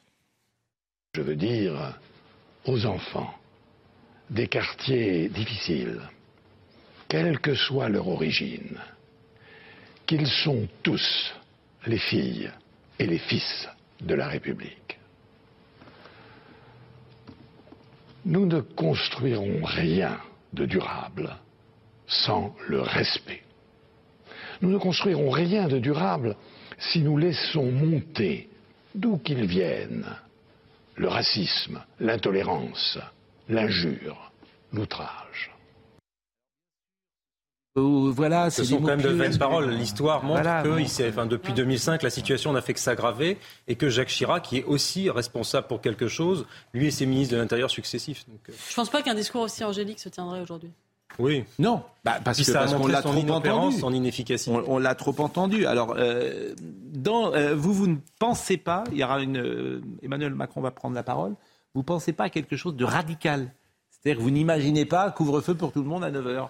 [1.14, 2.00] Je veux dire
[2.66, 3.34] aux enfants
[4.32, 6.02] des quartiers difficiles,
[7.10, 8.80] quelle que soit leur origine,
[10.08, 11.34] qu'ils sont tous
[11.86, 12.50] les filles
[12.98, 13.68] et les fils
[14.00, 14.98] de la République.
[18.24, 20.18] Nous ne construirons rien
[20.54, 21.36] de durable
[22.08, 23.42] sans le respect.
[24.62, 26.38] Nous ne construirons rien de durable
[26.78, 28.50] si nous laissons monter,
[28.96, 30.06] d'où qu'ils viennent,
[30.96, 32.98] le racisme, l'intolérance,
[33.52, 34.32] l'injure,
[34.72, 35.52] l'outrage.
[37.78, 39.70] Euh, voilà, Ce sont quand même de vaines paroles.
[39.70, 43.38] L'histoire montre que enfin, depuis 2005, la situation n'a fait que s'aggraver
[43.68, 47.34] et que Jacques Chirac, qui est aussi responsable pour quelque chose, lui et ses ministres
[47.36, 48.28] de l'Intérieur successifs.
[48.28, 48.54] Donc, euh.
[48.68, 50.72] Je ne pense pas qu'un discours aussi angélique se tiendrait aujourd'hui.
[51.20, 51.44] Oui.
[51.60, 53.78] Non, bah, parce que parce qu'on l'a trop entendu.
[53.78, 54.52] Son inefficacité.
[54.68, 55.66] On, l'a trop entendu.
[55.66, 60.72] Alors, euh, dans, vous, vous ne pensez pas, il y aura une, Emmanuel Macron va
[60.72, 61.36] prendre la parole,
[61.74, 63.54] vous ne pensez pas à quelque chose de radical.
[63.90, 66.50] C'est-à-dire que vous n'imaginez pas couvre-feu pour tout le monde à 9 h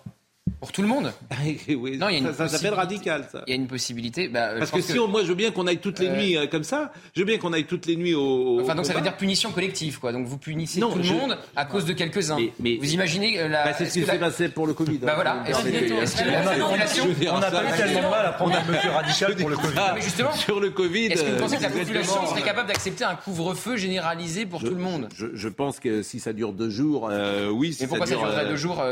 [0.60, 1.12] pour tout le monde
[1.70, 3.44] oui, Non, il y a ça, s'appelle radical, ça.
[3.48, 4.28] Il y a une possibilité.
[4.28, 6.48] Bah, Parce que si moi, je veux bien qu'on aille toutes les euh, nuits euh,
[6.48, 6.92] comme ça.
[7.16, 8.60] Je veux bien qu'on aille toutes les nuits au.
[8.62, 10.12] Enfin, donc ça veut dire punition collective, quoi.
[10.12, 12.38] Donc vous punissez tout le monde à cause de quelques-uns.
[12.60, 13.66] Mais, vous imaginez euh, la.
[13.66, 14.98] Bah, c'est ce qui s'est passé pour le Covid.
[15.00, 15.44] Bah voilà.
[15.48, 19.76] On n'a pas eu tellement mal à prendre une mesure radicale pour le Covid.
[19.96, 21.06] Mais justement, sur le Covid.
[21.08, 24.76] Est-ce que vous pensez que la population serait capable d'accepter un couvre-feu généralisé pour tout
[24.76, 27.12] le monde Je pense que si ça dure deux jours,
[27.52, 27.78] oui.
[27.80, 28.84] Mais pourquoi ça durerait deux jours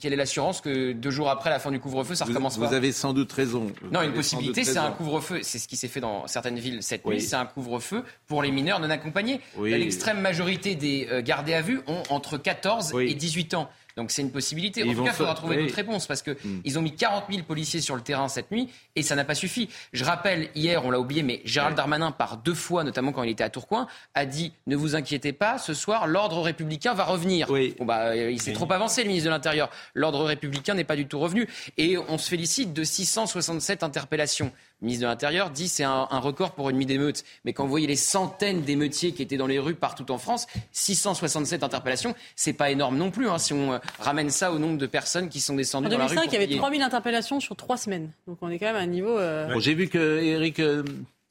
[0.00, 2.66] Quelle est l'assurance que deux jours après la fin du couvre-feu, ça recommence pas.
[2.66, 3.66] Vous avez sans doute raison.
[3.90, 5.40] non, une possibilité, c'est un couvre-feu.
[5.42, 7.20] C'est ce qui s'est fait dans certaines villes cette nuit.
[7.20, 9.40] C'est un couvre-feu pour les mineurs non accompagnés.
[9.60, 13.70] L'extrême majorité des euh, gardés à vue ont entre 14 et 18 ans.
[13.96, 14.82] Donc c'est une possibilité.
[14.82, 16.78] En tout cas, il faudra trouver d'autres réponses parce qu'ils hmm.
[16.78, 19.68] ont mis 40 000 policiers sur le terrain cette nuit et ça n'a pas suffi.
[19.92, 23.30] Je rappelle, hier, on l'a oublié, mais Gérald Darmanin, par deux fois, notamment quand il
[23.30, 27.48] était à Tourcoing, a dit Ne vous inquiétez pas, ce soir, l'ordre républicain va revenir.
[27.48, 29.70] Bon, bah, il s'est trop avancé, le ministre de l'Intérieur.
[29.94, 31.48] L'ordre républicain n'est pas du tout revenu.
[31.76, 34.52] Et on se félicite de 667 interpellations.
[34.82, 37.22] Le ministre de l'Intérieur dit c'est un, record pour une nuit d'émeute.
[37.44, 40.48] Mais quand vous voyez les centaines d'émeutiers qui étaient dans les rues partout en France,
[40.72, 43.28] 667 interpellations, c'est pas énorme non plus.
[43.28, 46.06] Hein, si on euh, ramène ça au nombre de personnes qui sont descendues dans la
[46.06, 46.18] rue.
[46.18, 48.10] En 2005, il y avait 3000 interpellations sur trois semaines.
[48.26, 49.16] Donc on est quand même à un niveau.
[49.16, 50.82] Euh, J'ai vu que Eric euh,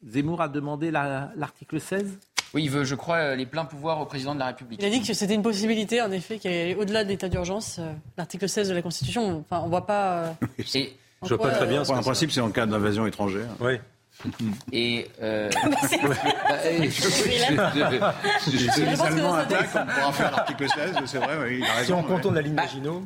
[0.07, 2.07] Zemmour a demandé l'article 16.
[2.53, 4.80] Oui, il veut, je crois, les pleins pouvoirs au président de la République.
[4.82, 7.82] Il a dit que c'était une possibilité, en effet, qu'au-delà de l'état d'urgence,
[8.18, 10.36] l'article 16 de la Constitution, enfin, on voit pas.
[11.23, 11.84] Je vois pas très bien.
[11.84, 13.49] En principe, c'est en cas d'invasion étrangère.
[13.60, 13.80] Oui.
[14.72, 15.49] Et euh...
[18.39, 21.85] si les Allemands attaquent, on pourra faire l'article 16, c'est vrai, oui, il a raison.
[21.85, 23.03] Si on contourne la ligne Maginot.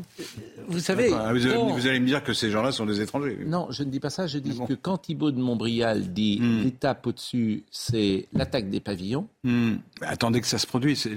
[0.67, 1.09] Vous savez.
[1.09, 3.37] vous, allez, me dire que ces gens-là sont des étrangers.
[3.45, 4.27] Non, je ne dis pas ça.
[4.27, 6.63] Je dis que quand Thibault de Montbrial dit hmm.
[6.63, 9.27] l'étape au-dessus, c'est l'attaque des pavillons.
[9.43, 9.75] Hmm.
[10.01, 11.07] Attendez que ça se produise.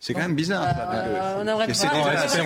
[0.00, 0.66] C'est quand même bizarre.
[0.68, 2.36] Euh, on aurait espérons, que ça se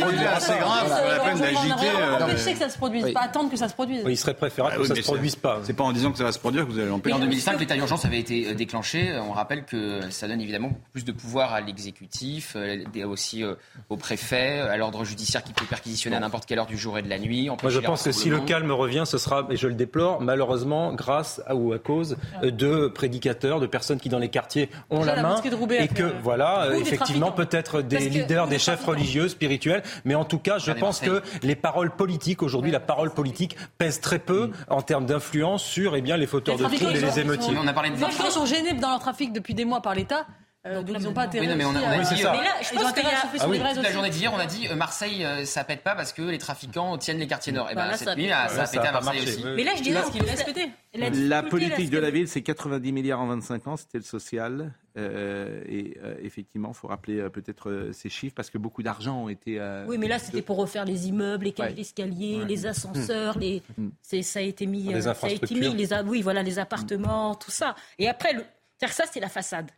[0.00, 0.20] produise.
[0.40, 1.90] C'est grave, pas la peine d'agiter.
[2.20, 4.02] Empêcher que ça se produise, pas attendre que ça se produise.
[4.06, 5.60] Il serait préférable que ça ne se produise pas.
[5.64, 7.16] C'est pas en disant que ça va se produire que vous allez l'empêcher.
[7.16, 9.18] En 2005, l'état d'urgence avait été euh, déclenché.
[9.18, 13.44] On rappelle que ça donne évidemment beaucoup plus de pouvoir à l'exécutif, euh, aussi
[13.88, 17.02] au préfet, à l'ordre judiciaire qui peut perquisitionner à n'importe quelle heure du jour et
[17.02, 17.48] de la nuit.
[17.48, 20.92] Moi, je pense que si le calme revient, ce sera, et je le déplore, malheureusement,
[20.92, 25.22] grâce à, ou à cause de prédicateurs, de personnes qui dans les quartiers ont la,
[25.22, 25.40] main
[25.78, 30.58] et que voilà, effectivement, peut-être des leaders, des chefs religieux, spirituels, mais en tout cas,
[30.58, 35.06] je pense que les paroles politiques aujourd'hui, la parole politique pèse très peu en termes
[35.06, 37.56] d'influence sur eh bien les fauteurs de troubles et les émeutiers.
[37.58, 40.26] On a parlé de gens sont gênés dans leur trafic depuis des mois par l'État.
[40.66, 41.46] Euh, donc, ils n'ont pas intérêt.
[41.46, 42.32] Oui, non, mais on a, on a dit, ça.
[42.32, 43.10] mais là, je pense qu'il y a
[43.40, 43.60] ah, oui.
[43.74, 46.22] toute la journée d'hier, on a dit euh, Marseille, euh, ça pète pas parce que
[46.22, 47.70] les trafiquants tiennent les quartiers nord.
[47.70, 49.44] Et ben, cette nuit, là, ça a pété à Marseille aussi.
[49.56, 50.70] Mais là, je dirais ce qu'il laisse péter.
[50.94, 54.72] La politique de la ville, c'est 90 milliards en 25 ans, c'était le social.
[54.96, 59.22] Euh, et euh, effectivement, il faut rappeler euh, peut-être ces chiffres parce que beaucoup d'argent
[59.24, 59.60] ont été.
[59.86, 63.62] oui, mais là, c'était pour refaire les immeubles, les cages d'escalier, les ascenseurs, les...
[64.02, 64.82] ça a été mis.
[64.82, 67.76] Les ça a été mis, les, oui, voilà, les appartements, tout ça.
[67.98, 68.44] Et après, le...
[68.88, 69.70] ça, c'est la façade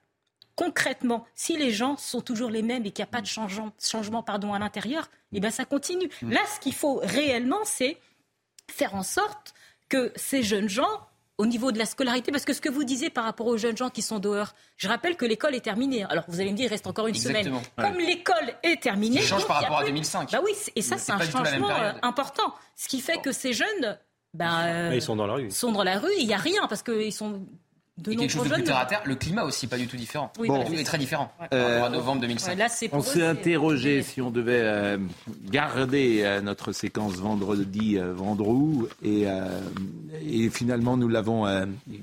[0.56, 3.72] concrètement, si les gens sont toujours les mêmes et qu'il n'y a pas de changement,
[3.81, 6.10] changement pardon, à l'intérieur, eh bien ça continue.
[6.22, 6.32] Mm.
[6.32, 7.98] Là, ce qu'il faut réellement, c'est
[8.70, 9.55] faire en sorte
[9.89, 11.09] que ces jeunes gens
[11.40, 13.77] au niveau de la scolarité Parce que ce que vous disiez par rapport aux jeunes
[13.77, 16.05] gens qui sont dehors, je rappelle que l'école est terminée.
[16.05, 17.51] Alors vous allez me dire, il reste encore une semaine.
[17.77, 19.22] Comme l'école est terminée.
[19.22, 20.32] Ça change par rapport à 2005.
[20.32, 22.55] Bah oui, et ça, c'est un changement euh, important.
[22.77, 23.98] Ce qui fait que ces jeunes.
[24.35, 25.51] Ben, ils sont dans la rue.
[25.51, 27.40] sont dans la rue, il n'y a rien parce qu'ils sont
[28.01, 29.97] de et quelque chose de plus terre à terre, le climat aussi pas du tout
[29.97, 30.32] différent.
[30.39, 30.64] Oui, bon.
[30.72, 31.32] Il est très différent.
[31.52, 32.56] Euh, en novembre 2005.
[32.56, 34.98] là, on s'est interrogé si on devait euh,
[35.44, 39.27] garder euh, notre séquence vendredi Vendroux et,
[40.24, 41.47] et finalement nous l'avons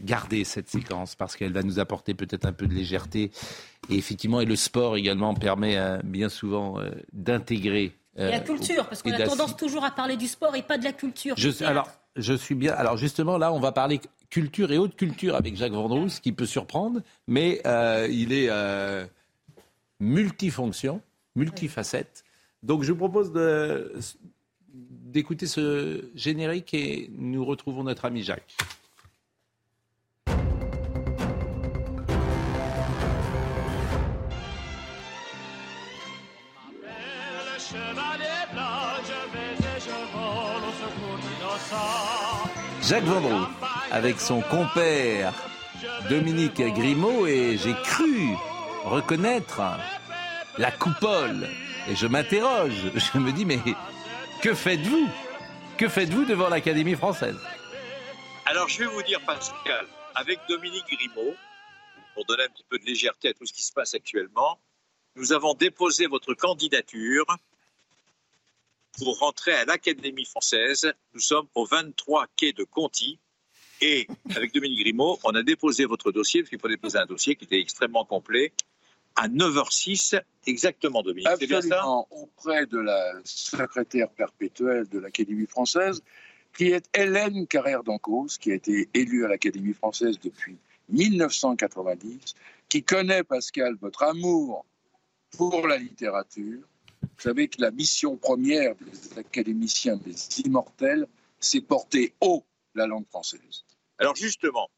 [0.03, 3.31] gardée cette séquence parce qu'elle va nous apporter peut-être un peu de légèreté
[3.89, 6.79] et effectivement et le sport également permet bien souvent
[7.13, 7.93] d'intégrer.
[8.17, 10.83] et la culture parce qu'on a tendance toujours à parler du sport et pas de
[10.83, 11.35] la culture.
[11.37, 12.73] Je, alors je suis bien.
[12.73, 16.45] Alors justement là, on va parler culture et haute culture avec Jacques Vendroux, qui peut
[16.45, 19.05] surprendre, mais euh, il est euh,
[19.99, 21.01] multifonction,
[21.35, 22.23] multifacette.
[22.63, 23.31] Donc je vous propose
[24.73, 28.55] d'écouter ce générique et nous retrouvons notre ami Jacques.
[42.81, 43.45] Jacques Vendroux
[43.91, 45.33] avec son compère
[46.09, 48.35] Dominique Grimaud et j'ai cru
[48.83, 49.61] reconnaître
[50.57, 51.47] la coupole.
[51.89, 53.59] Et je m'interroge, je me dis mais
[54.41, 55.07] que faites-vous?
[55.77, 57.37] Que faites-vous devant l'Académie française?
[58.45, 59.85] Alors je vais vous dire Pascal,
[60.15, 61.35] avec Dominique Grimaud,
[62.13, 64.59] pour donner un petit peu de légèreté à tout ce qui se passe actuellement,
[65.15, 67.25] nous avons déposé votre candidature
[68.97, 70.91] pour rentrer à l'Académie française.
[71.13, 73.19] Nous sommes au 23 quai de Conti.
[73.81, 77.35] Et avec Dominique Grimaud, on a déposé votre dossier, parce qu'il faut déposer un dossier
[77.35, 78.51] qui était extrêmement complet,
[79.15, 81.27] à 9h06 exactement, Dominique.
[81.27, 86.03] Absolument, auprès de la secrétaire perpétuelle de l'Académie française,
[86.55, 90.57] qui est Hélène Carrère d'Ancos, qui a été élue à l'Académie française depuis
[90.89, 92.35] 1990,
[92.69, 94.65] qui connaît, Pascal, votre amour
[95.37, 96.61] pour la littérature,
[97.01, 101.07] vous savez que la mission première des académiciens des immortels,
[101.39, 102.43] c'est porter haut
[102.75, 103.65] la langue française.
[103.99, 104.69] Alors justement,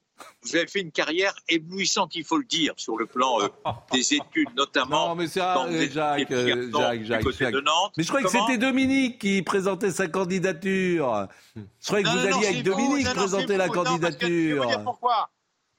[0.44, 3.48] vous avez fait une carrière éblouissante, il faut le dire, sur le plan euh,
[3.92, 5.10] des études, notamment.
[5.10, 7.94] Non, mais c'est euh, Jacques, euh, Jacques, Jacques, De Nantes.
[7.98, 11.28] Mais je croyais que c'était Dominique qui présentait sa candidature.
[11.56, 14.20] Je croyais que vous alliez avec Dominique présenter la candidature.
[14.28, 15.30] je vais vous dire pourquoi.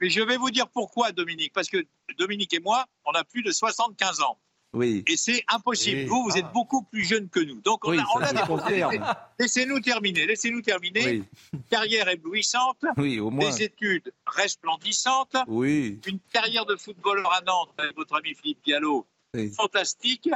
[0.00, 1.52] Mais je vais vous dire pourquoi, Dominique.
[1.52, 1.84] Parce que
[2.18, 4.38] Dominique et moi, on a plus de 75 ans.
[4.72, 5.02] Oui.
[5.08, 6.04] Et c'est impossible.
[6.06, 6.52] Vous, vous êtes ah.
[6.54, 7.60] beaucoup plus jeune que nous.
[7.60, 10.26] Donc, on a, Laissez-nous terminer.
[10.26, 11.22] Laissez-nous terminer.
[11.70, 12.84] Carrière éblouissante.
[12.96, 13.50] Oui, au moins.
[13.50, 15.36] Des études resplendissantes.
[15.48, 16.00] Oui.
[16.06, 19.06] Une carrière de footballeur à Nantes avec votre ami Philippe Gallo.
[19.56, 20.30] Fantastique.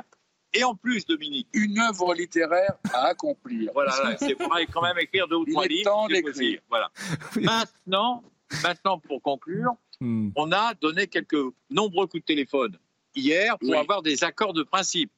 [0.52, 1.48] Et en plus, Dominique.
[1.52, 3.70] Une œuvre littéraire à accomplir.
[3.73, 5.90] Voilà, c'est pour quand même écrire deux ou trois livres.
[5.90, 6.61] Temps d'écrire.
[6.69, 6.90] Voilà.
[7.36, 8.23] Maintenant,
[8.62, 10.31] maintenant, pour conclure, hmm.
[10.36, 12.78] on a donné quelques nombreux coups de téléphone
[13.14, 15.10] hier pour avoir des accords de principe.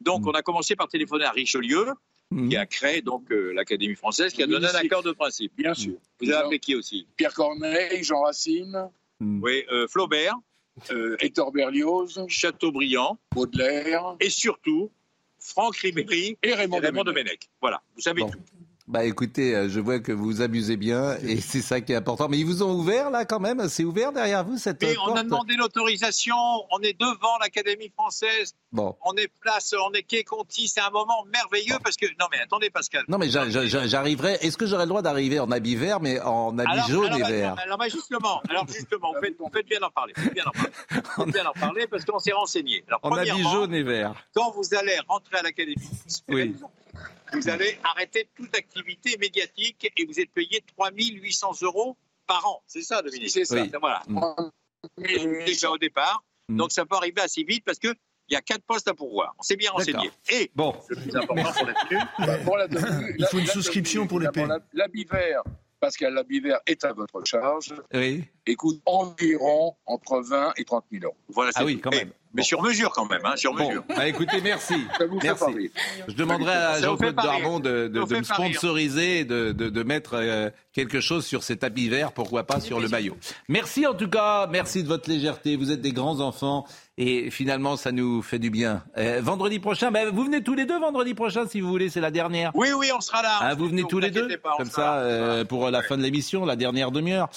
[0.00, 0.28] Donc, mm.
[0.28, 1.86] on a commencé par téléphoner à Richelieu,
[2.30, 2.48] mm.
[2.48, 5.52] qui a créé donc euh, l'Académie française, qui a donné un accord de principe.
[5.56, 5.94] Bien sûr.
[6.20, 8.88] Vous avez appelé qui aussi Pierre Corneille, Jean Racine.
[9.20, 9.42] Mm.
[9.42, 10.36] Oui, euh, Flaubert.
[10.90, 12.24] Euh, Hector Berlioz.
[12.28, 13.18] Chateaubriand.
[13.32, 14.16] Baudelaire.
[14.20, 14.90] Et surtout,
[15.38, 17.48] Franck Ribéry et Raymond, Raymond Domenech.
[17.60, 18.38] Voilà, vous savez tout.
[18.86, 22.28] Bah écoutez, euh, je vois que vous abusez bien et c'est ça qui est important.
[22.28, 23.66] Mais ils vous ont ouvert là quand même?
[23.68, 26.36] C'est ouvert derrière vous cette Oui, on a demandé l'autorisation.
[26.70, 28.54] On est devant l'Académie française.
[28.72, 28.94] Bon.
[29.02, 30.68] On est place, on est quai Conti.
[30.68, 33.04] C'est un moment merveilleux parce que non mais attendez Pascal.
[33.08, 34.34] Non mais j'arriverai.
[34.42, 37.56] Est-ce que j'aurai le droit d'arriver en habit vert mais en habit jaune et vert?
[37.64, 40.12] Alors bah, justement, alors justement, vous faites, bien en parler.
[40.14, 42.84] Vous faites bien en parler, bien en parler parce qu'on s'est renseigné.
[42.88, 44.14] Alors, en habit jaune et vert.
[44.34, 45.88] Quand vous allez rentrer à l'Académie,
[46.28, 46.68] oui vous
[47.46, 51.96] allez arrêter toute activité médiatique et vous êtes payé 3 800 euros
[52.26, 52.62] par an.
[52.66, 53.64] C'est ça, Dominique C'est ça.
[53.80, 54.02] Voilà.
[54.08, 55.44] Mm.
[55.44, 56.24] Déjà au départ.
[56.48, 56.56] Mm.
[56.56, 57.88] Donc ça peut arriver assez vite parce que
[58.28, 59.34] il y a quatre postes à pourvoir.
[59.38, 60.10] On s'est bien renseigné.
[60.30, 60.74] Et bon.
[60.88, 61.52] le plus important
[62.44, 64.46] pour la tenue, il faut une souscription pour les payer.
[64.72, 65.42] L'habit vert,
[65.78, 67.74] Pascal Labivert est à votre charge.
[67.92, 68.24] Oui.
[68.46, 71.16] Écoute, environ entre 20 et 30 000 euros.
[71.28, 72.10] Voilà, ah oui, quand même.
[72.34, 73.84] Mais sur mesure quand même, hein, sur mesure.
[73.88, 74.74] Bah, écoutez, merci.
[75.22, 75.70] merci.
[76.08, 80.50] Je demanderai à Jean-Claude Darmon de, de, de me sponsoriser et de, de, mettre euh,
[80.72, 83.16] quelque chose sur cet habit vert, pourquoi pas sur le maillot.
[83.48, 85.56] Merci en tout cas, merci de votre légèreté.
[85.56, 86.66] Vous êtes des grands enfants
[86.96, 88.84] et finalement, ça nous fait du bien.
[88.98, 92.00] Euh, vendredi prochain, bah, vous venez tous les deux vendredi prochain si vous voulez, c'est
[92.00, 92.52] la dernière.
[92.54, 93.38] Oui, oui, on sera là.
[93.40, 96.54] Ah, vous venez tous les deux, comme ça, euh, pour la fin de l'émission, la
[96.54, 97.28] dernière demi-heure.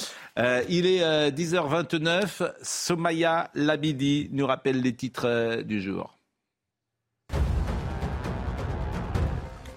[0.70, 2.42] Il est 10h29.
[2.42, 6.18] Euh, Somaya Labidi nous rappelle titres euh, du jour.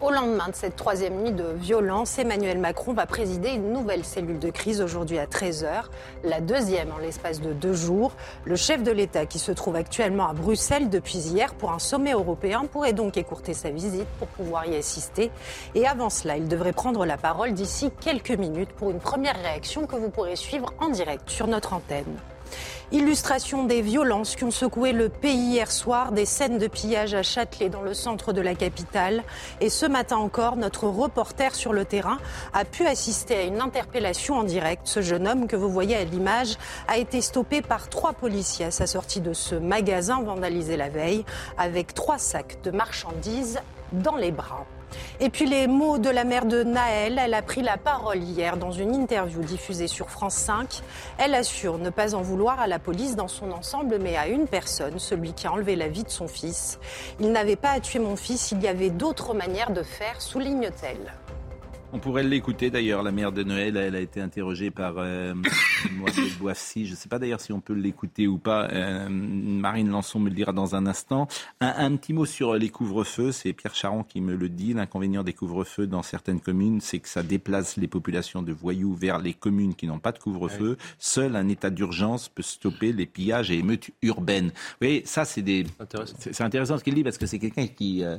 [0.01, 4.39] Au lendemain de cette troisième nuit de violence, Emmanuel Macron va présider une nouvelle cellule
[4.39, 5.85] de crise aujourd'hui à 13h,
[6.25, 8.13] la deuxième en l'espace de deux jours.
[8.47, 12.13] Le chef de l'État, qui se trouve actuellement à Bruxelles depuis hier pour un sommet
[12.13, 15.31] européen, pourrait donc écourter sa visite pour pouvoir y assister.
[15.75, 19.87] Et avant cela, il devrait prendre la parole d'ici quelques minutes pour une première réaction
[19.87, 22.17] que vous pourrez suivre en direct sur notre antenne.
[22.93, 27.23] Illustration des violences qui ont secoué le pays hier soir, des scènes de pillage à
[27.23, 29.23] Châtelet dans le centre de la capitale.
[29.61, 32.19] Et ce matin encore, notre reporter sur le terrain
[32.53, 34.83] a pu assister à une interpellation en direct.
[34.85, 36.57] Ce jeune homme que vous voyez à l'image
[36.89, 41.25] a été stoppé par trois policiers à sa sortie de ce magasin vandalisé la veille
[41.59, 43.61] avec trois sacs de marchandises
[43.93, 44.67] dans les bras.
[45.21, 48.57] Et puis les mots de la mère de Naël, elle a pris la parole hier
[48.57, 50.83] dans une interview diffusée sur France 5.
[51.19, 54.47] Elle assure ne pas en vouloir à la police dans son ensemble, mais à une
[54.47, 56.79] personne, celui qui a enlevé la vie de son fils.
[57.21, 61.13] Il n'avait pas à tuer mon fils, il y avait d'autres manières de faire, souligne-t-elle.
[61.93, 65.35] On pourrait l'écouter d'ailleurs, la mère de Noël, elle a été interrogée par euh,
[65.93, 66.87] Mohamed Bouafsi.
[66.87, 68.69] Je ne sais pas d'ailleurs si on peut l'écouter ou pas.
[68.71, 71.27] Euh, Marine Lançon me le dira dans un instant.
[71.61, 74.73] Un, petit mot sur les couvre-feux, c'est Pierre Charon qui me le dit.
[74.73, 79.19] L'inconvénient des couvre-feux dans certaines communes, c'est que ça déplace les populations de voyous vers
[79.19, 80.77] les communes qui n'ont pas de couvre-feu.
[80.99, 84.49] Seul un état d'urgence peut stopper les pillages et émeutes urbaines.
[84.51, 85.67] Vous voyez, ça c'est des...
[86.19, 88.19] C'est intéressant ce qu'il dit parce que c'est quelqu'un qui, euh,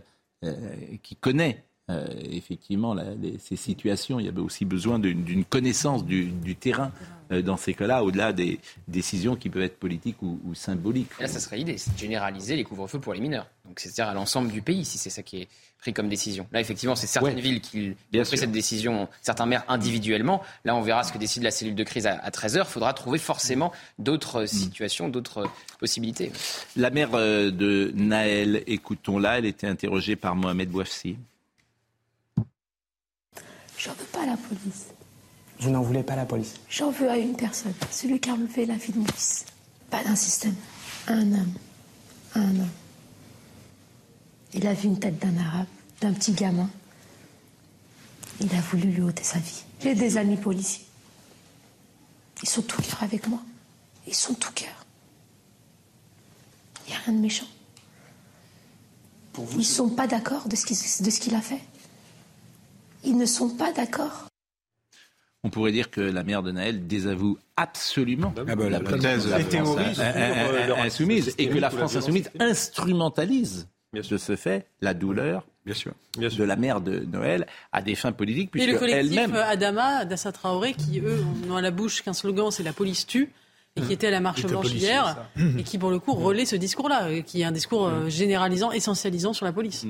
[1.02, 2.95] qui connaît euh, effectivement
[3.40, 4.20] ces situations.
[4.20, 6.91] Il y avait aussi besoin d'une connaissance du, terrain
[7.32, 11.10] euh, dans ces cas-là, au-delà des décisions qui peuvent être politiques ou, symboliques.
[11.20, 13.48] là, ça serait l'idée, c'est de généraliser les couvre-feux pour les mineurs.
[13.66, 15.48] Donc, c'est-à-dire à, l'ensemble du pays, si c'est ça qui est
[15.80, 16.48] pris comme décision.
[16.52, 20.44] Là, effectivement, c'est certaines villes qui ont pris cette décision, certains maires individuellement.
[20.64, 22.60] Là, on verra ce que décide la cellule de crise à, 13h.
[22.60, 24.48] Il faudra trouver forcément d'autres mm.
[24.48, 25.49] situations, d'autres
[25.80, 26.32] possibilités.
[26.76, 31.18] La mère euh, de Naël, écoutons-la, elle était interrogée par Mohamed Bouafsi.
[33.84, 34.88] J'en veux pas la police.
[35.60, 38.66] Vous n'en voulez pas la police J'en veux à une personne, celui qui a enlevé
[38.66, 39.45] la vie de mon fils.
[39.90, 40.56] Pas d'un système,
[41.08, 41.53] un homme.
[42.36, 42.70] Un homme.
[44.53, 45.68] Il a vu une tête d'un arabe,
[45.99, 46.70] d'un petit gamin.
[48.40, 49.64] Il a voulu lui ôter sa vie.
[49.82, 50.86] J'ai des amis policiers.
[52.44, 53.40] Ils sont tout cœur avec moi.
[54.08, 54.86] Ils sont tout cœur.
[56.86, 57.48] Il n'y a rien de méchant.
[59.34, 60.66] Pour vous, Ils ne sont pas d'accord de ce
[61.20, 61.62] qu'il a fait.
[63.03, 64.28] Ils ne sont pas d'accord.
[65.44, 69.99] On pourrait dire que la mère de Naël désavoue absolument ah bah, la, thèse, théories
[70.78, 75.94] insoumise et que la France insoumise instrumentalise de ce fait la douleur Bien sûr.
[76.18, 78.52] de la mère de Noël à des fins politiques.
[78.52, 79.36] Puisque et le collectif elle-même...
[79.36, 83.32] Adama, Dassa Traoré, qui eux n'ont à la bouche qu'un slogan, c'est la police tue,
[83.76, 85.18] et qui était à la marche blanche hier,
[85.57, 89.34] et qui pour le coup relaie ce discours-là, qui est un discours euh, généralisant, essentialisant
[89.34, 89.86] sur la police.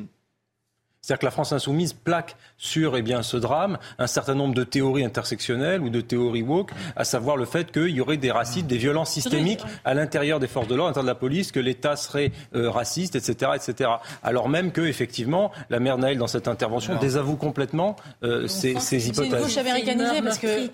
[1.02, 4.64] C'est-à-dire que la France insoumise plaque sur eh bien, ce drame un certain nombre de
[4.64, 8.68] théories intersectionnelles ou de théories woke, à savoir le fait qu'il y aurait des racistes,
[8.68, 11.60] des violences systémiques à l'intérieur des forces de l'ordre, à l'intérieur de la police, que
[11.60, 13.90] l'État serait euh, raciste, etc., etc.
[14.22, 19.08] Alors même que, effectivement, la mère Naël, dans cette intervention, désavoue complètement euh, ces, ces,
[19.08, 19.32] hypothèses.
[19.32, 20.72] C'est une gauche américanisée parce qu'ils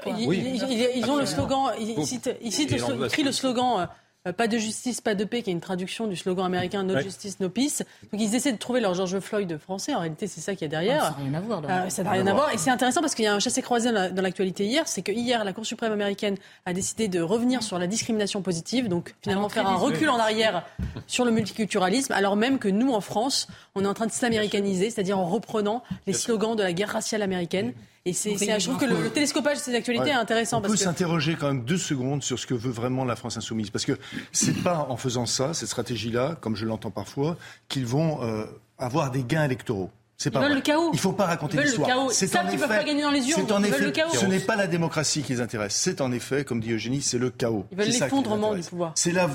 [0.96, 3.88] ils, ont le slogan, ils, citent, le, le slogan.
[4.28, 7.00] Euh, pas de justice, pas de paix, qui est une traduction du slogan américain No
[7.00, 7.84] justice, no peace.
[8.12, 9.94] Donc ils essaient de trouver leur George Floyd français.
[9.94, 11.04] En réalité, c'est ça qu'il y a derrière.
[11.04, 11.62] ça n'a rien à voir.
[11.68, 12.54] Euh, ça n'a rien à voir.
[12.54, 14.88] Et c'est intéressant parce qu'il y a un chassé-croisé dans l'actualité hier.
[14.88, 16.36] C'est que hier, la Cour suprême américaine
[16.66, 18.88] a décidé de revenir sur la discrimination positive.
[18.88, 20.66] Donc finalement, faire un recul en arrière
[21.08, 22.14] sur le multiculturalisme.
[22.14, 25.84] Alors même que nous, en France, on est en train de s'américaniser, c'est-à-dire en reprenant
[26.06, 27.74] les slogans de la guerre raciale américaine.
[28.08, 30.60] Et c'est, je trouve que le, télescopage de ces actualités est intéressant.
[30.60, 33.70] On peut s'interroger quand même deux secondes sur ce que veut vraiment la France insoumise.
[33.70, 33.98] Parce que
[34.32, 37.36] c'est pas en faisant ça, cette stratégie-là, comme je l'entends parfois,
[37.68, 38.46] qu'ils vont euh,
[38.78, 39.92] avoir des gains électoraux.
[40.16, 40.90] C'est pas le chaos.
[40.94, 42.10] Il faut pas raconter l'histoire.
[42.12, 43.44] C'est en effet, pas gagner dans les urnes.
[43.46, 45.76] C'est en effet, ce n'est pas la démocratie qui les intéresse.
[45.76, 47.66] C'est en effet, comme dit Eugénie, c'est le chaos.
[47.72, 48.94] Ils veulent l'effondrement du pouvoir.
[48.96, 49.30] C'est là,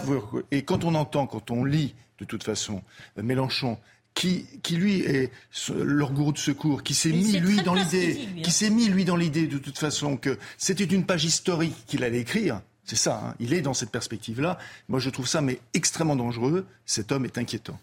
[0.50, 2.82] et quand on entend, quand on lit, de toute façon,
[3.16, 3.76] Mélenchon,
[4.14, 5.30] qui, qui lui est
[5.74, 8.50] leur gourou de secours, qui s'est mis lui dans l'idée, qui hein.
[8.50, 12.20] s'est mis lui dans l'idée de toute façon que c'était une page historique qu'il allait
[12.20, 12.60] écrire.
[12.84, 13.34] C'est ça, hein.
[13.38, 14.58] il est dans cette perspective-là.
[14.88, 16.66] Moi, je trouve ça mais extrêmement dangereux.
[16.84, 17.78] Cet homme est inquiétant.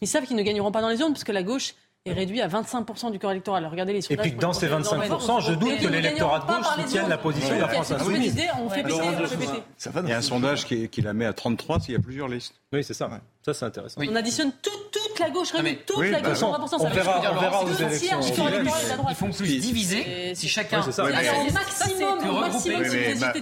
[0.00, 1.74] Ils savent qu'ils ne gagneront pas dans les urnes parce que la gauche
[2.06, 3.66] est réduit à 25% du corps électoral.
[3.66, 4.26] Regardez les sondages.
[4.26, 7.60] Et puis dans ces 25%, je doute que l'électorat de gauche soutienne la position de
[7.60, 8.36] la France insoumise.
[8.60, 9.62] On fait péter, on fait péter.
[10.04, 12.28] Il y a un sondage qui, qui la met à 33 s'il y a plusieurs
[12.28, 12.54] listes.
[12.74, 13.08] Oui, c'est ça.
[13.42, 14.00] Ça, c'est intéressant.
[14.04, 16.42] On additionne toute, toute la gauche réunie, toute la gauche.
[16.42, 18.20] on, on verra, on verra aux élections.
[18.20, 20.82] Ils font plus diviser si chacun.
[20.82, 21.04] C'est ça.
[21.04, 22.18] maximum.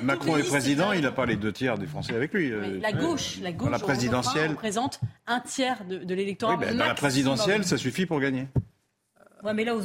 [0.02, 2.52] Macron est président, il n'a pas les deux tiers des Français avec lui.
[2.80, 6.56] La gauche, la gauche, la présidentielle représente un tiers de l'électorat.
[6.56, 8.46] Dans la présidentielle, ça suffit pour gagner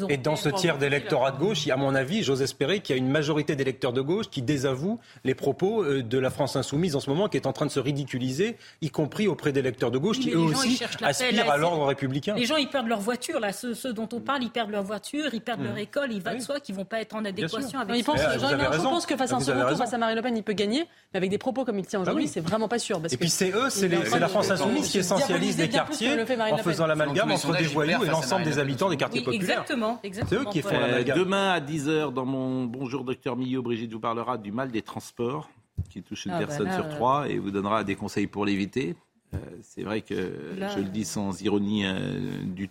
[0.10, 3.02] et dans ce tiers d'électorat de gauche, à mon avis, j'ose espérer qu'il y a
[3.02, 7.00] une majorité d'électeurs de gauche qui désavouent les propos euh, de la France insoumise en
[7.00, 10.20] ce moment, qui est en train de se ridiculiser, y compris auprès d'électeurs de gauche
[10.20, 12.36] qui eux aussi aspirent à l'ordre républicain.
[12.36, 15.34] Les gens, ils perdent leur voiture, là, ceux, dont on parle, ils perdent leur voiture,
[15.34, 15.80] ils perdent leur mmh.
[15.80, 17.98] école, il va de soi qu'ils vont pas être en adéquation avec.
[17.98, 20.38] Ils pensent, je pense que face à un second tour, face à Marine Le Pen,
[20.38, 22.80] il peut gagner, mais avec des propos comme il tient aujourd'hui, ah c'est vraiment pas
[22.80, 23.02] sûr.
[23.10, 26.16] et puis c'est eux, c'est la France insoumise qui essentialise des quartiers
[26.52, 29.47] en faisant l'amalgame entre des voyous et l'ensemble des habitants des quartiers populaires.
[29.49, 29.99] Exactement.
[30.03, 33.99] C'est eux qui font la Demain à 10h, dans mon Bonjour Docteur Millot, Brigitte vous
[33.99, 35.49] parlera du mal des transports
[35.90, 38.95] qui touche une ah, bah personne sur trois et vous donnera des conseils pour l'éviter.
[39.34, 42.69] Euh, c'est vrai que je le dis sans ironie euh, du,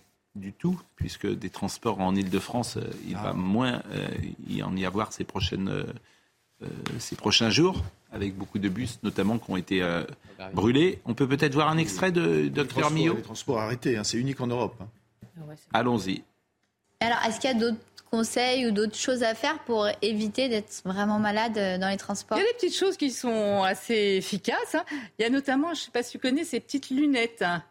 [0.53, 3.23] tout, puisque des transports en Ile-de-France, euh, il ah.
[3.23, 3.81] va moins
[4.47, 5.71] y en y avoir ces, prochaines,
[6.99, 9.83] ces prochains jours, avec beaucoup de bus notamment qui ont été
[10.53, 10.99] brûlés.
[11.05, 14.41] On peut peut-être voir un extrait de Docteur Millot Les transports arrêtés, hein, c'est unique
[14.41, 14.75] en Europe.
[14.79, 14.87] Hein.
[15.73, 16.23] Allons-y.
[16.99, 17.77] Alors, est-ce qu'il y a d'autres
[18.09, 22.37] conseils ou d'autres choses à faire pour éviter d'être vraiment malade euh, dans les transports?
[22.37, 24.75] Il y a des petites choses qui sont assez efficaces.
[24.75, 24.85] Hein.
[25.19, 27.41] Il y a notamment, je ne sais pas si tu connais, ces petites lunettes.
[27.41, 27.63] Hein,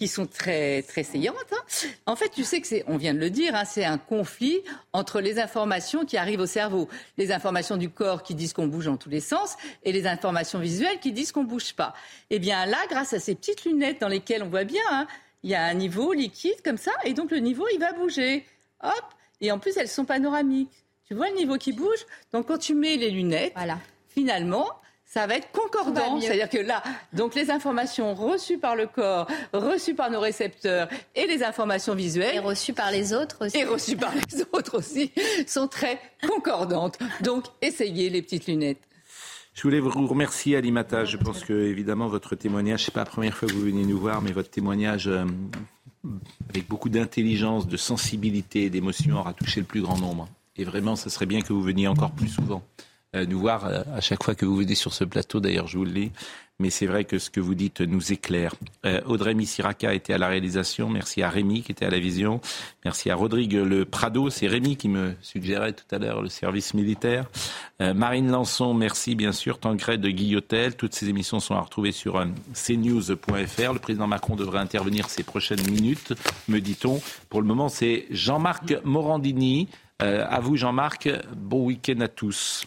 [0.00, 1.36] qui sont très très saillantes.
[1.52, 1.88] Hein.
[2.06, 4.60] En fait, tu sais que c'est, on vient de le dire, c'est un conflit
[4.94, 6.88] entre les informations qui arrivent au cerveau,
[7.18, 10.58] les informations du corps qui disent qu'on bouge dans tous les sens et les informations
[10.58, 11.92] visuelles qui disent qu'on bouge pas.
[12.30, 15.06] Eh bien là, grâce à ces petites lunettes dans lesquelles on voit bien,
[15.42, 18.44] il y a un niveau liquide comme ça, et donc le niveau, il va bouger.
[18.82, 19.04] Hop
[19.40, 20.84] Et en plus, elles sont panoramiques.
[21.06, 22.06] Tu vois le niveau qui bouge?
[22.32, 23.54] Donc quand tu mets les lunettes,
[24.08, 24.68] finalement,
[25.04, 26.20] ça va être concordant.
[26.20, 31.26] C'est-à-dire que là, donc les informations reçues par le corps, reçues par nos récepteurs et
[31.26, 32.36] les informations visuelles.
[32.36, 33.58] Et reçues par les autres aussi.
[33.58, 35.10] Et reçues par les autres aussi,
[35.48, 35.98] sont très
[36.28, 36.96] concordantes.
[37.22, 38.78] Donc essayez les petites lunettes.
[39.54, 41.04] Je voulais vous remercier, Alimata.
[41.04, 43.98] Je pense que, évidemment, votre témoignage, n'est pas la première fois que vous venez nous
[43.98, 45.24] voir, mais votre témoignage, euh,
[46.48, 50.28] avec beaucoup d'intelligence, de sensibilité, d'émotion, aura touché le plus grand nombre.
[50.56, 52.62] Et vraiment, ce serait bien que vous veniez encore plus souvent
[53.14, 55.40] nous voir euh, à chaque fois que vous venez sur ce plateau.
[55.40, 56.12] D'ailleurs, je vous le dis
[56.60, 58.54] mais c'est vrai que ce que vous dites nous éclaire.
[58.84, 60.88] Euh, Audrey Missiraka était à la réalisation.
[60.90, 62.40] Merci à Rémi qui était à la vision.
[62.84, 64.28] Merci à Rodrigue Le Prado.
[64.28, 67.24] C'est Rémi qui me suggérait tout à l'heure le service militaire.
[67.80, 69.58] Euh, Marine Lançon, merci bien sûr.
[69.58, 70.76] Tancred de Guillotel.
[70.76, 73.72] Toutes ces émissions sont à retrouver sur euh, cnews.fr.
[73.72, 76.12] Le président Macron devrait intervenir ces prochaines minutes,
[76.46, 77.00] me dit-on.
[77.30, 79.68] Pour le moment, c'est Jean-Marc Morandini.
[80.02, 81.08] Euh, à vous, Jean-Marc.
[81.34, 82.66] Bon week-end à tous.